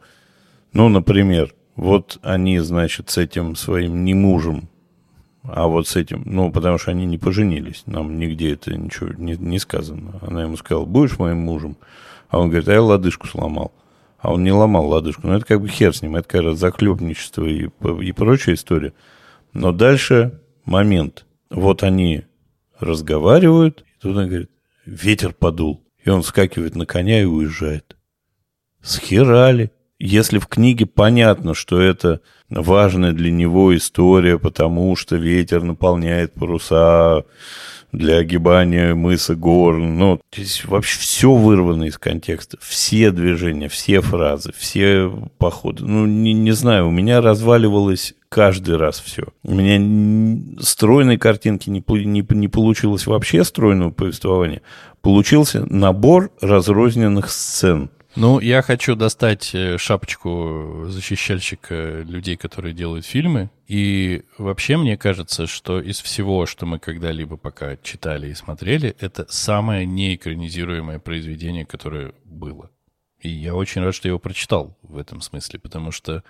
ну, 0.73 0.89
например, 0.89 1.55
вот 1.75 2.19
они, 2.21 2.59
значит, 2.59 3.09
с 3.09 3.17
этим 3.17 3.55
своим 3.55 4.05
не 4.05 4.13
мужем, 4.13 4.69
а 5.43 5.67
вот 5.67 5.87
с 5.87 5.95
этим, 5.95 6.21
ну, 6.25 6.51
потому 6.51 6.77
что 6.77 6.91
они 6.91 7.05
не 7.05 7.17
поженились, 7.17 7.83
нам 7.87 8.19
нигде 8.19 8.53
это 8.53 8.75
ничего 8.77 9.09
не, 9.17 9.35
не 9.37 9.57
сказано. 9.57 10.19
Она 10.21 10.43
ему 10.43 10.55
сказала, 10.55 10.85
будешь 10.85 11.17
моим 11.17 11.39
мужем? 11.39 11.77
А 12.29 12.39
он 12.39 12.49
говорит, 12.49 12.69
а 12.69 12.73
я 12.73 12.81
лодыжку 12.83 13.25
сломал. 13.25 13.71
А 14.19 14.33
он 14.33 14.43
не 14.43 14.51
ломал 14.51 14.87
лодыжку. 14.87 15.27
Ну, 15.27 15.33
это 15.33 15.45
как 15.45 15.61
бы 15.61 15.69
хер 15.69 15.95
с 15.95 16.01
ним, 16.01 16.15
это 16.15 16.27
как 16.27 16.41
раз 16.41 16.59
захлебничество 16.59 17.45
и, 17.45 17.69
и 18.01 18.11
прочая 18.11 18.55
история. 18.55 18.93
Но 19.53 19.71
дальше 19.71 20.41
момент. 20.65 21.25
Вот 21.49 21.83
они 21.83 22.25
разговаривают, 22.79 23.81
и 23.81 24.01
тут 24.01 24.17
он 24.17 24.27
говорит, 24.27 24.51
ветер 24.85 25.33
подул. 25.33 25.83
И 26.03 26.09
он 26.09 26.21
вскакивает 26.21 26.75
на 26.75 26.85
коня 26.85 27.21
и 27.21 27.25
уезжает. 27.25 27.97
Схерали. 28.81 29.71
Если 29.99 30.39
в 30.39 30.47
книге 30.47 30.85
понятно, 30.85 31.53
что 31.53 31.81
это 31.81 32.21
важная 32.49 33.11
для 33.11 33.31
него 33.31 33.75
история, 33.75 34.39
потому 34.39 34.95
что 34.95 35.17
ветер 35.17 35.61
наполняет 35.63 36.33
паруса, 36.33 37.25
для 37.91 38.17
огибания 38.17 38.95
мыса 38.95 39.35
гор. 39.35 39.77
Ну, 39.77 40.19
здесь 40.33 40.65
вообще 40.65 40.99
все 40.99 41.33
вырвано 41.33 41.85
из 41.85 41.97
контекста. 41.97 42.57
Все 42.61 43.11
движения, 43.11 43.69
все 43.69 44.01
фразы, 44.01 44.51
все 44.55 45.11
походы. 45.37 45.85
Ну, 45.85 46.05
не, 46.05 46.33
не 46.33 46.51
знаю, 46.51 46.87
у 46.87 46.91
меня 46.91 47.21
разваливалось 47.21 48.15
каждый 48.29 48.77
раз 48.77 48.99
все. 48.99 49.23
У 49.43 49.53
меня 49.53 50.61
стройной 50.61 51.17
картинки 51.17 51.69
не, 51.69 51.83
не, 52.05 52.25
не 52.27 52.47
получилось 52.47 53.07
вообще 53.07 53.43
стройного 53.43 53.91
повествования. 53.91 54.61
Получился 55.01 55.65
набор 55.65 56.31
разрозненных 56.41 57.31
сцен 57.31 57.89
Ну, 58.15 58.39
я 58.39 58.61
хочу 58.63 58.95
достать 58.95 59.53
э, 59.53 59.77
шапочку 59.77 60.85
защищальщика 60.87 62.01
людей, 62.01 62.37
которые 62.37 62.73
делают 62.73 63.05
фильмы. 63.05 63.51
И 63.67 64.23
вообще 64.37 64.77
мне 64.77 64.97
кажется, 64.97 65.45
что 65.45 65.79
из 65.79 66.01
всего, 66.01 66.47
что 66.47 66.65
мы 66.65 66.79
когда-либо 66.79 67.37
пока 67.37 67.77
читали 67.77 68.29
и 68.29 68.33
смотрели, 68.33 68.95
это 68.99 69.27
самое 69.29 69.85
неэкранизируемое 69.85 70.97
произведение, 70.99 71.65
которое 71.65 72.13
было. 72.25 72.71
И 73.21 73.29
я 73.29 73.53
очень 73.53 73.81
рад, 73.81 73.93
что 73.93 74.07
я 74.07 74.11
его 74.11 74.19
прочитал 74.19 74.77
в 74.81 74.97
этом 74.97 75.21
смысле, 75.21 75.59
потому 75.59 75.91
что 75.91 76.23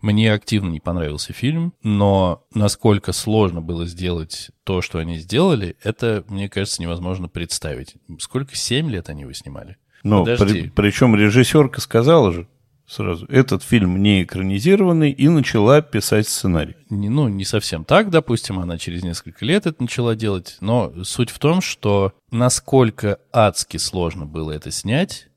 мне 0.00 0.32
активно 0.32 0.70
не 0.70 0.80
понравился 0.80 1.32
фильм, 1.32 1.74
но 1.82 2.46
насколько 2.54 3.12
сложно 3.12 3.60
было 3.60 3.84
сделать 3.84 4.52
то, 4.62 4.80
что 4.80 4.98
они 4.98 5.18
сделали, 5.18 5.76
это, 5.82 6.24
мне 6.28 6.48
кажется, 6.48 6.80
невозможно 6.80 7.28
представить. 7.28 7.96
Сколько? 8.20 8.54
Семь 8.54 8.90
лет 8.90 9.08
они 9.08 9.22
его 9.22 9.32
снимали? 9.32 9.76
Но 10.02 10.24
при, 10.24 10.68
причем 10.68 11.16
режиссерка 11.16 11.80
сказала 11.80 12.32
же 12.32 12.46
сразу, 12.86 13.26
этот 13.26 13.62
фильм 13.62 14.02
не 14.02 14.22
экранизированный, 14.22 15.10
и 15.10 15.28
начала 15.28 15.82
писать 15.82 16.28
сценарий. 16.28 16.76
Не, 16.88 17.08
ну, 17.08 17.28
не 17.28 17.44
совсем 17.44 17.84
так, 17.84 18.10
допустим, 18.10 18.58
она 18.58 18.78
через 18.78 19.02
несколько 19.02 19.44
лет 19.44 19.66
это 19.66 19.82
начала 19.82 20.14
делать, 20.14 20.56
но 20.60 20.92
суть 21.04 21.30
в 21.30 21.38
том, 21.38 21.60
что 21.60 22.12
насколько 22.30 23.18
адски 23.32 23.76
сложно 23.76 24.26
было 24.26 24.52
это 24.52 24.70
снять, 24.70 25.28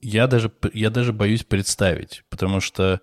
я 0.00 0.26
даже, 0.26 0.52
я 0.74 0.90
даже 0.90 1.12
боюсь 1.12 1.42
представить, 1.42 2.22
потому 2.28 2.60
что 2.60 3.00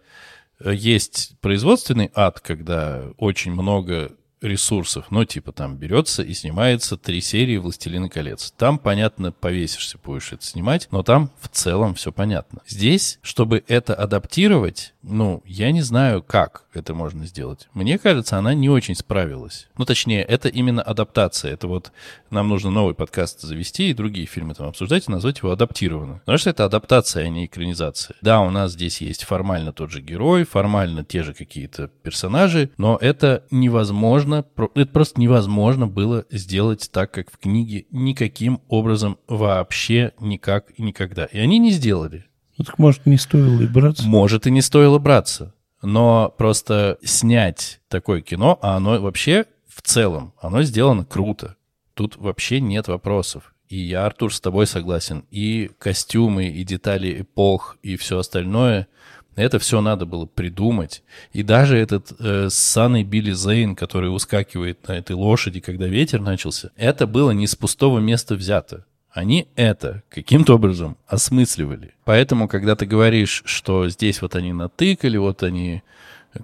э, 0.60 0.74
есть 0.74 1.36
производственный 1.42 2.10
ад, 2.14 2.40
когда 2.40 3.04
очень 3.18 3.52
много 3.52 4.12
ресурсов, 4.42 5.06
ну, 5.10 5.26
типа 5.26 5.52
там 5.52 5.78
берется 5.78 6.22
и 6.24 6.34
снимается 6.34 6.98
три 6.98 7.22
серии 7.22 7.58
«Властелина 7.58 8.10
колец». 8.10 8.54
Там, 8.58 8.78
понятно, 8.78 9.32
повесишься, 9.32 9.98
будешь 10.04 10.32
это 10.34 10.46
снимать, 10.46 10.88
но 10.92 11.04
там 11.04 11.32
в 11.40 11.48
целом 11.48 11.96
все 11.96 12.12
понятно. 12.12 12.62
Здесь, 12.68 13.20
чтобы 13.22 13.64
это 13.68 13.96
адаптировать, 13.96 14.94
ну, 15.02 15.42
я 15.46 15.72
не 15.72 15.82
знаю, 15.82 16.24
как 16.24 16.66
это 16.74 16.94
можно 16.94 17.26
сделать. 17.26 17.68
Мне 17.74 17.98
кажется, 17.98 18.38
она 18.38 18.54
не 18.54 18.70
очень 18.70 18.96
справилась. 18.96 19.68
Ну, 19.78 19.86
точнее, 19.86 20.24
это 20.24 20.50
именно 20.50 20.82
адаптация. 20.82 21.54
Это 21.54 21.68
вот 21.68 21.92
нам 22.30 22.50
нужно 22.50 22.72
новый 22.72 22.96
подкаст 22.96 23.42
завести 23.42 23.90
и 23.90 23.94
другие 23.94 24.26
фильмы 24.26 24.56
там 24.56 24.68
обсуждать 24.68 25.08
и 25.08 25.12
назвать 25.12 25.40
его 25.40 25.52
адаптированным. 25.52 26.20
Потому 26.20 26.38
что 26.38 26.50
это 26.50 26.66
адаптация, 26.66 27.26
а 27.26 27.30
не 27.30 27.46
экранизация. 27.46 28.16
Да, 28.22 28.42
у 28.42 28.50
нас 28.50 28.74
здесь 28.74 29.00
есть 29.02 29.24
формально 29.24 29.74
тот 29.74 29.92
же 29.92 30.02
герой, 30.02 30.44
формально 30.44 31.04
те 31.06 31.24
же 31.24 31.34
какие-то 31.34 31.88
персонажи, 32.04 32.72
но 32.78 32.98
это 33.00 33.44
невозможно, 33.52 34.25
это 34.34 34.92
просто 34.92 35.20
невозможно 35.20 35.88
было 35.88 36.26
сделать 36.30 36.90
так, 36.92 37.12
как 37.12 37.32
в 37.32 37.38
книге, 37.38 37.86
никаким 37.92 38.62
образом 38.68 39.18
вообще 39.28 40.14
никак 40.20 40.72
и 40.78 40.82
никогда. 40.82 41.26
И 41.26 41.40
они 41.40 41.60
не 41.60 41.72
сделали. 41.72 42.26
Ну, 42.58 42.66
так 42.66 42.80
может, 42.80 43.06
не 43.06 43.18
стоило 43.18 43.62
и 43.62 43.68
браться? 43.68 44.08
Может, 44.08 44.48
и 44.48 44.52
не 44.52 44.62
стоило 44.62 44.98
браться. 44.98 45.54
Но 45.82 46.34
просто 46.38 46.98
снять 47.04 47.82
такое 47.90 48.22
кино, 48.22 48.58
а 48.62 48.78
оно 48.78 49.00
вообще 49.02 49.46
в 49.68 49.82
целом, 49.82 50.34
оно 50.42 50.64
сделано 50.64 51.06
круто. 51.06 51.58
Тут 51.94 52.18
вообще 52.18 52.60
нет 52.62 52.88
вопросов. 52.88 53.54
И 53.68 53.78
я, 53.78 54.06
Артур, 54.06 54.34
с 54.34 54.40
тобой 54.40 54.68
согласен. 54.68 55.26
И 55.32 55.72
костюмы, 55.80 56.48
и 56.48 56.64
детали 56.64 57.22
эпох, 57.22 57.78
и 57.82 57.98
все 57.98 58.20
остальное, 58.20 58.88
это 59.36 59.60
все 59.60 59.82
надо 59.82 60.06
было 60.06 60.26
придумать. 60.26 61.04
И 61.34 61.44
даже 61.44 61.78
этот 61.78 62.14
э, 62.20 62.50
ссаный 62.50 63.04
Билли 63.04 63.34
Зейн, 63.34 63.76
который 63.76 64.08
ускакивает 64.08 64.88
на 64.88 64.94
этой 64.94 65.14
лошади, 65.14 65.60
когда 65.60 65.88
ветер 65.88 66.22
начался, 66.22 66.72
это 66.76 67.06
было 67.06 67.32
не 67.32 67.48
с 67.48 67.56
пустого 67.56 68.00
места 68.00 68.36
взято. 68.36 68.86
Они 69.12 69.48
это 69.56 70.04
каким-то 70.10 70.56
образом 70.56 70.98
осмысливали. 71.08 71.94
Поэтому, 72.04 72.48
когда 72.48 72.76
ты 72.76 72.86
говоришь, 72.86 73.44
что 73.46 73.88
здесь 73.90 74.22
вот 74.22 74.36
они 74.36 74.52
натыкали, 74.52 75.18
вот 75.18 75.44
они 75.44 75.84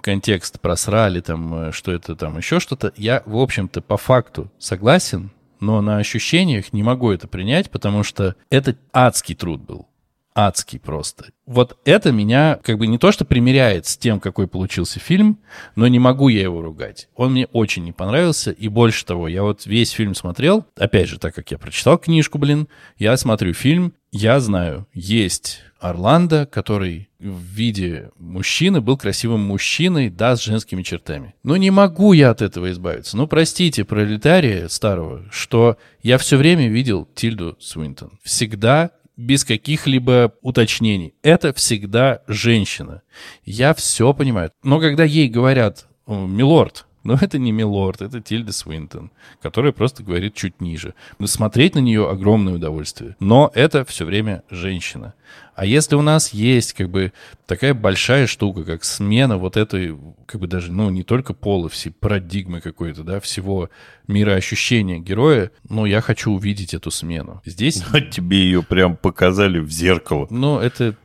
контекст 0.00 0.60
просрали, 0.60 1.20
там, 1.20 1.54
э, 1.54 1.72
что 1.72 1.92
это 1.92 2.14
там 2.14 2.36
еще 2.36 2.60
что-то, 2.60 2.92
я, 2.96 3.22
в 3.26 3.36
общем-то, 3.36 3.80
по 3.80 3.96
факту 3.96 4.50
согласен, 4.58 5.30
но 5.60 5.80
на 5.80 5.98
ощущениях 5.98 6.72
не 6.72 6.82
могу 6.82 7.10
это 7.10 7.28
принять, 7.28 7.70
потому 7.70 8.02
что 8.02 8.34
это 8.50 8.76
адский 8.92 9.34
труд 9.34 9.60
был 9.60 9.86
адский 10.34 10.78
просто. 10.78 11.26
Вот 11.46 11.78
это 11.84 12.12
меня 12.12 12.58
как 12.62 12.78
бы 12.78 12.86
не 12.86 12.98
то 12.98 13.12
что 13.12 13.24
примеряет 13.24 13.86
с 13.86 13.96
тем, 13.96 14.20
какой 14.20 14.46
получился 14.46 15.00
фильм, 15.00 15.38
но 15.76 15.88
не 15.88 15.98
могу 15.98 16.28
я 16.28 16.42
его 16.42 16.62
ругать. 16.62 17.08
Он 17.14 17.32
мне 17.32 17.46
очень 17.46 17.84
не 17.84 17.92
понравился, 17.92 18.50
и 18.50 18.68
больше 18.68 19.04
того, 19.04 19.28
я 19.28 19.42
вот 19.42 19.66
весь 19.66 19.90
фильм 19.90 20.14
смотрел, 20.14 20.64
опять 20.76 21.08
же, 21.08 21.18
так 21.18 21.34
как 21.34 21.50
я 21.50 21.58
прочитал 21.58 21.98
книжку, 21.98 22.38
блин, 22.38 22.68
я 22.98 23.16
смотрю 23.16 23.52
фильм, 23.54 23.92
я 24.12 24.40
знаю, 24.40 24.86
есть 24.92 25.62
Орландо, 25.80 26.46
который 26.46 27.08
в 27.18 27.40
виде 27.40 28.10
мужчины 28.18 28.80
был 28.80 28.96
красивым 28.96 29.40
мужчиной, 29.40 30.10
да, 30.10 30.36
с 30.36 30.42
женскими 30.42 30.82
чертами. 30.82 31.34
Но 31.42 31.56
не 31.56 31.70
могу 31.70 32.12
я 32.12 32.30
от 32.30 32.42
этого 32.42 32.70
избавиться. 32.70 33.16
Ну, 33.16 33.26
простите, 33.26 33.84
пролетария 33.84 34.68
старого, 34.68 35.24
что 35.30 35.76
я 36.02 36.18
все 36.18 36.36
время 36.36 36.68
видел 36.68 37.08
Тильду 37.14 37.56
Свинтон. 37.58 38.18
Всегда 38.22 38.90
без 39.16 39.44
каких-либо 39.44 40.34
уточнений. 40.42 41.14
Это 41.22 41.52
всегда 41.52 42.22
женщина. 42.26 43.02
Я 43.44 43.74
все 43.74 44.12
понимаю. 44.14 44.52
Но 44.62 44.80
когда 44.80 45.04
ей 45.04 45.28
говорят, 45.28 45.86
милорд, 46.06 46.86
но 47.04 47.18
это 47.20 47.38
не 47.38 47.52
Милорд, 47.52 48.02
это 48.02 48.20
Тильда 48.20 48.52
Свинтон, 48.52 49.10
которая 49.40 49.72
просто 49.72 50.02
говорит 50.02 50.34
чуть 50.34 50.60
ниже. 50.60 50.94
Но 51.18 51.26
смотреть 51.26 51.74
на 51.74 51.80
нее 51.80 52.08
огромное 52.08 52.54
удовольствие. 52.54 53.16
Но 53.20 53.50
это 53.54 53.84
все 53.84 54.04
время 54.04 54.42
женщина. 54.50 55.14
А 55.54 55.66
если 55.66 55.96
у 55.96 56.02
нас 56.02 56.32
есть 56.32 56.72
как 56.72 56.88
бы 56.88 57.12
такая 57.46 57.74
большая 57.74 58.26
штука, 58.26 58.64
как 58.64 58.84
смена 58.84 59.36
вот 59.36 59.56
этой, 59.56 59.96
как 60.26 60.40
бы 60.40 60.46
даже, 60.46 60.72
ну, 60.72 60.88
не 60.90 61.02
только 61.02 61.34
пола, 61.34 61.68
все 61.68 61.90
парадигмы 61.90 62.60
какой-то, 62.60 63.02
да, 63.02 63.20
всего 63.20 63.68
мира 64.06 64.32
ощущения 64.32 64.98
героя, 64.98 65.50
ну, 65.68 65.84
я 65.84 66.00
хочу 66.00 66.32
увидеть 66.32 66.74
эту 66.74 66.90
смену. 66.90 67.42
Здесь... 67.44 67.82
Но 67.92 68.00
тебе 68.00 68.38
ее 68.38 68.62
прям 68.62 68.96
показали 68.96 69.58
в 69.58 69.70
зеркало. 69.70 70.26
Ну, 70.30 70.58
это... 70.58 70.96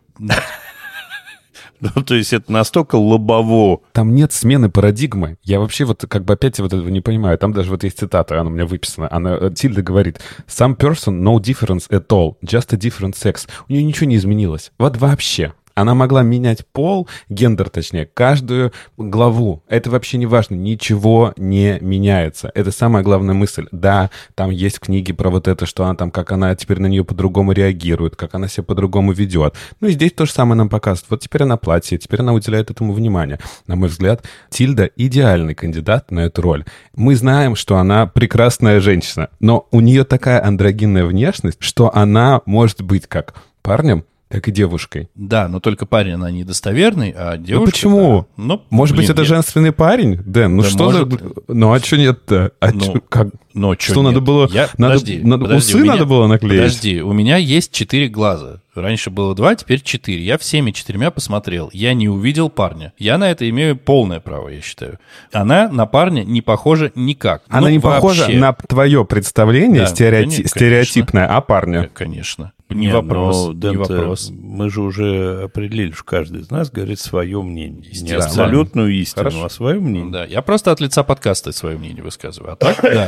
Ну, 1.79 2.03
то 2.03 2.15
есть 2.15 2.33
это 2.33 2.51
настолько 2.51 2.95
лобово. 2.95 3.81
Там 3.93 4.13
нет 4.15 4.33
смены 4.33 4.69
парадигмы. 4.69 5.37
Я 5.43 5.59
вообще 5.59 5.85
вот 5.85 6.05
как 6.07 6.25
бы 6.25 6.33
опять 6.33 6.59
вот 6.59 6.73
этого 6.73 6.87
не 6.89 7.01
понимаю. 7.01 7.37
Там 7.37 7.53
даже 7.53 7.69
вот 7.69 7.83
есть 7.83 7.99
цитата, 7.99 8.39
она 8.39 8.49
у 8.49 8.53
меня 8.53 8.65
выписана. 8.65 9.07
Она, 9.11 9.37
э, 9.39 9.51
Тильда 9.55 9.81
говорит, 9.81 10.19
some 10.47 10.75
person, 10.75 11.21
no 11.21 11.39
difference 11.39 11.89
at 11.89 12.07
all, 12.07 12.35
just 12.43 12.73
a 12.73 12.77
different 12.77 13.13
sex. 13.13 13.47
У 13.67 13.73
нее 13.73 13.83
ничего 13.83 14.07
не 14.07 14.15
изменилось. 14.15 14.71
Вот 14.77 14.97
вообще. 14.97 15.53
Она 15.77 15.93
могла 15.93 16.23
менять 16.23 16.65
пол, 16.65 17.07
гендер 17.29 17.69
точнее, 17.69 18.07
каждую 18.07 18.73
главу. 18.97 19.61
Это 19.69 19.91
вообще 19.91 20.17
не 20.17 20.25
важно, 20.25 20.55
ничего 20.55 21.33
не 21.37 21.77
меняется. 21.81 22.51
Это 22.55 22.71
самая 22.71 23.03
главная 23.03 23.35
мысль. 23.35 23.67
Да, 23.71 24.09
там 24.33 24.49
есть 24.49 24.79
книги 24.79 25.13
про 25.13 25.29
вот 25.29 25.47
это, 25.47 25.67
что 25.67 25.85
она 25.85 25.93
там, 25.93 26.09
как 26.09 26.31
она 26.31 26.55
теперь 26.55 26.79
на 26.79 26.87
нее 26.87 27.05
по-другому 27.05 27.51
реагирует, 27.51 28.15
как 28.15 28.33
она 28.33 28.47
себя 28.47 28.63
по-другому 28.63 29.11
ведет. 29.11 29.53
Ну 29.79 29.87
и 29.87 29.91
здесь 29.91 30.13
то 30.13 30.25
же 30.25 30.31
самое 30.31 30.57
нам 30.57 30.67
показывает. 30.67 31.11
Вот 31.11 31.21
теперь 31.21 31.43
она 31.43 31.57
платье, 31.57 31.99
теперь 31.99 32.21
она 32.21 32.33
уделяет 32.33 32.71
этому 32.71 32.91
внимание. 32.93 33.37
На 33.67 33.75
мой 33.75 33.89
взгляд, 33.89 34.25
Тильда 34.49 34.89
идеальный 34.95 35.53
кандидат 35.53 36.09
на 36.09 36.21
эту 36.21 36.41
роль. 36.41 36.65
Мы 36.95 37.15
знаем, 37.15 37.55
что 37.55 37.77
она 37.77 38.07
прекрасная 38.07 38.79
женщина, 38.79 39.29
но 39.39 39.67
у 39.69 39.81
нее 39.81 40.05
такая 40.05 40.43
андрогинная 40.43 41.05
внешность, 41.05 41.57
что 41.59 41.95
она 41.95 42.41
может 42.47 42.81
быть 42.81 43.05
как 43.05 43.35
парнем, 43.61 44.05
так 44.29 44.47
и 44.47 44.51
девушкой. 44.51 45.09
Да, 45.15 45.47
но 45.47 45.59
только 45.59 45.85
парень, 45.85 46.13
она 46.13 46.29
недостоверный, 46.29 47.13
а 47.15 47.37
девушка... 47.37 47.59
Ну 47.59 47.65
почему? 47.65 48.27
Да. 48.37 48.43
Ну, 48.43 48.61
может 48.69 48.95
блин, 48.95 49.03
быть, 49.03 49.09
это 49.11 49.21
нет. 49.21 49.29
женственный 49.29 49.71
парень? 49.71 50.17
Дэн, 50.25 50.55
ну 50.55 50.63
да 50.63 50.69
что 50.69 50.83
может... 50.83 51.09
за... 51.09 51.19
Ну 51.47 51.71
а 51.71 51.79
что 51.79 51.97
нет-то? 51.97 52.51
А 52.59 52.71
ну, 52.71 52.79
чё, 52.79 53.01
как... 53.07 53.29
Но 53.53 53.73
что, 53.75 53.93
что 53.93 54.01
надо 54.01 54.19
было... 54.19 54.47
Я... 54.51 54.69
Надо... 54.77 54.95
Подожди, 54.95 55.19
надо... 55.23 55.45
подожди, 55.45 55.69
Усы 55.69 55.81
меня... 55.81 55.93
надо 55.93 56.05
было 56.05 56.27
наклеить? 56.27 56.61
Подожди, 56.61 57.01
у 57.01 57.13
меня 57.13 57.37
есть 57.37 57.71
четыре 57.71 58.09
глаза. 58.09 58.61
Раньше 58.75 59.09
было 59.09 59.33
два, 59.33 59.55
теперь 59.55 59.81
четыре. 59.81 60.23
Я 60.23 60.37
всеми 60.37 60.71
четырьмя 60.71 61.09
посмотрел. 61.09 61.69
Я 61.73 61.93
не 61.93 62.09
увидел 62.09 62.49
парня. 62.49 62.93
Я 62.99 63.17
на 63.17 63.31
это 63.31 63.49
имею 63.49 63.75
полное 63.75 64.19
право, 64.19 64.49
я 64.49 64.61
считаю. 64.61 64.99
Она 65.31 65.69
на 65.69 65.87
парня 65.87 66.23
не 66.23 66.41
похожа 66.41 66.91
никак. 66.93 67.43
Она 67.47 67.61
ну, 67.61 67.69
не 67.69 67.79
вообще. 67.79 67.95
похожа 67.95 68.29
на 68.29 68.53
твое 68.53 69.05
представление 69.05 69.81
да, 69.81 69.87
стереоти... 69.87 70.29
конечно, 70.29 70.47
стереотипное 70.49 71.27
о 71.27 71.41
парне. 71.41 71.89
Конечно. 71.93 72.51
Не, 72.69 72.87
не 72.87 72.91
вопрос, 72.91 73.47
но, 73.53 73.69
не 73.71 73.77
вопрос. 73.77 74.29
Мы 74.29 74.69
же 74.69 74.81
уже 74.81 75.43
определили, 75.43 75.91
что 75.91 76.03
каждый 76.03 76.41
из 76.41 76.51
нас 76.51 76.69
говорит 76.69 76.99
свое 76.99 77.41
мнение. 77.41 77.91
Не 77.93 78.11
абсолютную 78.11 78.91
истину, 78.93 79.29
Хорошо. 79.29 79.45
а 79.45 79.49
свое 79.49 79.79
мнение. 79.79 80.11
Да, 80.11 80.25
я 80.25 80.41
просто 80.41 80.71
от 80.71 80.81
лица 80.81 81.03
подкаста 81.03 81.51
свое 81.53 81.77
мнение 81.77 82.03
высказываю. 82.03 82.53
А 82.53 82.55
так, 82.55 82.79
да. 82.81 83.07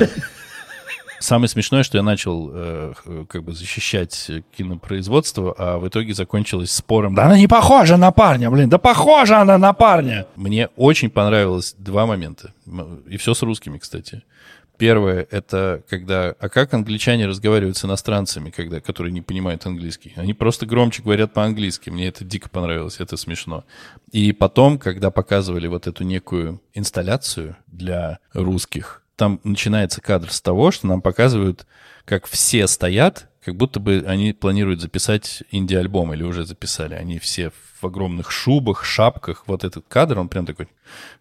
Самое 1.20 1.50
смешное, 1.50 1.84
что 1.84 1.98
я 1.98 2.04
начал 2.04 2.50
э, 2.54 2.94
как 3.28 3.44
бы 3.44 3.52
защищать 3.52 4.32
кинопроизводство, 4.56 5.54
а 5.58 5.78
в 5.78 5.86
итоге 5.88 6.14
закончилось 6.14 6.72
спором. 6.72 7.14
Да 7.14 7.26
она 7.26 7.38
не 7.38 7.48
похожа 7.48 7.98
на 7.98 8.12
парня, 8.12 8.50
блин, 8.50 8.70
да 8.70 8.78
похожа 8.78 9.42
она 9.42 9.58
на 9.58 9.74
парня. 9.74 10.28
Мне 10.38 10.70
очень 10.78 11.10
понравилось 11.10 11.76
два 11.78 12.06
момента. 12.06 12.54
И 13.08 13.18
все 13.18 13.34
с 13.34 13.42
русскими, 13.42 13.78
кстати. 13.78 14.24
Первое— 14.80 15.28
это 15.30 15.84
когда... 15.90 16.30
А 16.40 16.48
как 16.48 16.74
англичане 16.74 17.28
разговаривают 17.28 17.76
с 17.76 17.84
иностранцами, 17.84 18.50
когда, 18.50 18.80
которые 18.80 19.12
не 19.12 19.22
понимают 19.22 19.66
английский? 19.66 20.14
Они 20.16 20.34
просто 20.34 20.66
громче 20.66 21.04
говорят 21.04 21.34
по-английски. 21.34 21.90
Мне 21.90 22.08
это 22.08 22.24
дико 22.24 22.50
понравилось, 22.50 23.02
это 23.02 23.18
смешно. 23.18 23.66
И 24.14 24.32
потом, 24.32 24.80
когда 24.80 25.12
показывали 25.12 25.68
вот 25.68 25.86
эту 25.86 26.06
некую 26.06 26.62
инсталляцию 26.74 27.58
для 27.68 28.20
русских, 28.32 29.04
там 29.18 29.42
начинается 29.44 30.00
кадр 30.00 30.32
с 30.32 30.40
того, 30.40 30.72
что 30.72 30.88
нам 30.88 31.02
показывают, 31.02 31.68
как 32.06 32.26
все 32.26 32.66
стоят, 32.66 33.29
как 33.50 33.58
будто 33.58 33.80
бы 33.80 34.04
они 34.06 34.32
планируют 34.32 34.80
записать 34.80 35.42
инди-альбом 35.50 36.14
или 36.14 36.22
уже 36.22 36.46
записали. 36.46 36.94
Они 36.94 37.18
все 37.18 37.52
в 37.82 37.84
огромных 37.84 38.30
шубах, 38.30 38.86
шапках. 38.86 39.46
Вот 39.48 39.64
этот 39.64 39.86
кадр, 39.88 40.20
он 40.20 40.30
прям 40.30 40.46
такой... 40.46 40.68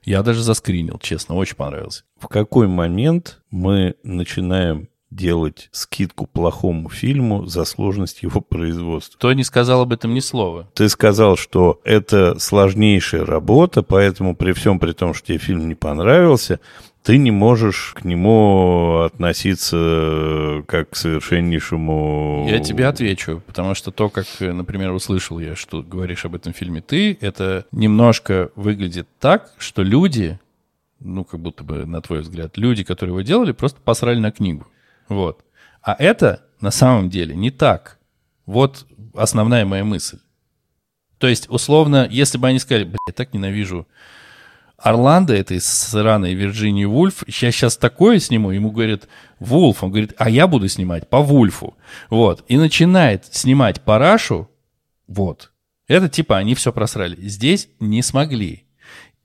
Я 0.05 0.23
даже 0.23 0.43
заскринил, 0.43 0.99
честно, 0.99 1.37
очень 1.37 1.57
понравился. 1.57 2.05
В 2.21 2.29
какой 2.29 2.69
момент 2.69 3.41
мы 3.51 3.95
начинаем 4.03 4.89
делать 5.11 5.71
скидку 5.73 6.27
плохому 6.27 6.91
фильму 6.91 7.47
за 7.47 7.65
сложность 7.65 8.23
его 8.23 8.43
производства. 8.43 9.17
Кто 9.17 9.33
не 9.33 9.43
сказал 9.43 9.81
об 9.81 9.95
этом 9.95 10.13
ни 10.13 10.21
слова. 10.21 10.69
Ты 10.75 10.91
сказал, 10.91 11.39
что 11.39 11.81
это 11.83 12.39
сложнейшая 12.39 13.25
работа, 13.25 13.83
поэтому 13.83 14.37
при 14.37 14.53
всем 14.53 14.79
при 14.79 14.93
том, 14.93 15.15
что 15.15 15.29
тебе 15.29 15.39
фильм 15.39 15.67
не 15.67 15.75
понравился, 15.75 16.61
ты 17.09 17.17
не 17.17 17.31
можешь 17.31 17.95
к 17.97 18.05
нему 18.05 19.01
относиться 19.01 20.63
как 20.69 20.91
к 20.91 20.95
совершеннейшему... 20.95 22.47
Я 22.51 22.59
тебе 22.59 22.87
отвечу, 22.87 23.43
потому 23.47 23.75
что 23.75 23.91
то, 23.91 24.11
как, 24.11 24.27
например, 24.41 24.93
услышал 24.93 25.39
я, 25.39 25.57
что 25.57 25.83
говоришь 25.83 26.27
об 26.27 26.35
этом 26.35 26.53
фильме 26.53 26.83
ты, 26.83 27.17
это 27.23 27.65
немножко 27.73 28.51
выглядит 28.57 29.09
так, 29.21 29.51
что 29.57 29.83
люди, 29.83 30.39
ну, 31.01 31.25
как 31.25 31.41
будто 31.41 31.65
бы, 31.65 31.87
на 31.87 32.03
твой 32.03 32.21
взгляд, 32.21 32.59
люди, 32.59 32.85
которые 32.85 33.15
его 33.15 33.23
делали, 33.23 33.53
просто 33.53 33.81
посрали 33.83 34.19
на 34.19 34.31
книгу. 34.31 34.67
Вот. 35.09 35.43
А 35.81 35.97
это 35.99 36.43
на 36.61 36.71
самом 36.71 37.09
деле 37.09 37.35
не 37.35 37.51
так. 37.51 37.97
Вот 38.45 38.85
основная 39.15 39.65
моя 39.65 39.83
мысль. 39.83 40.19
То 41.17 41.27
есть, 41.27 41.49
условно, 41.49 42.07
если 42.11 42.37
бы 42.37 42.49
они 42.49 42.59
сказали, 42.59 42.85
блядь, 42.85 42.99
я 43.07 43.15
так 43.15 43.33
ненавижу 43.33 43.87
Орландо, 44.79 45.35
это 45.35 45.55
из 45.55 45.67
сраной 45.67 46.35
Вирджинии 46.35 46.85
Вульф, 46.85 47.25
я 47.27 47.51
сейчас 47.51 47.77
такое 47.77 48.21
сниму, 48.21 48.53
ему 48.53 48.71
говорят, 48.71 49.09
Вульф, 49.41 49.83
он 49.83 49.91
говорит, 49.91 50.15
а 50.19 50.31
я 50.31 50.47
буду 50.47 50.69
снимать 50.69 51.09
по 51.09 51.21
Вульфу. 51.21 51.77
Вот, 52.11 52.45
и 52.49 52.57
начинает 52.57 53.27
снимать 53.27 53.83
парашу, 53.83 54.49
вот. 55.09 55.53
Это 55.89 56.09
типа 56.09 56.37
они 56.37 56.55
все 56.55 56.73
просрали. 56.73 57.17
Здесь 57.27 57.71
не 57.81 58.03
смогли. 58.03 58.67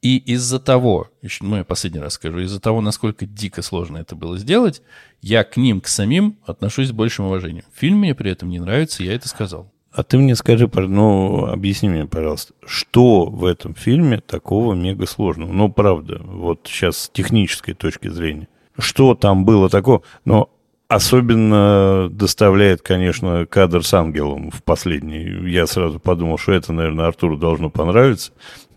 И 0.01 0.17
из-за 0.17 0.59
того, 0.59 1.09
ну 1.41 1.57
я 1.57 1.63
последний 1.63 1.99
раз 1.99 2.13
скажу, 2.13 2.39
из-за 2.39 2.59
того, 2.59 2.81
насколько 2.81 3.25
дико 3.25 3.61
сложно 3.61 3.97
это 3.97 4.15
было 4.15 4.37
сделать, 4.37 4.81
я 5.21 5.43
к 5.43 5.55
ним, 5.55 5.81
к 5.81 5.87
самим 5.87 6.39
отношусь 6.45 6.89
с 6.89 6.91
большим 6.91 7.25
уважением. 7.25 7.65
Фильм 7.73 7.99
мне 7.99 8.15
при 8.15 8.31
этом 8.31 8.49
не 8.49 8.59
нравится, 8.59 9.03
я 9.03 9.13
это 9.13 9.29
сказал. 9.29 9.72
А 9.93 10.01
ты 10.01 10.17
мне 10.17 10.35
скажи, 10.35 10.67
ну, 10.73 11.45
объясни 11.45 11.87
мне, 11.87 12.05
пожалуйста, 12.05 12.53
что 12.65 13.25
в 13.25 13.45
этом 13.45 13.75
фильме 13.75 14.19
такого 14.19 14.73
мега 14.73 15.05
сложного? 15.05 15.51
Ну, 15.51 15.71
правда, 15.71 16.19
вот 16.23 16.61
сейчас 16.65 16.97
с 16.97 17.09
технической 17.09 17.75
точки 17.75 18.07
зрения. 18.07 18.47
Что 18.77 19.13
там 19.13 19.45
было 19.45 19.69
такого? 19.69 20.01
Но 20.25 20.49
особенно 20.87 22.09
доставляет, 22.09 22.81
конечно, 22.81 23.45
кадр 23.45 23.85
с 23.85 23.93
ангелом 23.93 24.49
в 24.49 24.63
последний. 24.63 25.51
Я 25.51 25.67
сразу 25.67 25.99
подумал, 25.99 26.39
что 26.39 26.53
это, 26.53 26.73
наверное, 26.73 27.05
Артуру 27.05 27.37
должно 27.37 27.69
понравиться 27.69 28.31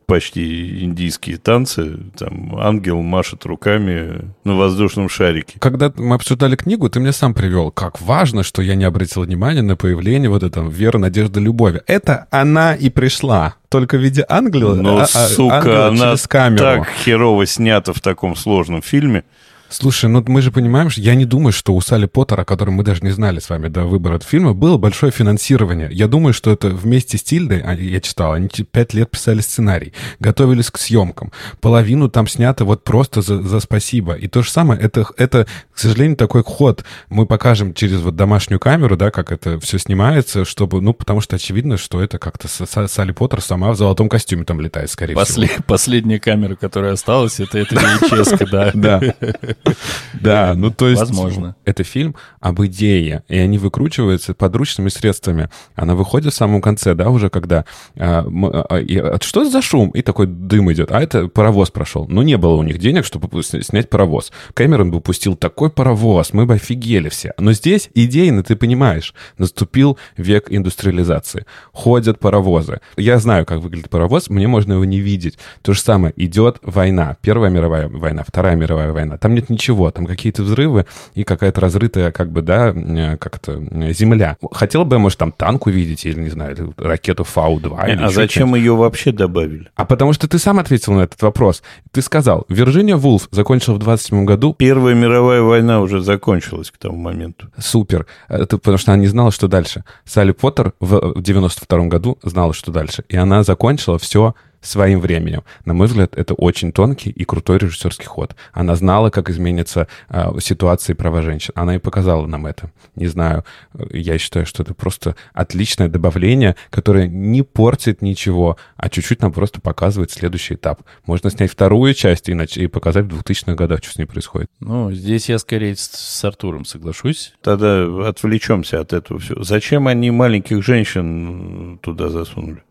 почти 0.07 0.85
индийские 0.85 1.37
танцы. 1.37 1.99
Там 2.17 2.57
ангел 2.59 3.03
машет 3.03 3.45
руками 3.45 4.33
на 4.45 4.57
воздушном 4.57 5.09
шарике. 5.09 5.59
Когда 5.59 5.93
мы 5.97 6.15
обсуждали 6.15 6.57
книгу, 6.57 6.89
ты 6.89 7.01
мне 7.01 7.13
сам 7.13 7.35
привел, 7.35 7.71
как 7.71 8.01
важно, 8.01 8.43
что 8.43 8.63
я 8.63 8.75
не 8.75 8.85
обратил 8.85 9.23
внимания 9.23 9.63
на 9.63 9.77
появление 9.77 10.31
вот 10.31 10.43
этого 10.43 10.71
веры, 10.71 10.99
надежды, 10.99 11.41
любови. 11.41 11.83
Это 11.87 12.27
она 12.31 12.75
и 12.75 12.89
пришла. 12.89 13.57
Только 13.69 13.99
в 13.99 14.01
виде 14.01 14.25
ангела. 14.29 14.75
Но, 14.75 14.99
а, 14.99 15.03
а, 15.03 15.07
сука, 15.07 15.89
она 15.89 16.15
так 16.17 16.87
херово 17.05 17.47
снята 17.47 17.93
в 17.93 18.01
таком 18.01 18.37
сложном 18.37 18.81
фильме. 18.81 19.25
Слушай, 19.69 20.09
ну 20.09 20.25
мы 20.27 20.43
же 20.43 20.53
понимаем, 20.53 20.91
что 20.91 21.01
я 21.01 21.15
не 21.15 21.25
думаю, 21.25 21.53
что 21.53 21.75
у 21.75 21.81
Салли 21.81 22.07
Поттера, 22.07 22.43
о 22.43 22.45
котором 22.45 22.75
мы 22.75 22.85
даже 22.85 23.03
не 23.03 23.11
знали 23.11 23.41
с 23.41 23.49
вами 23.49 23.69
до 23.69 23.85
выбора 23.85 24.15
этого 24.15 24.31
фильма, 24.31 24.55
было 24.55 24.79
большое 24.79 25.11
финансирование. 25.11 25.89
Я 25.93 26.09
думаю, 26.09 26.33
что 26.33 26.53
это 26.53 26.69
вместе 26.69 27.19
с 27.19 27.23
Тильдой, 27.23 27.61
а, 27.61 27.75
я 27.75 28.01
читал, 28.01 28.33
они 28.33 28.49
пять 28.49 28.95
лет 28.95 29.11
писали 29.11 29.41
сценарий, 29.41 29.93
готовились 30.21 30.71
к 30.71 30.79
съемкам. 30.79 31.33
Половину 31.61 32.09
там 32.09 32.29
снято 32.29 32.65
вот 32.65 32.85
просто 32.85 33.23
за, 33.23 33.43
за 33.43 33.61
спасибо. 33.61 34.15
И 34.15 34.29
то 34.29 34.43
же 34.43 34.51
самое, 34.51 34.81
это, 34.81 35.07
это, 35.17 35.47
к 35.73 35.79
сожалению, 35.79 36.17
такой 36.17 36.43
ход. 36.45 36.85
Мы 37.09 37.27
покажем 37.27 37.75
через 37.75 38.01
вот 38.01 38.17
домашнюю 38.17 38.61
камеру, 38.61 38.97
да, 38.97 39.11
как 39.11 39.33
это 39.33 39.59
все 39.61 39.79
снимается, 39.79 40.45
чтобы, 40.45 40.81
ну, 40.81 40.95
потому 40.95 41.21
что 41.21 41.37
очевидно, 41.37 41.77
что 41.77 42.01
это 42.01 42.19
как-то 42.19 42.49
Салли 42.49 43.13
Поттер 43.13 43.41
сама 43.41 43.73
в 43.73 43.77
золотом 43.77 44.09
костюме 44.09 44.45
там 44.45 44.61
летает, 44.61 44.91
скорее 44.91 45.15
Послед, 45.15 45.51
всего. 45.51 45.65
Последняя 45.67 46.21
камера, 46.21 46.55
которая 46.55 46.93
осталась, 46.93 47.41
это 47.41 47.59
это 47.59 47.75
VHS, 48.11 48.49
да. 48.51 48.71
Да. 48.75 49.01
Да, 50.21 50.55
ну 50.57 50.71
то 50.71 50.89
есть... 50.89 51.01
Возможно. 51.01 51.57
Это 51.65 51.85
фильм 51.85 52.17
об 52.41 52.63
идее, 52.63 53.23
и 53.29 53.39
они 53.39 53.59
выкручиваются 53.59 54.35
подручными 54.35 54.89
средствами. 54.89 55.51
Она 55.75 55.95
выходит 55.95 56.33
в 56.33 56.37
самом 56.37 56.61
конце, 56.63 56.95
да, 56.95 57.11
уже 57.11 57.29
когда... 57.29 57.65
А, 57.97 58.25
а, 58.27 58.79
а, 58.79 59.19
что 59.21 59.45
за 59.45 59.63
шум? 59.63 59.91
И 59.91 60.03
такой 60.03 60.27
дым 60.27 60.73
идет. 60.73 60.91
А 60.91 61.01
это 61.01 61.29
паровоз 61.29 61.71
прошел. 61.71 62.07
Ну, 62.09 62.23
не 62.23 62.37
было 62.39 62.55
у 62.55 62.63
них 62.63 62.79
денег, 62.79 63.05
чтобы 63.05 63.43
снять 63.43 63.91
паровоз. 63.91 64.33
Кэмерон 64.55 64.91
бы 64.91 65.01
пустил 65.01 65.37
такой 65.37 65.71
паровоз, 65.71 66.33
мы 66.33 66.47
бы 66.47 66.55
офигели 66.55 67.09
все. 67.09 67.33
Но 67.39 67.53
здесь 67.53 67.91
идейно, 67.95 68.43
ты 68.43 68.57
понимаешь, 68.57 69.15
наступил 69.39 69.99
век 70.17 70.47
индустриализации. 70.49 71.47
Ходят 71.73 72.19
паровозы. 72.19 72.81
Я 72.97 73.19
знаю, 73.19 73.45
как 73.45 73.61
выглядит 73.61 73.91
паровоз, 73.91 74.31
мне 74.31 74.49
можно 74.49 74.75
его 74.75 74.85
не 74.85 75.01
видеть. 75.01 75.39
То 75.63 75.73
же 75.73 75.81
самое, 75.81 76.15
идет 76.17 76.59
война. 76.63 77.17
Первая 77.21 77.51
мировая 77.51 77.89
война, 77.89 78.25
Вторая 78.27 78.57
мировая 78.57 78.93
война. 78.93 79.19
Там 79.19 79.35
нет 79.35 79.46
ничего, 79.51 79.91
там 79.91 80.07
какие-то 80.07 80.43
взрывы 80.43 80.87
и 81.15 81.25
какая-то 81.25 81.61
разрытая, 81.61 82.13
как 82.13 82.31
бы, 82.31 82.43
да, 82.43 82.73
э, 82.75 83.17
как 83.17 83.39
то 83.39 83.61
земля. 83.93 84.37
Хотел 84.53 84.85
бы, 84.85 84.99
может, 84.99 85.19
там 85.19 85.33
танк 85.33 85.67
увидеть 85.67 86.05
или, 86.05 86.21
не 86.21 86.31
знаю, 86.31 86.75
ракету 86.77 87.25
Фау-2. 87.25 87.97
Не, 87.97 88.05
а 88.05 88.11
зачем 88.11 88.55
ее 88.55 88.75
вообще 88.75 89.13
добавили? 89.13 89.71
А 89.75 89.85
потому 89.85 90.13
что 90.13 90.29
ты 90.29 90.39
сам 90.39 90.59
ответил 90.59 90.93
на 90.93 91.03
этот 91.03 91.21
вопрос. 91.23 91.63
Ты 91.93 92.03
сказал, 92.03 92.45
Вирджиния 92.49 92.97
Вулф 92.97 93.29
закончила 93.31 93.75
в 93.75 93.79
27 93.79 94.25
году. 94.25 94.55
Первая 94.55 94.95
мировая 94.95 95.43
война 95.43 95.81
уже 95.81 96.01
закончилась 96.01 96.71
к 96.71 96.79
тому 96.79 96.97
моменту. 96.97 97.49
Супер. 97.59 98.07
Это 98.29 98.59
потому 98.59 98.79
что 98.79 98.93
она 98.93 99.01
не 99.01 99.09
знала, 99.09 99.31
что 99.31 99.49
дальше. 99.49 99.85
Салли 100.05 100.33
Поттер 100.33 100.73
в 100.81 101.21
92 101.21 101.87
году 101.87 102.19
знала, 102.23 102.53
что 102.53 102.73
дальше. 102.73 103.05
И 103.09 103.17
она 103.17 103.43
закончила 103.43 103.99
все 103.99 104.35
своим 104.61 105.01
временем. 105.01 105.43
На 105.65 105.75
мой 105.75 105.87
взгляд, 105.87 106.17
это 106.17 106.35
очень 106.35 106.73
тонкий 106.73 107.11
и 107.11 107.25
крутой 107.25 107.59
режиссерский 107.59 108.07
ход. 108.07 108.35
Она 108.53 108.77
знала, 108.77 109.11
как 109.11 109.31
изменится 109.31 109.89
э, 110.09 110.31
ситуация 110.41 110.95
и 110.95 110.97
права 110.97 111.23
женщин. 111.23 111.53
Она 111.55 111.77
и 111.77 111.79
показала 111.79 112.27
нам 112.27 112.47
это. 112.47 112.71
Не 112.95 113.07
знаю, 113.07 113.45
я 113.91 114.19
считаю, 114.19 114.47
что 114.47 114.63
это 114.63 114.75
просто 114.75 115.17
отличное 115.33 115.89
добавление, 115.89 116.57
которое 116.71 117.07
не 117.07 117.43
портит 117.43 118.03
ничего, 118.03 118.57
а 118.77 118.89
чуть-чуть 118.89 119.23
нам 119.23 119.33
просто 119.33 119.61
показывает 119.61 120.11
следующий 120.11 120.55
этап. 120.55 120.83
Можно 121.07 121.31
снять 121.31 121.51
вторую 121.51 121.95
часть 121.95 122.29
и, 122.29 122.33
нач- 122.33 122.59
и 122.59 122.67
показать 122.67 123.07
в 123.07 123.21
2000-х 123.21 123.55
годах, 123.55 123.83
что 123.83 123.93
с 123.93 123.99
ней 123.99 124.07
происходит. 124.07 124.51
Ну, 124.61 124.93
здесь 124.93 125.29
я 125.29 125.39
скорее 125.39 125.77
с, 125.77 125.83
с 125.91 126.25
Артуром 126.25 126.65
соглашусь. 126.65 127.35
Тогда 127.43 127.87
отвлечемся 128.09 128.81
от 128.81 128.93
этого 128.93 129.21
всего. 129.21 129.43
Зачем 129.43 129.89
они 129.89 130.11
маленьких 130.11 130.63
женщин 130.63 131.79
туда 131.83 132.09
засунули? 132.09 132.63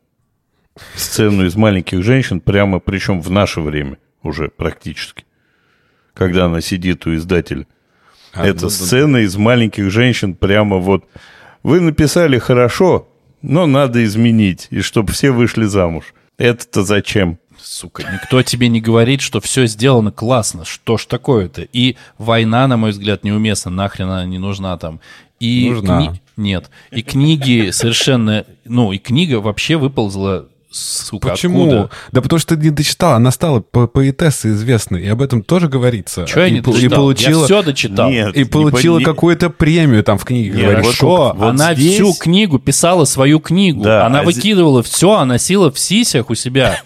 Сцену 1.16 1.46
из 1.46 1.56
маленьких 1.56 2.04
женщин, 2.04 2.42
прямо 2.42 2.80
причем 2.80 3.22
в 3.22 3.32
наше 3.32 3.62
время 3.62 3.98
уже 4.22 4.50
практически. 4.50 5.24
Когда 6.14 6.46
она 6.46 6.60
сидит 6.60 7.08
у 7.08 7.16
издателя. 7.16 7.68
А, 8.34 8.46
Это 8.46 8.64
ну, 8.64 8.70
сцена 8.70 9.18
из 9.18 9.38
маленьких 9.38 9.90
женщин 9.90 10.36
прямо 10.36 10.78
вот. 10.78 11.06
Вы 11.64 11.80
написали 11.80 12.38
хорошо, 12.38 13.08
но 13.42 13.66
надо 13.66 14.04
изменить, 14.04 14.68
и 14.72 14.82
чтобы 14.82 15.14
все 15.14 15.32
вышли 15.32 15.64
замуж. 15.66 16.14
Это-то 16.38 16.84
зачем? 16.84 17.40
Сука, 17.58 18.04
никто 18.12 18.44
тебе 18.44 18.68
не 18.68 18.82
говорит, 18.82 19.22
что 19.22 19.40
все 19.40 19.66
сделано 19.68 20.12
классно. 20.12 20.66
Что 20.66 20.98
ж 20.98 21.06
такое-то? 21.06 21.62
И 21.62 21.96
война, 22.18 22.68
на 22.68 22.76
мой 22.76 22.92
взгляд, 22.92 23.24
неуместна. 23.24 23.72
Нахрен 23.72 24.10
она 24.10 24.26
не 24.26 24.38
нужна 24.38 24.78
там. 24.78 25.00
И 25.40 25.70
нужна. 25.70 25.98
Кни... 25.98 26.22
Нет. 26.36 26.70
И 26.92 27.02
книги 27.02 27.70
совершенно... 27.72 28.46
Ну, 28.66 28.92
и 28.92 28.98
книга 28.98 29.40
вообще 29.40 29.78
выползла 29.78 30.50
сука, 30.76 31.30
Почему? 31.30 31.64
откуда? 31.64 31.90
Да 32.12 32.22
потому 32.22 32.40
что 32.40 32.56
ты 32.56 32.62
не 32.64 32.70
дочитал, 32.70 33.14
она 33.14 33.32
стала 33.32 33.62
по 33.62 33.88
поэтессой 33.88 34.52
известной, 34.52 35.04
и 35.04 35.08
об 35.08 35.22
этом 35.22 35.42
тоже 35.44 35.68
говорится. 35.70 36.26
Чего 36.26 36.42
я 36.42 36.48
и, 36.48 36.52
не 36.52 36.62
дочитал? 36.62 36.86
И 36.86 36.90
получила, 36.90 37.40
Я 37.42 37.46
все 37.46 37.64
дочитал. 37.64 38.10
Нет, 38.10 38.36
и 38.36 38.44
получила 38.44 38.96
по- 38.96 39.00
не- 39.00 39.06
какую-то 39.06 39.50
премию 39.50 40.04
там 40.04 40.18
в 40.18 40.26
книге. 40.26 40.52
Нет, 40.52 40.62
говоришь. 40.62 40.78
вот 40.86 40.86
Хорошо, 40.86 41.34
вот 41.38 41.50
она 41.50 41.74
здесь- 41.76 41.96
всю 41.96 42.14
книгу 42.14 42.60
писала 42.60 43.06
свою 43.06 43.40
книгу. 43.40 43.84
Да, 43.84 44.06
она 44.06 44.20
а 44.20 44.24
выкидывала 44.24 44.84
все, 44.84 45.14
она 45.14 45.36
носила 45.36 45.72
в 45.72 45.78
сисях 45.80 46.30
у 46.30 46.36
себя 46.36 46.82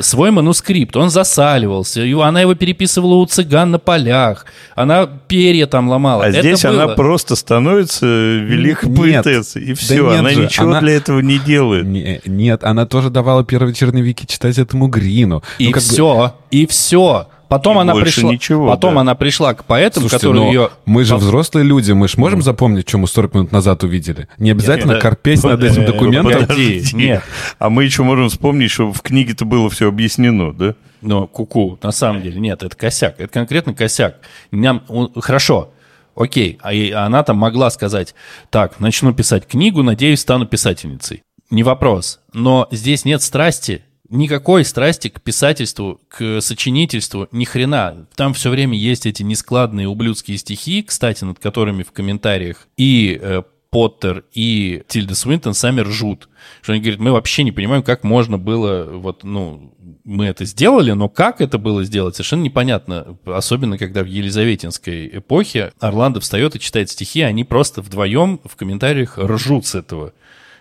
свой 0.00 0.30
манускрипт. 0.30 0.96
Он 0.96 1.10
засаливался. 1.10 2.00
его- 2.02 2.22
Она 2.22 2.40
его 2.40 2.54
переписывала 2.54 3.14
у 3.16 3.26
цыган 3.26 3.70
на 3.70 3.78
полях. 3.78 4.46
Она 4.74 5.06
перья 5.06 5.66
там 5.66 5.88
ломала. 5.88 6.24
А 6.24 6.28
Это 6.28 6.40
здесь 6.40 6.64
она 6.64 6.86
было. 6.86 6.94
просто 6.94 7.36
становится 7.36 8.06
великой 8.06 8.88
Нет. 8.90 9.24
поэтессой. 9.24 9.62
И 9.62 9.68
Да 9.68 9.74
все, 9.74 10.10
нет 10.10 10.18
она 10.20 10.30
же, 10.30 10.44
ничего 10.44 10.68
она- 10.70 10.80
для 10.80 10.92
этого 10.92 11.20
не 11.20 11.38
делает. 11.38 11.84
Не- 11.86 12.20
нет, 12.26 12.64
она 12.64 12.86
тоже 12.86 13.10
давала 13.22 13.44
первые 13.44 13.72
черновики 13.74 14.26
читать 14.26 14.58
этому 14.58 14.88
Грину. 14.88 15.42
И 15.58 15.66
Ну, 15.66 15.72
как 15.72 15.82
бы- 15.82 15.88
все, 15.88 16.34
и 16.50 16.66
все. 16.66 17.28
Потом 17.48 17.76
И 17.76 17.80
она 17.82 17.94
пришла. 17.94 18.32
ничего, 18.32 18.66
потом 18.66 18.94
да. 18.94 19.00
она 19.02 19.14
пришла 19.14 19.52
к 19.52 19.64
поэтам, 19.66 20.00
Слушайте, 20.04 20.26
которые 20.26 20.52
ее. 20.52 20.70
мы 20.86 21.04
же 21.04 21.16
взрослые 21.16 21.64
люди, 21.66 21.92
мы 21.92 22.08
же 22.08 22.14
можем 22.16 22.40
запомнить, 22.40 22.88
что 22.88 22.96
мы 22.96 23.06
40 23.06 23.34
минут 23.34 23.52
назад 23.52 23.84
увидели. 23.84 24.26
Не 24.38 24.52
обязательно 24.52 24.92
Нет, 24.92 25.02
корпеть 25.02 25.44
над 25.44 25.62
этим 25.62 25.82
э, 25.82 25.86
документом. 25.86 26.32
подожди. 26.46 26.82
нет. 26.94 27.22
А 27.58 27.68
мы 27.68 27.84
еще 27.84 28.04
можем 28.04 28.30
вспомнить, 28.30 28.70
что 28.70 28.90
в 28.90 29.02
книге-то 29.02 29.44
было 29.44 29.68
все 29.68 29.88
объяснено, 29.88 30.54
да? 30.54 30.74
Но 31.02 31.26
куку, 31.26 31.78
на 31.82 31.92
самом 31.92 32.22
деле, 32.22 32.40
нет, 32.40 32.62
это 32.62 32.74
косяк. 32.74 33.16
Это 33.20 33.28
конкретно 33.30 33.74
косяк. 33.74 34.20
Нам, 34.50 34.82
он- 34.88 35.12
хорошо, 35.20 35.74
окей. 36.16 36.58
А 36.62 36.72
и 36.72 36.90
она 36.90 37.22
там 37.22 37.36
могла 37.36 37.68
сказать, 37.70 38.14
так, 38.48 38.80
начну 38.80 39.12
писать 39.12 39.46
книгу, 39.46 39.82
надеюсь, 39.82 40.20
стану 40.20 40.46
писательницей. 40.46 41.22
Не 41.52 41.62
вопрос. 41.64 42.20
Но 42.32 42.66
здесь 42.70 43.04
нет 43.04 43.20
страсти, 43.20 43.82
никакой 44.08 44.64
страсти 44.64 45.08
к 45.08 45.20
писательству, 45.20 46.00
к 46.08 46.40
сочинительству, 46.40 47.28
ни 47.30 47.44
хрена. 47.44 48.06
Там 48.16 48.32
все 48.32 48.48
время 48.48 48.78
есть 48.78 49.04
эти 49.04 49.22
нескладные 49.22 49.86
ублюдские 49.86 50.38
стихи, 50.38 50.82
кстати, 50.82 51.24
над 51.24 51.38
которыми 51.38 51.82
в 51.82 51.92
комментариях 51.92 52.68
и 52.78 53.18
э, 53.20 53.42
Поттер 53.68 54.24
и 54.32 54.82
Тильда 54.88 55.14
Свинтон 55.14 55.52
сами 55.52 55.82
ржут. 55.82 56.30
Что 56.62 56.72
они 56.72 56.80
говорят, 56.80 57.00
мы 57.00 57.12
вообще 57.12 57.42
не 57.42 57.52
понимаем, 57.52 57.82
как 57.82 58.02
можно 58.02 58.38
было, 58.38 58.84
вот, 58.84 59.22
ну, 59.22 59.74
мы 60.04 60.26
это 60.26 60.46
сделали, 60.46 60.92
но 60.92 61.08
как 61.08 61.40
это 61.40 61.58
было 61.58 61.84
сделать, 61.84 62.16
совершенно 62.16 62.42
непонятно. 62.42 63.18
Особенно, 63.26 63.76
когда 63.76 64.02
в 64.02 64.06
Елизаветинской 64.06 65.18
эпохе 65.18 65.72
Орландо 65.80 66.20
встает 66.20 66.56
и 66.56 66.60
читает 66.60 66.90
стихи, 66.90 67.22
они 67.22 67.44
просто 67.44 67.82
вдвоем 67.82 68.40
в 68.44 68.56
комментариях 68.56 69.18
ржут 69.18 69.66
с 69.66 69.74
этого. 69.74 70.12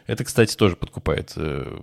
Это, 0.08 0.24
кстати, 0.24 0.56
тоже 0.56 0.76
подкупает. 0.76 1.34
э, 1.36 1.78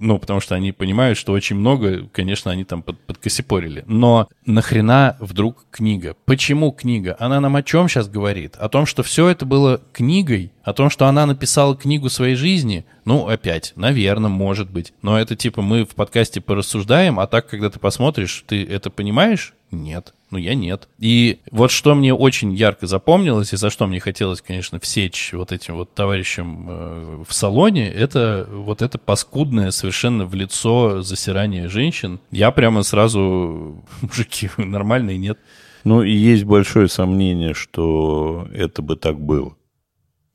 Ну, 0.00 0.18
потому 0.18 0.40
что 0.40 0.54
они 0.54 0.70
понимают, 0.72 1.18
что 1.18 1.32
очень 1.32 1.56
много, 1.56 2.06
конечно, 2.12 2.50
они 2.52 2.64
там 2.64 2.82
под, 2.82 3.00
подкосипорили. 3.00 3.82
Но 3.86 4.28
нахрена 4.46 5.16
вдруг 5.18 5.66
книга? 5.70 6.14
Почему 6.24 6.70
книга? 6.70 7.16
Она 7.18 7.40
нам 7.40 7.56
о 7.56 7.62
чем 7.62 7.88
сейчас 7.88 8.08
говорит? 8.08 8.54
О 8.56 8.68
том, 8.68 8.86
что 8.86 9.02
все 9.02 9.28
это 9.28 9.44
было 9.44 9.80
книгой? 9.92 10.52
О 10.62 10.72
том, 10.72 10.88
что 10.88 11.06
она 11.06 11.26
написала 11.26 11.76
книгу 11.76 12.08
своей 12.08 12.36
жизни? 12.36 12.84
Ну, 13.04 13.26
опять, 13.26 13.72
наверное, 13.74 14.30
может 14.30 14.70
быть. 14.70 14.92
Но 15.02 15.18
это 15.18 15.34
типа 15.34 15.60
мы 15.60 15.84
в 15.84 15.94
подкасте 15.94 16.40
порассуждаем, 16.40 17.18
а 17.18 17.26
так, 17.26 17.48
когда 17.48 17.68
ты 17.68 17.78
посмотришь, 17.78 18.44
ты 18.46 18.64
это 18.64 18.90
понимаешь? 18.90 19.54
Нет. 19.70 20.14
Ну, 20.30 20.38
я 20.38 20.54
нет. 20.54 20.88
И 20.98 21.40
вот 21.50 21.70
что 21.70 21.94
мне 21.94 22.14
очень 22.14 22.54
ярко 22.54 22.86
запомнилось, 22.86 23.52
и 23.52 23.56
за 23.56 23.70
что 23.70 23.86
мне 23.86 24.00
хотелось, 24.00 24.40
конечно, 24.40 24.78
всечь 24.78 25.32
вот 25.32 25.50
этим 25.50 25.76
вот 25.76 25.94
товарищам 25.94 26.66
э, 26.68 27.24
в 27.28 27.34
салоне, 27.34 27.90
это 27.90 28.48
вот 28.50 28.82
это 28.82 28.98
паскудное 28.98 29.70
совершенно 29.72 30.24
в 30.24 30.34
лицо 30.34 31.02
засирание 31.02 31.68
женщин. 31.68 32.20
Я 32.30 32.50
прямо 32.50 32.82
сразу, 32.82 33.84
мужики, 34.00 34.48
нормальные, 34.56 35.18
нет? 35.18 35.38
Ну, 35.84 36.02
и 36.02 36.12
есть 36.12 36.44
большое 36.44 36.88
сомнение, 36.88 37.54
что 37.54 38.46
это 38.54 38.80
бы 38.82 38.96
так 38.96 39.20
было. 39.20 39.56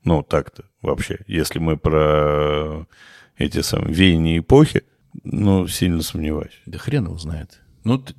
Ну, 0.04 0.22
так-то 0.22 0.67
вообще. 0.82 1.20
Если 1.26 1.58
мы 1.58 1.76
про 1.76 2.86
эти 3.36 3.60
самые 3.62 3.94
веяния 3.94 4.38
эпохи, 4.38 4.84
ну, 5.24 5.66
сильно 5.68 6.02
сомневаюсь. 6.02 6.58
Да 6.66 6.78
хрен 6.78 7.04
его 7.06 7.18
знает. 7.18 7.60
Ну, 7.84 7.98
т- 7.98 8.14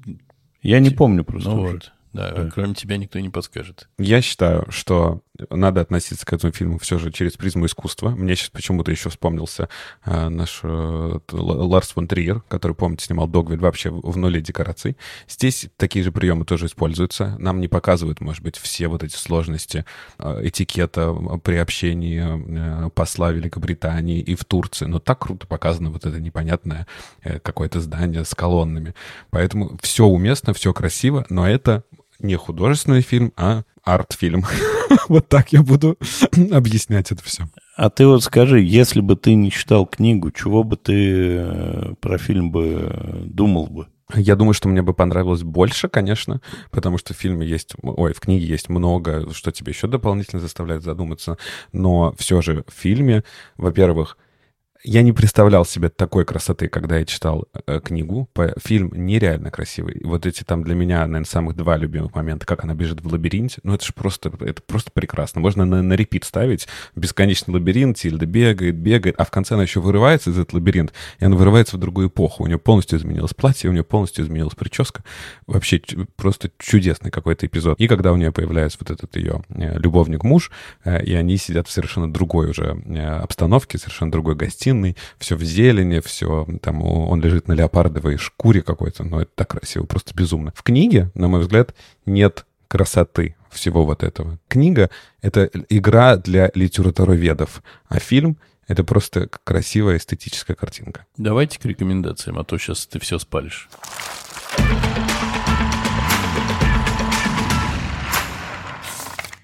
Я 0.61 0.79
не 0.79 0.89
помню 0.89 1.23
просто 1.23 1.49
ну 1.49 1.61
уже. 1.61 1.73
вот. 1.73 1.91
Да, 2.13 2.49
кроме 2.53 2.73
тебя 2.73 2.97
никто 2.97 3.19
не 3.19 3.29
подскажет. 3.29 3.87
Я 3.99 4.21
считаю, 4.21 4.65
что 4.71 5.21
надо 5.49 5.81
относиться 5.81 6.25
к 6.25 6.33
этому 6.33 6.51
фильму 6.51 6.77
все 6.79 6.99
же 6.99 7.11
через 7.11 7.33
призму 7.33 7.65
искусства. 7.65 8.09
Мне 8.09 8.35
сейчас 8.35 8.49
почему-то 8.49 8.91
еще 8.91 9.09
вспомнился 9.09 9.69
э, 10.05 10.29
наш 10.29 10.59
э, 10.63 11.19
Ларс 11.31 11.89
фон 11.89 12.07
Триер, 12.07 12.41
который, 12.47 12.73
помните, 12.73 13.05
снимал 13.05 13.27
«Догвиль» 13.27 13.59
вообще 13.59 13.89
в 13.89 14.09
в 14.09 14.17
нуле 14.17 14.41
декораций. 14.41 14.97
Здесь 15.27 15.67
такие 15.77 16.03
же 16.03 16.11
приемы 16.11 16.45
тоже 16.45 16.65
используются. 16.65 17.35
Нам 17.39 17.59
не 17.59 17.67
показывают, 17.67 18.21
может 18.21 18.43
быть, 18.43 18.57
все 18.57 18.87
вот 18.87 19.03
эти 19.03 19.15
сложности 19.15 19.85
э, 20.17 20.47
этикета 20.47 21.13
при 21.43 21.55
общении 21.55 22.85
э, 22.85 22.89
посла 22.89 23.31
Великобритании 23.31 24.19
и 24.19 24.35
в 24.35 24.45
Турции. 24.45 24.85
Но 24.85 24.99
так 24.99 25.19
круто 25.19 25.47
показано 25.47 25.91
вот 25.91 26.05
это 26.05 26.19
непонятное 26.19 26.87
э, 27.23 27.39
какое-то 27.39 27.79
здание 27.79 28.25
с 28.25 28.33
колоннами. 28.33 28.93
Поэтому 29.29 29.77
все 29.81 30.05
уместно, 30.05 30.53
все 30.53 30.73
красиво, 30.73 31.25
но 31.29 31.47
это 31.47 31.83
не 32.19 32.35
художественный 32.35 33.01
фильм, 33.01 33.33
а 33.35 33.63
арт-фильм. 33.83 34.45
Вот 35.07 35.27
так 35.27 35.53
я 35.53 35.61
буду 35.61 35.97
объяснять 36.51 37.11
это 37.11 37.23
все. 37.23 37.43
А 37.75 37.91
ты 37.91 38.07
вот 38.07 38.23
скажи, 38.23 38.59
если 38.59 39.01
бы 39.01 39.15
ты 39.15 39.35
не 39.35 39.51
читал 39.51 39.85
книгу, 39.85 40.31
чего 40.31 40.63
бы 40.63 40.77
ты 40.77 41.35
э, 41.37 41.93
про 41.99 42.17
фильм 42.17 42.51
бы 42.51 43.23
думал 43.25 43.67
бы? 43.67 43.87
Я 44.15 44.35
думаю, 44.35 44.53
что 44.53 44.67
мне 44.67 44.81
бы 44.81 44.93
понравилось 44.95 45.43
больше, 45.43 45.87
конечно, 45.87 46.41
потому 46.71 46.97
что 46.97 47.13
в 47.13 47.17
фильме 47.17 47.45
есть, 47.45 47.75
ой, 47.83 48.13
в 48.13 48.19
книге 48.19 48.47
есть 48.47 48.67
много, 48.67 49.31
что 49.33 49.51
тебе 49.51 49.71
еще 49.71 49.87
дополнительно 49.87 50.41
заставляет 50.41 50.83
задуматься, 50.83 51.37
но 51.71 52.15
все 52.17 52.41
же 52.41 52.65
в 52.67 52.73
фильме, 52.73 53.23
во-первых, 53.57 54.17
я 54.83 55.01
не 55.01 55.11
представлял 55.11 55.65
себе 55.65 55.89
такой 55.89 56.23
красоты, 56.23 56.69
когда 56.69 56.97
я 56.99 57.05
читал 57.05 57.47
э, 57.67 57.81
книгу. 57.83 58.29
Фильм 58.63 58.91
нереально 58.93 59.51
красивый. 59.51 59.99
Вот 60.03 60.25
эти 60.25 60.43
там 60.43 60.63
для 60.63 60.73
меня, 60.73 60.99
наверное, 60.99 61.25
самых 61.25 61.57
два 61.57 61.75
любимых 61.75 62.15
момента, 62.15 62.45
как 62.45 62.63
она 62.63 62.73
бежит 62.73 63.01
в 63.01 63.07
лабиринте. 63.07 63.59
Ну, 63.63 63.73
это 63.73 63.85
же 63.85 63.91
просто, 63.91 64.31
это 64.39 64.61
просто 64.61 64.91
прекрасно. 64.91 65.41
Можно 65.41 65.65
на, 65.65 65.81
на 65.81 65.93
репит 65.93 66.23
ставить 66.23 66.67
бесконечный 66.95 67.55
лабиринт, 67.55 67.97
Тильда 67.97 68.25
бегает, 68.25 68.75
бегает, 68.75 69.15
а 69.17 69.25
в 69.25 69.31
конце 69.31 69.55
она 69.55 69.63
еще 69.63 69.81
вырывается 69.81 70.29
из 70.29 70.39
этого 70.39 70.59
лабиринта, 70.59 70.93
и 71.19 71.25
она 71.25 71.35
вырывается 71.35 71.75
в 71.75 71.79
другую 71.79 72.07
эпоху. 72.07 72.43
У 72.43 72.47
нее 72.47 72.57
полностью 72.57 72.99
изменилось 72.99 73.33
платье, 73.33 73.69
у 73.69 73.73
нее 73.73 73.83
полностью 73.83 74.23
изменилась 74.23 74.55
прическа. 74.55 75.03
Вообще 75.45 75.81
просто 76.15 76.51
чудесный 76.57 77.11
какой-то 77.11 77.45
эпизод. 77.47 77.77
И 77.79 77.87
когда 77.87 78.13
у 78.13 78.15
нее 78.15 78.31
появляется 78.31 78.77
вот 78.79 78.91
этот 78.91 79.13
ее 79.17 79.43
э, 79.49 79.77
любовник-муж, 79.77 80.51
э, 80.85 81.03
и 81.03 81.13
они 81.15 81.35
сидят 81.35 81.67
в 81.67 81.71
совершенно 81.71 82.11
другой 82.11 82.49
уже 82.49 82.81
э, 82.85 82.99
обстановке, 83.17 83.77
совершенно 83.77 84.11
другой 84.11 84.35
гостиной, 84.35 84.68
все 85.17 85.35
в 85.35 85.43
зелени, 85.43 85.99
все 85.99 86.47
там 86.61 86.81
он 86.81 87.21
лежит 87.21 87.47
на 87.47 87.53
леопардовой 87.53 88.17
шкуре 88.17 88.61
какой-то, 88.61 89.03
но 89.03 89.21
это 89.21 89.31
так 89.35 89.49
красиво, 89.49 89.85
просто 89.85 90.13
безумно. 90.15 90.53
В 90.55 90.63
книге, 90.63 91.11
на 91.13 91.27
мой 91.27 91.41
взгляд, 91.41 91.75
нет 92.05 92.45
красоты 92.67 93.35
всего 93.49 93.85
вот 93.85 94.03
этого. 94.03 94.39
Книга— 94.47 94.89
это 95.21 95.49
игра 95.69 96.17
для 96.17 96.51
литературоведов, 96.53 97.63
а 97.87 97.99
фильм— 97.99 98.37
это 98.67 98.83
просто 98.83 99.27
красивая 99.43 99.97
эстетическая 99.97 100.55
картинка. 100.55 101.05
Давайте 101.17 101.59
к 101.59 101.65
рекомендациям, 101.65 102.37
а 102.37 102.43
то 102.43 102.57
сейчас 102.57 102.85
ты 102.85 102.99
все 102.99 103.17
спалишь. 103.17 103.67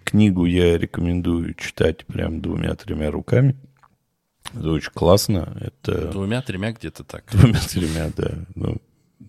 Книгу 0.03 0.45
я 0.45 0.78
рекомендую 0.78 1.55
читать 1.55 2.05
прям 2.05 2.39
двумя-тремя 2.39 3.11
руками. 3.11 3.55
Это 4.53 4.71
очень 4.71 4.91
классно. 4.93 5.57
Это 5.59 6.11
Двумя-тремя 6.11 6.71
где-то 6.71 7.03
так. 7.03 7.23
двумя-тремя, 7.31 8.11
да. 8.15 8.31
Ну, 8.55 8.77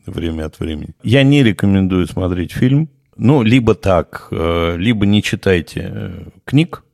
время 0.06 0.46
от 0.46 0.58
времени. 0.60 0.94
Я 1.02 1.22
не 1.22 1.42
рекомендую 1.42 2.06
смотреть 2.06 2.52
фильм. 2.52 2.88
Ну, 3.16 3.42
либо 3.42 3.74
так, 3.74 4.28
э, 4.30 4.76
либо 4.76 5.06
не 5.06 5.22
читайте 5.22 5.90
э, 5.90 6.28
книг 6.44 6.84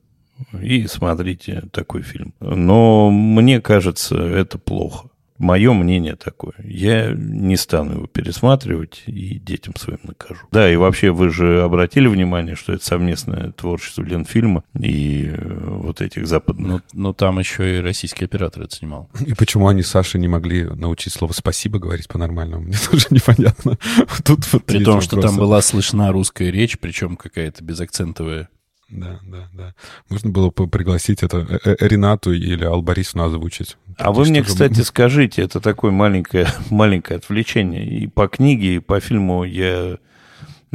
и 0.61 0.87
смотрите 0.87 1.63
такой 1.71 2.01
фильм. 2.01 2.33
Но 2.39 3.11
мне 3.11 3.59
кажется, 3.61 4.15
это 4.17 4.57
плохо. 4.57 5.09
Мое 5.43 5.73
мнение 5.73 6.15
такое. 6.15 6.53
Я 6.63 7.11
не 7.11 7.57
стану 7.57 7.95
его 7.95 8.07
пересматривать 8.07 9.03
и 9.07 9.39
детям 9.39 9.75
своим 9.75 9.99
накажу. 10.03 10.47
Да, 10.53 10.71
и 10.71 10.77
вообще 10.77 11.11
вы 11.11 11.29
же 11.31 11.61
обратили 11.61 12.07
внимание, 12.07 12.55
что 12.55 12.71
это 12.71 12.85
совместное 12.85 13.51
творчество 13.51 14.03
Ленфильма 14.03 14.63
и 14.79 15.33
э, 15.33 15.65
вот 15.67 15.99
этих 15.99 16.27
западных 16.27 16.67
Ну, 16.67 16.81
ну, 16.93 17.13
там 17.13 17.39
еще 17.39 17.77
и 17.77 17.81
российский 17.81 18.23
оператор 18.23 18.63
это 18.63 18.73
снимал. 18.73 19.09
И 19.25 19.33
почему 19.33 19.67
они, 19.67 19.83
Саша, 19.83 20.17
не 20.17 20.29
могли 20.29 20.63
научить 20.63 21.11
слово 21.11 21.33
«спасибо» 21.33 21.77
говорить 21.77 22.07
по-нормальному? 22.07 22.63
Мне 22.67 22.77
тоже 22.89 23.07
непонятно. 23.09 23.77
Тут 24.23 24.51
вот 24.53 24.63
При 24.63 24.81
том, 24.83 25.01
что 25.01 25.17
вопросы. 25.17 25.35
там 25.35 25.43
была 25.43 25.61
слышна 25.61 26.13
русская 26.13 26.51
речь, 26.51 26.79
причем 26.79 27.17
какая-то 27.17 27.65
безакцентовая. 27.65 28.47
Да, 28.93 29.19
да, 29.23 29.49
да. 29.53 29.73
Можно 30.09 30.29
было 30.29 30.51
бы 30.51 30.67
пригласить 30.67 31.23
это 31.23 31.47
э, 31.49 31.59
э, 31.65 31.75
Ренату 31.79 32.31
или 32.31 32.63
Албарису 32.63 33.21
озвучить. 33.23 33.75
А 33.97 34.11
вы 34.11 34.25
мне, 34.25 34.43
кстати, 34.43 34.81
скажите, 34.81 35.41
это 35.41 35.59
такое 35.59 35.91
маленькое, 35.91 36.47
маленькое 36.69 37.17
отвлечение. 37.17 37.85
И 37.85 38.07
по 38.07 38.27
книге, 38.27 38.75
и 38.75 38.79
по 38.79 38.99
фильму 38.99 39.45
я 39.45 39.97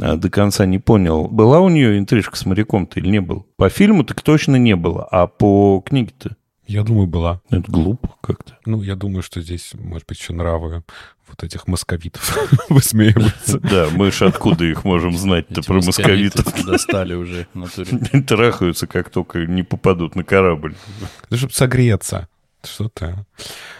а, 0.01 0.17
до 0.17 0.29
конца 0.29 0.65
не 0.65 0.79
понял, 0.79 1.27
была 1.27 1.61
у 1.61 1.69
нее 1.69 1.97
интрижка 1.97 2.35
с 2.35 2.45
моряком-то 2.45 2.99
или 2.99 3.07
не 3.07 3.21
было? 3.21 3.45
По 3.55 3.69
фильму 3.69 4.03
так 4.03 4.21
точно 4.21 4.57
не 4.57 4.75
было, 4.75 5.07
а 5.09 5.27
по 5.27 5.81
книге-то? 5.85 6.35
Я 6.69 6.83
думаю, 6.83 7.07
была. 7.07 7.41
Это 7.49 7.71
глупо 7.71 8.13
как-то. 8.21 8.55
Ну, 8.67 8.83
я 8.83 8.95
думаю, 8.95 9.23
что 9.23 9.41
здесь, 9.41 9.71
может 9.73 10.07
быть, 10.07 10.19
еще 10.19 10.33
нравы 10.33 10.83
вот 11.27 11.43
этих 11.43 11.67
московитов 11.67 12.37
высмеиваются. 12.69 13.59
Да, 13.59 13.87
мы 13.91 14.11
же 14.11 14.27
откуда 14.27 14.65
их 14.65 14.83
можем 14.83 15.17
знать-то 15.17 15.63
про 15.63 15.81
московитов? 15.81 16.45
Достали 16.63 17.15
уже. 17.15 17.47
Трахаются, 18.27 18.85
как 18.85 19.09
только 19.09 19.47
не 19.47 19.63
попадут 19.63 20.15
на 20.15 20.23
корабль. 20.23 20.75
Да, 21.31 21.37
чтобы 21.37 21.53
согреться. 21.53 22.27
Что-то. 22.63 23.25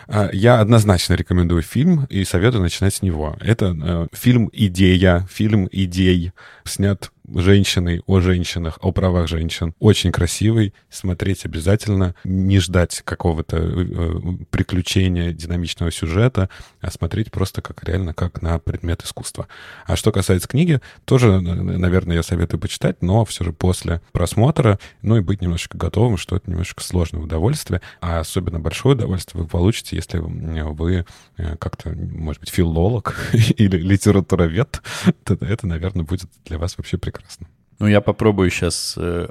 А, 0.08 0.30
я 0.34 0.60
однозначно 0.60 1.14
рекомендую 1.14 1.62
фильм 1.62 2.06
и 2.06 2.24
советую 2.24 2.64
начинать 2.64 2.96
с 2.96 3.04
него. 3.04 3.38
Это 3.40 3.76
э, 3.80 4.08
фильм 4.14 4.50
«Идея», 4.52 5.28
фильм 5.30 5.70
«Идей», 5.72 6.32
снят 6.64 7.12
женщиной, 7.36 8.02
о 8.08 8.20
женщинах, 8.20 8.80
о 8.82 8.92
правах 8.92 9.28
женщин. 9.28 9.74
Очень 9.80 10.12
красивый, 10.12 10.74
смотреть 10.90 11.46
обязательно, 11.46 12.16
не 12.24 12.60
ждать 12.60 13.02
какого-то 13.04 13.58
э, 13.58 14.20
приключения, 14.50 15.32
динамичного 15.32 15.92
сюжета, 15.92 16.50
а 16.82 16.92
смотреть 16.92 17.32
просто 17.32 17.62
как 17.62 17.84
реально 17.84 18.14
как 18.14 18.42
на 18.42 18.58
предмет 18.60 19.04
искусства. 19.04 19.48
А 19.86 19.96
что 19.96 20.12
касается 20.12 20.48
книги, 20.48 20.82
тоже, 21.06 21.40
наверное, 21.40 22.16
я 22.18 22.24
советую 22.24 22.60
почитать, 22.60 23.02
но 23.02 23.26
все 23.26 23.44
же 23.44 23.54
после 23.54 24.02
просмотра, 24.12 24.80
ну 25.02 25.18
и 25.18 25.22
быть 25.22 25.42
немножечко 25.42 25.78
готовым, 25.78 26.18
что 26.18 26.36
это 26.36 26.50
немножечко 26.50 26.84
сложное 26.84 27.22
удовольствие, 27.22 27.82
а 28.02 28.20
особенно 28.20 28.60
большое 28.60 28.96
удовольствие 28.96 29.44
вы 29.44 29.48
получите, 29.48 29.96
если 29.96 30.18
вы 30.20 31.06
э, 31.38 31.58
как-то, 31.58 31.90
может 31.92 32.42
быть, 32.42 32.50
филолог 32.50 33.16
или 33.34 33.78
литературовед, 33.78 34.82
то 35.24 35.34
это, 35.36 35.68
наверное, 35.68 36.04
будет 36.04 36.30
для 36.46 36.58
вас 36.58 36.78
вообще 36.78 36.98
прекрасно 36.98 37.19
прекрасно. 37.20 37.48
Ну, 37.80 37.88
я 37.88 38.02
попробую 38.02 38.50
сейчас 38.50 38.96
э, 38.98 39.30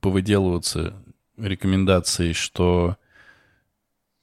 повыделываться 0.00 0.94
рекомендацией, 1.36 2.32
что 2.32 2.96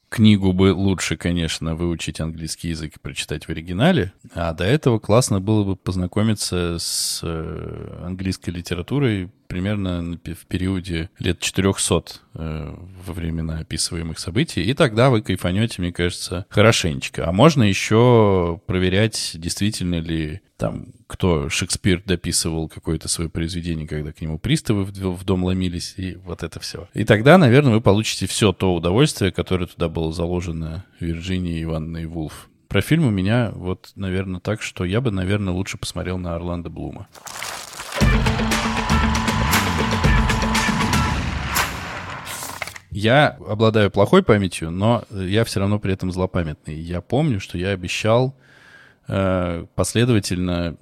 книгу 0.10 0.54
бы 0.54 0.74
лучше, 0.74 1.18
конечно, 1.18 1.76
выучить 1.76 2.22
английский 2.22 2.70
язык 2.70 2.96
и 2.96 3.00
прочитать 3.00 3.46
в 3.46 3.50
оригинале, 3.50 4.14
а 4.34 4.54
до 4.54 4.64
этого 4.64 4.98
классно 4.98 5.42
было 5.42 5.66
бы 5.66 5.76
познакомиться 5.76 6.78
с 6.80 7.20
э, 7.22 8.00
английской 8.06 8.52
литературой 8.52 9.30
примерно 9.48 10.18
в 10.24 10.46
периоде 10.46 11.10
лет 11.20 11.40
400 11.40 12.04
э, 12.34 12.76
во 13.06 13.14
времена 13.14 13.60
описываемых 13.60 14.18
событий, 14.18 14.64
и 14.64 14.74
тогда 14.74 15.10
вы 15.10 15.22
кайфанете, 15.22 15.82
мне 15.82 15.92
кажется, 15.92 16.46
хорошенечко. 16.50 17.28
А 17.28 17.34
можно 17.34 17.64
еще 17.64 18.62
проверять, 18.68 19.32
действительно 19.36 20.00
ли 20.00 20.42
там 20.58 20.88
кто 21.08 21.50
Шекспир 21.50 22.02
дописывал 22.06 22.70
какое-то 22.70 23.08
свое 23.08 23.30
произведение, 23.30 23.88
когда 23.88 24.12
к 24.12 24.22
нему 24.22 24.40
приставы 24.40 24.86
в 24.86 25.24
дом 25.24 25.44
ломились, 25.44 25.96
и 25.98 26.16
вот 26.16 26.44
это 26.44 26.60
все. 26.60 26.88
И 26.94 27.04
тогда, 27.04 27.38
наверное, 27.38 27.74
вы 27.74 27.82
получите 27.82 28.26
все 28.28 28.54
то 28.54 28.74
удовольствие, 28.74 29.32
которое 29.32 29.68
туда 29.68 29.90
было 29.90 30.12
заложено 30.14 30.86
Вирджинией 31.00 31.64
Ивановной 31.64 32.06
Вулф. 32.06 32.50
Про 32.68 32.82
фильм 32.82 33.06
у 33.06 33.12
меня 33.12 33.52
вот, 33.54 33.92
наверное, 33.96 34.40
так, 34.40 34.62
что 34.62 34.86
я 34.86 35.02
бы, 35.02 35.12
наверное, 35.12 35.54
лучше 35.54 35.78
посмотрел 35.78 36.18
на 36.18 36.36
Орландо 36.36 36.70
Блума. 36.70 37.08
Я 42.92 43.38
обладаю 43.46 43.92
плохой 43.92 44.24
памятью, 44.24 44.72
но 44.72 45.04
я 45.12 45.44
все 45.44 45.60
равно 45.60 45.80
при 45.80 45.94
этом 45.94 46.14
злопамятный. 46.14 46.76
Я 46.80 47.02
помню, 47.02 47.42
что 47.42 47.58
я 47.58 47.70
обещал 47.70 48.38
последовательно 49.08 50.78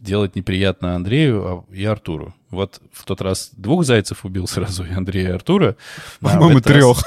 делать 0.00 0.36
неприятно 0.36 0.94
Андрею 0.94 1.66
а, 1.70 1.74
и 1.74 1.84
Артуру. 1.84 2.34
Вот 2.50 2.80
в 2.92 3.04
тот 3.04 3.20
раз 3.20 3.50
двух 3.56 3.84
зайцев 3.84 4.24
убил 4.24 4.46
сразу, 4.46 4.84
и 4.84 4.92
Андрея, 4.92 5.30
и 5.30 5.32
Артура. 5.32 5.76
А 6.20 6.34
По-моему, 6.34 6.60
трех. 6.60 7.02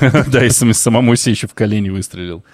Да, 0.28 0.44
и 0.44 0.50
самому 0.50 1.16
себе 1.16 1.32
еще 1.32 1.46
в 1.46 1.54
колени 1.54 1.90
выстрелил. 1.90 2.44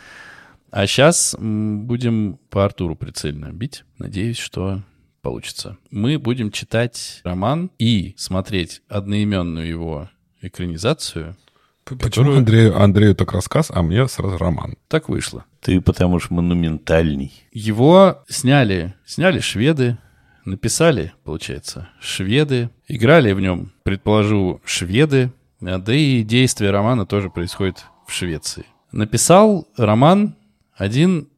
А 0.70 0.86
сейчас 0.86 1.36
будем 1.38 2.38
по 2.50 2.64
Артуру 2.64 2.96
прицельно 2.96 3.52
бить. 3.52 3.84
Надеюсь, 3.98 4.38
что 4.38 4.82
получится. 5.22 5.78
Мы 5.90 6.18
будем 6.18 6.50
читать 6.50 7.20
роман 7.24 7.70
и 7.78 8.14
смотреть 8.16 8.82
одноименную 8.88 9.66
его 9.66 10.10
экранизацию. 10.42 11.36
Почему 11.84 11.98
которую... 11.98 12.38
Андрею, 12.38 12.80
Андрею 12.80 13.14
так 13.14 13.32
рассказ, 13.32 13.70
а 13.70 13.82
мне 13.82 14.06
сразу 14.08 14.38
роман? 14.38 14.74
Так 14.88 15.08
вышло. 15.08 15.44
Ты 15.60 15.80
потому 15.80 16.18
что 16.18 16.34
монументальный. 16.34 17.32
Его 17.52 18.22
сняли, 18.28 18.94
сняли 19.04 19.40
шведы, 19.40 19.98
написали, 20.44 21.12
получается, 21.24 21.88
шведы. 22.00 22.70
Играли 22.88 23.32
в 23.32 23.40
нем, 23.40 23.72
предположу, 23.82 24.60
шведы. 24.64 25.32
Да 25.60 25.94
и 25.94 26.22
действие 26.22 26.70
романа 26.70 27.06
тоже 27.06 27.30
происходит 27.30 27.84
в 28.06 28.12
Швеции. 28.12 28.66
Написал 28.92 29.66
роман 29.76 30.36
один 30.76 31.28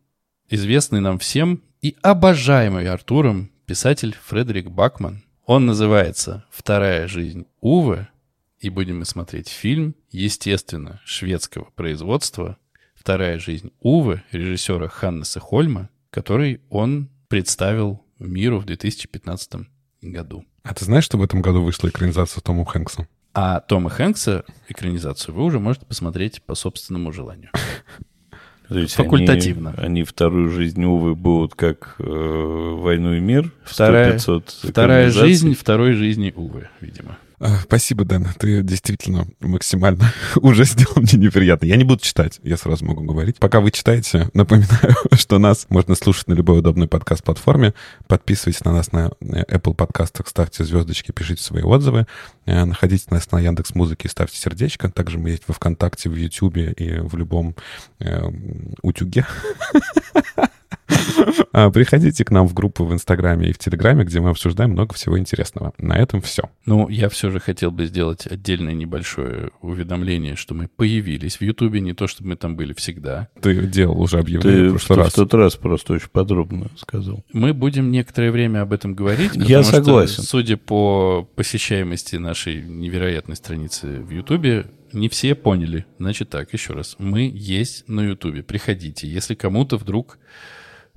известный 0.49 1.01
нам 1.01 1.18
всем 1.18 1.62
и 1.80 1.97
обожаемый 2.03 2.88
Артуром 2.88 3.51
писатель 3.66 4.16
Фредерик 4.24 4.70
Бакман. 4.70 5.22
Он 5.44 5.66
называется 5.66 6.44
«Вторая 6.51 7.07
жизнь 7.07 7.47
Увы», 7.61 8.09
и 8.66 8.68
будем 8.68 8.98
мы 8.98 9.04
смотреть 9.04 9.48
фильм, 9.48 9.94
естественно, 10.10 11.00
шведского 11.04 11.68
производства 11.76 12.58
«Вторая 12.96 13.38
жизнь 13.38 13.70
Увы» 13.78 14.24
режиссера 14.32 14.88
Ханнеса 14.88 15.38
Хольма, 15.38 15.88
который 16.10 16.60
он 16.68 17.08
представил 17.28 18.02
миру 18.18 18.58
в 18.58 18.64
2015 18.64 19.68
году. 20.02 20.44
А 20.64 20.74
ты 20.74 20.84
знаешь, 20.84 21.04
что 21.04 21.16
в 21.16 21.22
этом 21.22 21.42
году 21.42 21.62
вышла 21.62 21.88
экранизация 21.88 22.40
Тома 22.40 22.64
Хэнкса? 22.64 23.06
А 23.34 23.60
Тома 23.60 23.88
Хэнкса 23.88 24.44
экранизацию 24.68 25.32
вы 25.32 25.44
уже 25.44 25.60
можете 25.60 25.86
посмотреть 25.86 26.42
по 26.42 26.56
собственному 26.56 27.12
желанию. 27.12 27.52
То 28.68 28.80
есть 28.80 28.94
Факультативно. 28.94 29.74
Они, 29.76 29.86
они 29.86 30.02
вторую 30.02 30.50
жизнь, 30.50 30.84
увы, 30.84 31.14
будут 31.14 31.54
как 31.54 31.94
э, 32.00 32.02
«Войну 32.02 33.14
и 33.14 33.20
мир». 33.20 33.52
Вторая, 33.62 34.18
вторая 34.18 35.10
жизнь 35.10 35.54
второй 35.54 35.92
жизни, 35.92 36.32
увы, 36.34 36.68
видимо. 36.80 37.16
А, 37.39 37.59
спасибо, 37.64 38.05
Дэн. 38.05 38.28
Ты 38.39 38.62
действительно 38.62 39.26
максимально 39.41 40.12
уже 40.37 40.64
сделал 40.64 40.97
мне 40.97 41.14
неприятно. 41.14 41.66
Я 41.66 41.76
не 41.76 41.84
буду 41.84 42.03
читать, 42.03 42.41
я 42.43 42.57
сразу 42.57 42.84
могу 42.84 43.03
говорить. 43.03 43.39
Пока 43.39 43.61
вы 43.61 43.70
читаете, 43.70 44.30
напоминаю, 44.34 44.95
что 45.12 45.39
нас 45.39 45.66
можно 45.68 45.95
слушать 45.95 46.28
на 46.28 46.32
любой 46.32 46.61
удобной 46.61 46.89
подкаст-платформе. 46.89 47.74
Подписывайтесь 48.07 48.64
на 48.64 48.72
нас 48.72 48.93
на 48.93 49.11
э, 49.20 49.43
Apple 49.55 49.74
подкастах, 49.74 50.28
ставьте 50.28 50.64
звездочки, 50.64 51.12
пишите 51.12 51.43
свои 51.43 51.62
отзывы. 51.62 52.07
Э, 52.47 52.64
находите 52.64 53.07
нас 53.11 53.30
на 53.30 53.39
Яндекс 53.39 53.74
Музыке 53.74 54.09
ставьте 54.09 54.39
сердечко. 54.39 54.91
Также 54.91 55.18
мы 55.18 55.30
есть 55.30 55.43
во 55.47 55.53
ВКонтакте, 55.53 56.09
в 56.09 56.14
Ютубе 56.14 56.72
и 56.72 57.01
в 57.01 57.16
любом 57.16 57.55
э, 57.99 58.30
утюге. 58.82 59.26
А, 61.53 61.70
приходите 61.70 62.24
к 62.24 62.30
нам 62.30 62.47
в 62.47 62.55
группу 62.55 62.84
в 62.84 62.93
Инстаграме 62.93 63.49
и 63.49 63.53
в 63.53 63.59
Телеграме, 63.59 64.05
где 64.05 64.20
мы 64.20 64.30
обсуждаем 64.30 64.70
много 64.70 64.95
всего 64.95 65.18
интересного. 65.18 65.72
На 65.78 65.95
этом 65.97 66.20
все. 66.20 66.51
Ну, 66.66 66.89
я 66.89 67.09
все 67.09 67.30
же 67.30 67.41
хотел 67.41 67.70
бы 67.70 67.87
сделать 67.87 68.26
отдельное 68.26 68.74
небольшое 68.74 69.51
уведомление, 69.62 70.37
что 70.37 70.55
мы 70.55 70.68
появились 70.68 71.37
в 71.37 71.43
Ютубе, 71.43 71.80
не 71.80 71.95
то, 71.95 72.07
чтобы 72.07 72.30
мы 72.30 72.37
там 72.37 72.57
были 72.57 72.72
всегда. 72.74 73.28
Ты 73.41 73.66
делал 73.66 74.01
уже 74.01 74.18
объявление 74.18 74.70
Ты 74.70 74.78
в 74.78 74.87
прошлый 74.87 74.99
раз. 74.99 75.12
в 75.12 75.16
тот 75.16 75.34
раз 75.34 75.57
просто 75.57 75.95
очень 75.95 76.09
подробно 76.11 76.70
сказал. 76.76 77.24
Мы 77.32 77.55
будем 77.55 77.91
некоторое 77.91 78.30
время 78.30 78.62
об 78.62 78.72
этом 78.72 78.95
говорить. 78.95 79.32
Я 79.34 79.62
согласен. 79.62 80.14
Что, 80.14 80.22
судя 80.22 80.57
по 80.57 81.28
посещаемости 81.37 82.16
нашей 82.16 82.62
невероятной 82.62 83.37
страницы 83.37 84.01
в 84.01 84.11
Ютубе, 84.11 84.66
не 84.93 85.09
все 85.09 85.34
поняли. 85.34 85.87
Значит 85.99 86.30
так, 86.30 86.53
еще 86.53 86.72
раз. 86.72 86.97
Мы 86.99 87.30
есть 87.32 87.89
на 87.89 88.01
Ютубе. 88.01 88.43
Приходите. 88.43 89.09
Если 89.09 89.34
кому-то 89.34 89.76
вдруг 89.76 90.18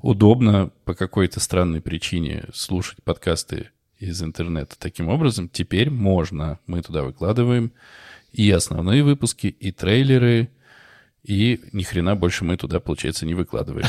удобно 0.01 0.71
по 0.85 0.93
какой-то 0.93 1.39
странной 1.39 1.81
причине 1.81 2.45
слушать 2.53 3.03
подкасты 3.03 3.69
из 3.99 4.21
интернета 4.23 4.75
таким 4.79 5.09
образом, 5.09 5.49
теперь 5.49 5.89
можно. 5.89 6.59
Мы 6.67 6.81
туда 6.81 7.03
выкладываем 7.03 7.71
и 8.31 8.49
основные 8.51 9.03
выпуски, 9.03 9.47
и 9.47 9.71
трейлеры, 9.71 10.49
и 11.23 11.59
ни 11.73 11.83
хрена 11.83 12.15
больше 12.15 12.45
мы 12.45 12.57
туда, 12.57 12.79
получается, 12.79 13.25
не 13.25 13.33
выкладываем. 13.33 13.87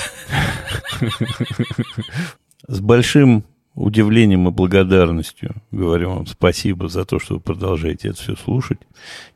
С 2.66 2.80
большим 2.80 3.44
удивлением 3.74 4.48
и 4.48 4.50
благодарностью 4.50 5.54
говорю 5.70 6.11
вам 6.11 6.26
спасибо 6.26 6.88
за 6.88 7.04
то, 7.04 7.18
что 7.18 7.34
вы 7.34 7.40
продолжаете 7.40 8.08
это 8.08 8.20
все 8.20 8.36
слушать. 8.36 8.80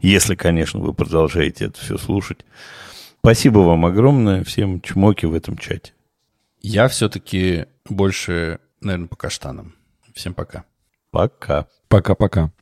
Если, 0.01 0.35
конечно, 0.35 0.81
вы 0.81 0.93
продолжаете 0.93 1.67
это 1.67 1.81
все 1.81 1.99
слушать. 1.99 2.45
Спасибо 3.21 3.61
вам 3.61 3.87
огромное. 3.87 4.45
Всем 4.45 4.81
чмоки 4.81 5.27
в 5.27 5.35
этом 5.35 5.57
чате. 5.57 5.93
Я 6.67 6.89
все-таки 6.89 7.67
больше, 7.87 8.59
наверное, 8.81 9.07
по 9.07 9.17
каштанам. 9.17 9.75
Всем 10.15 10.33
пока. 10.33 10.65
Пока. 11.11 11.67
Пока-пока. 11.89 12.53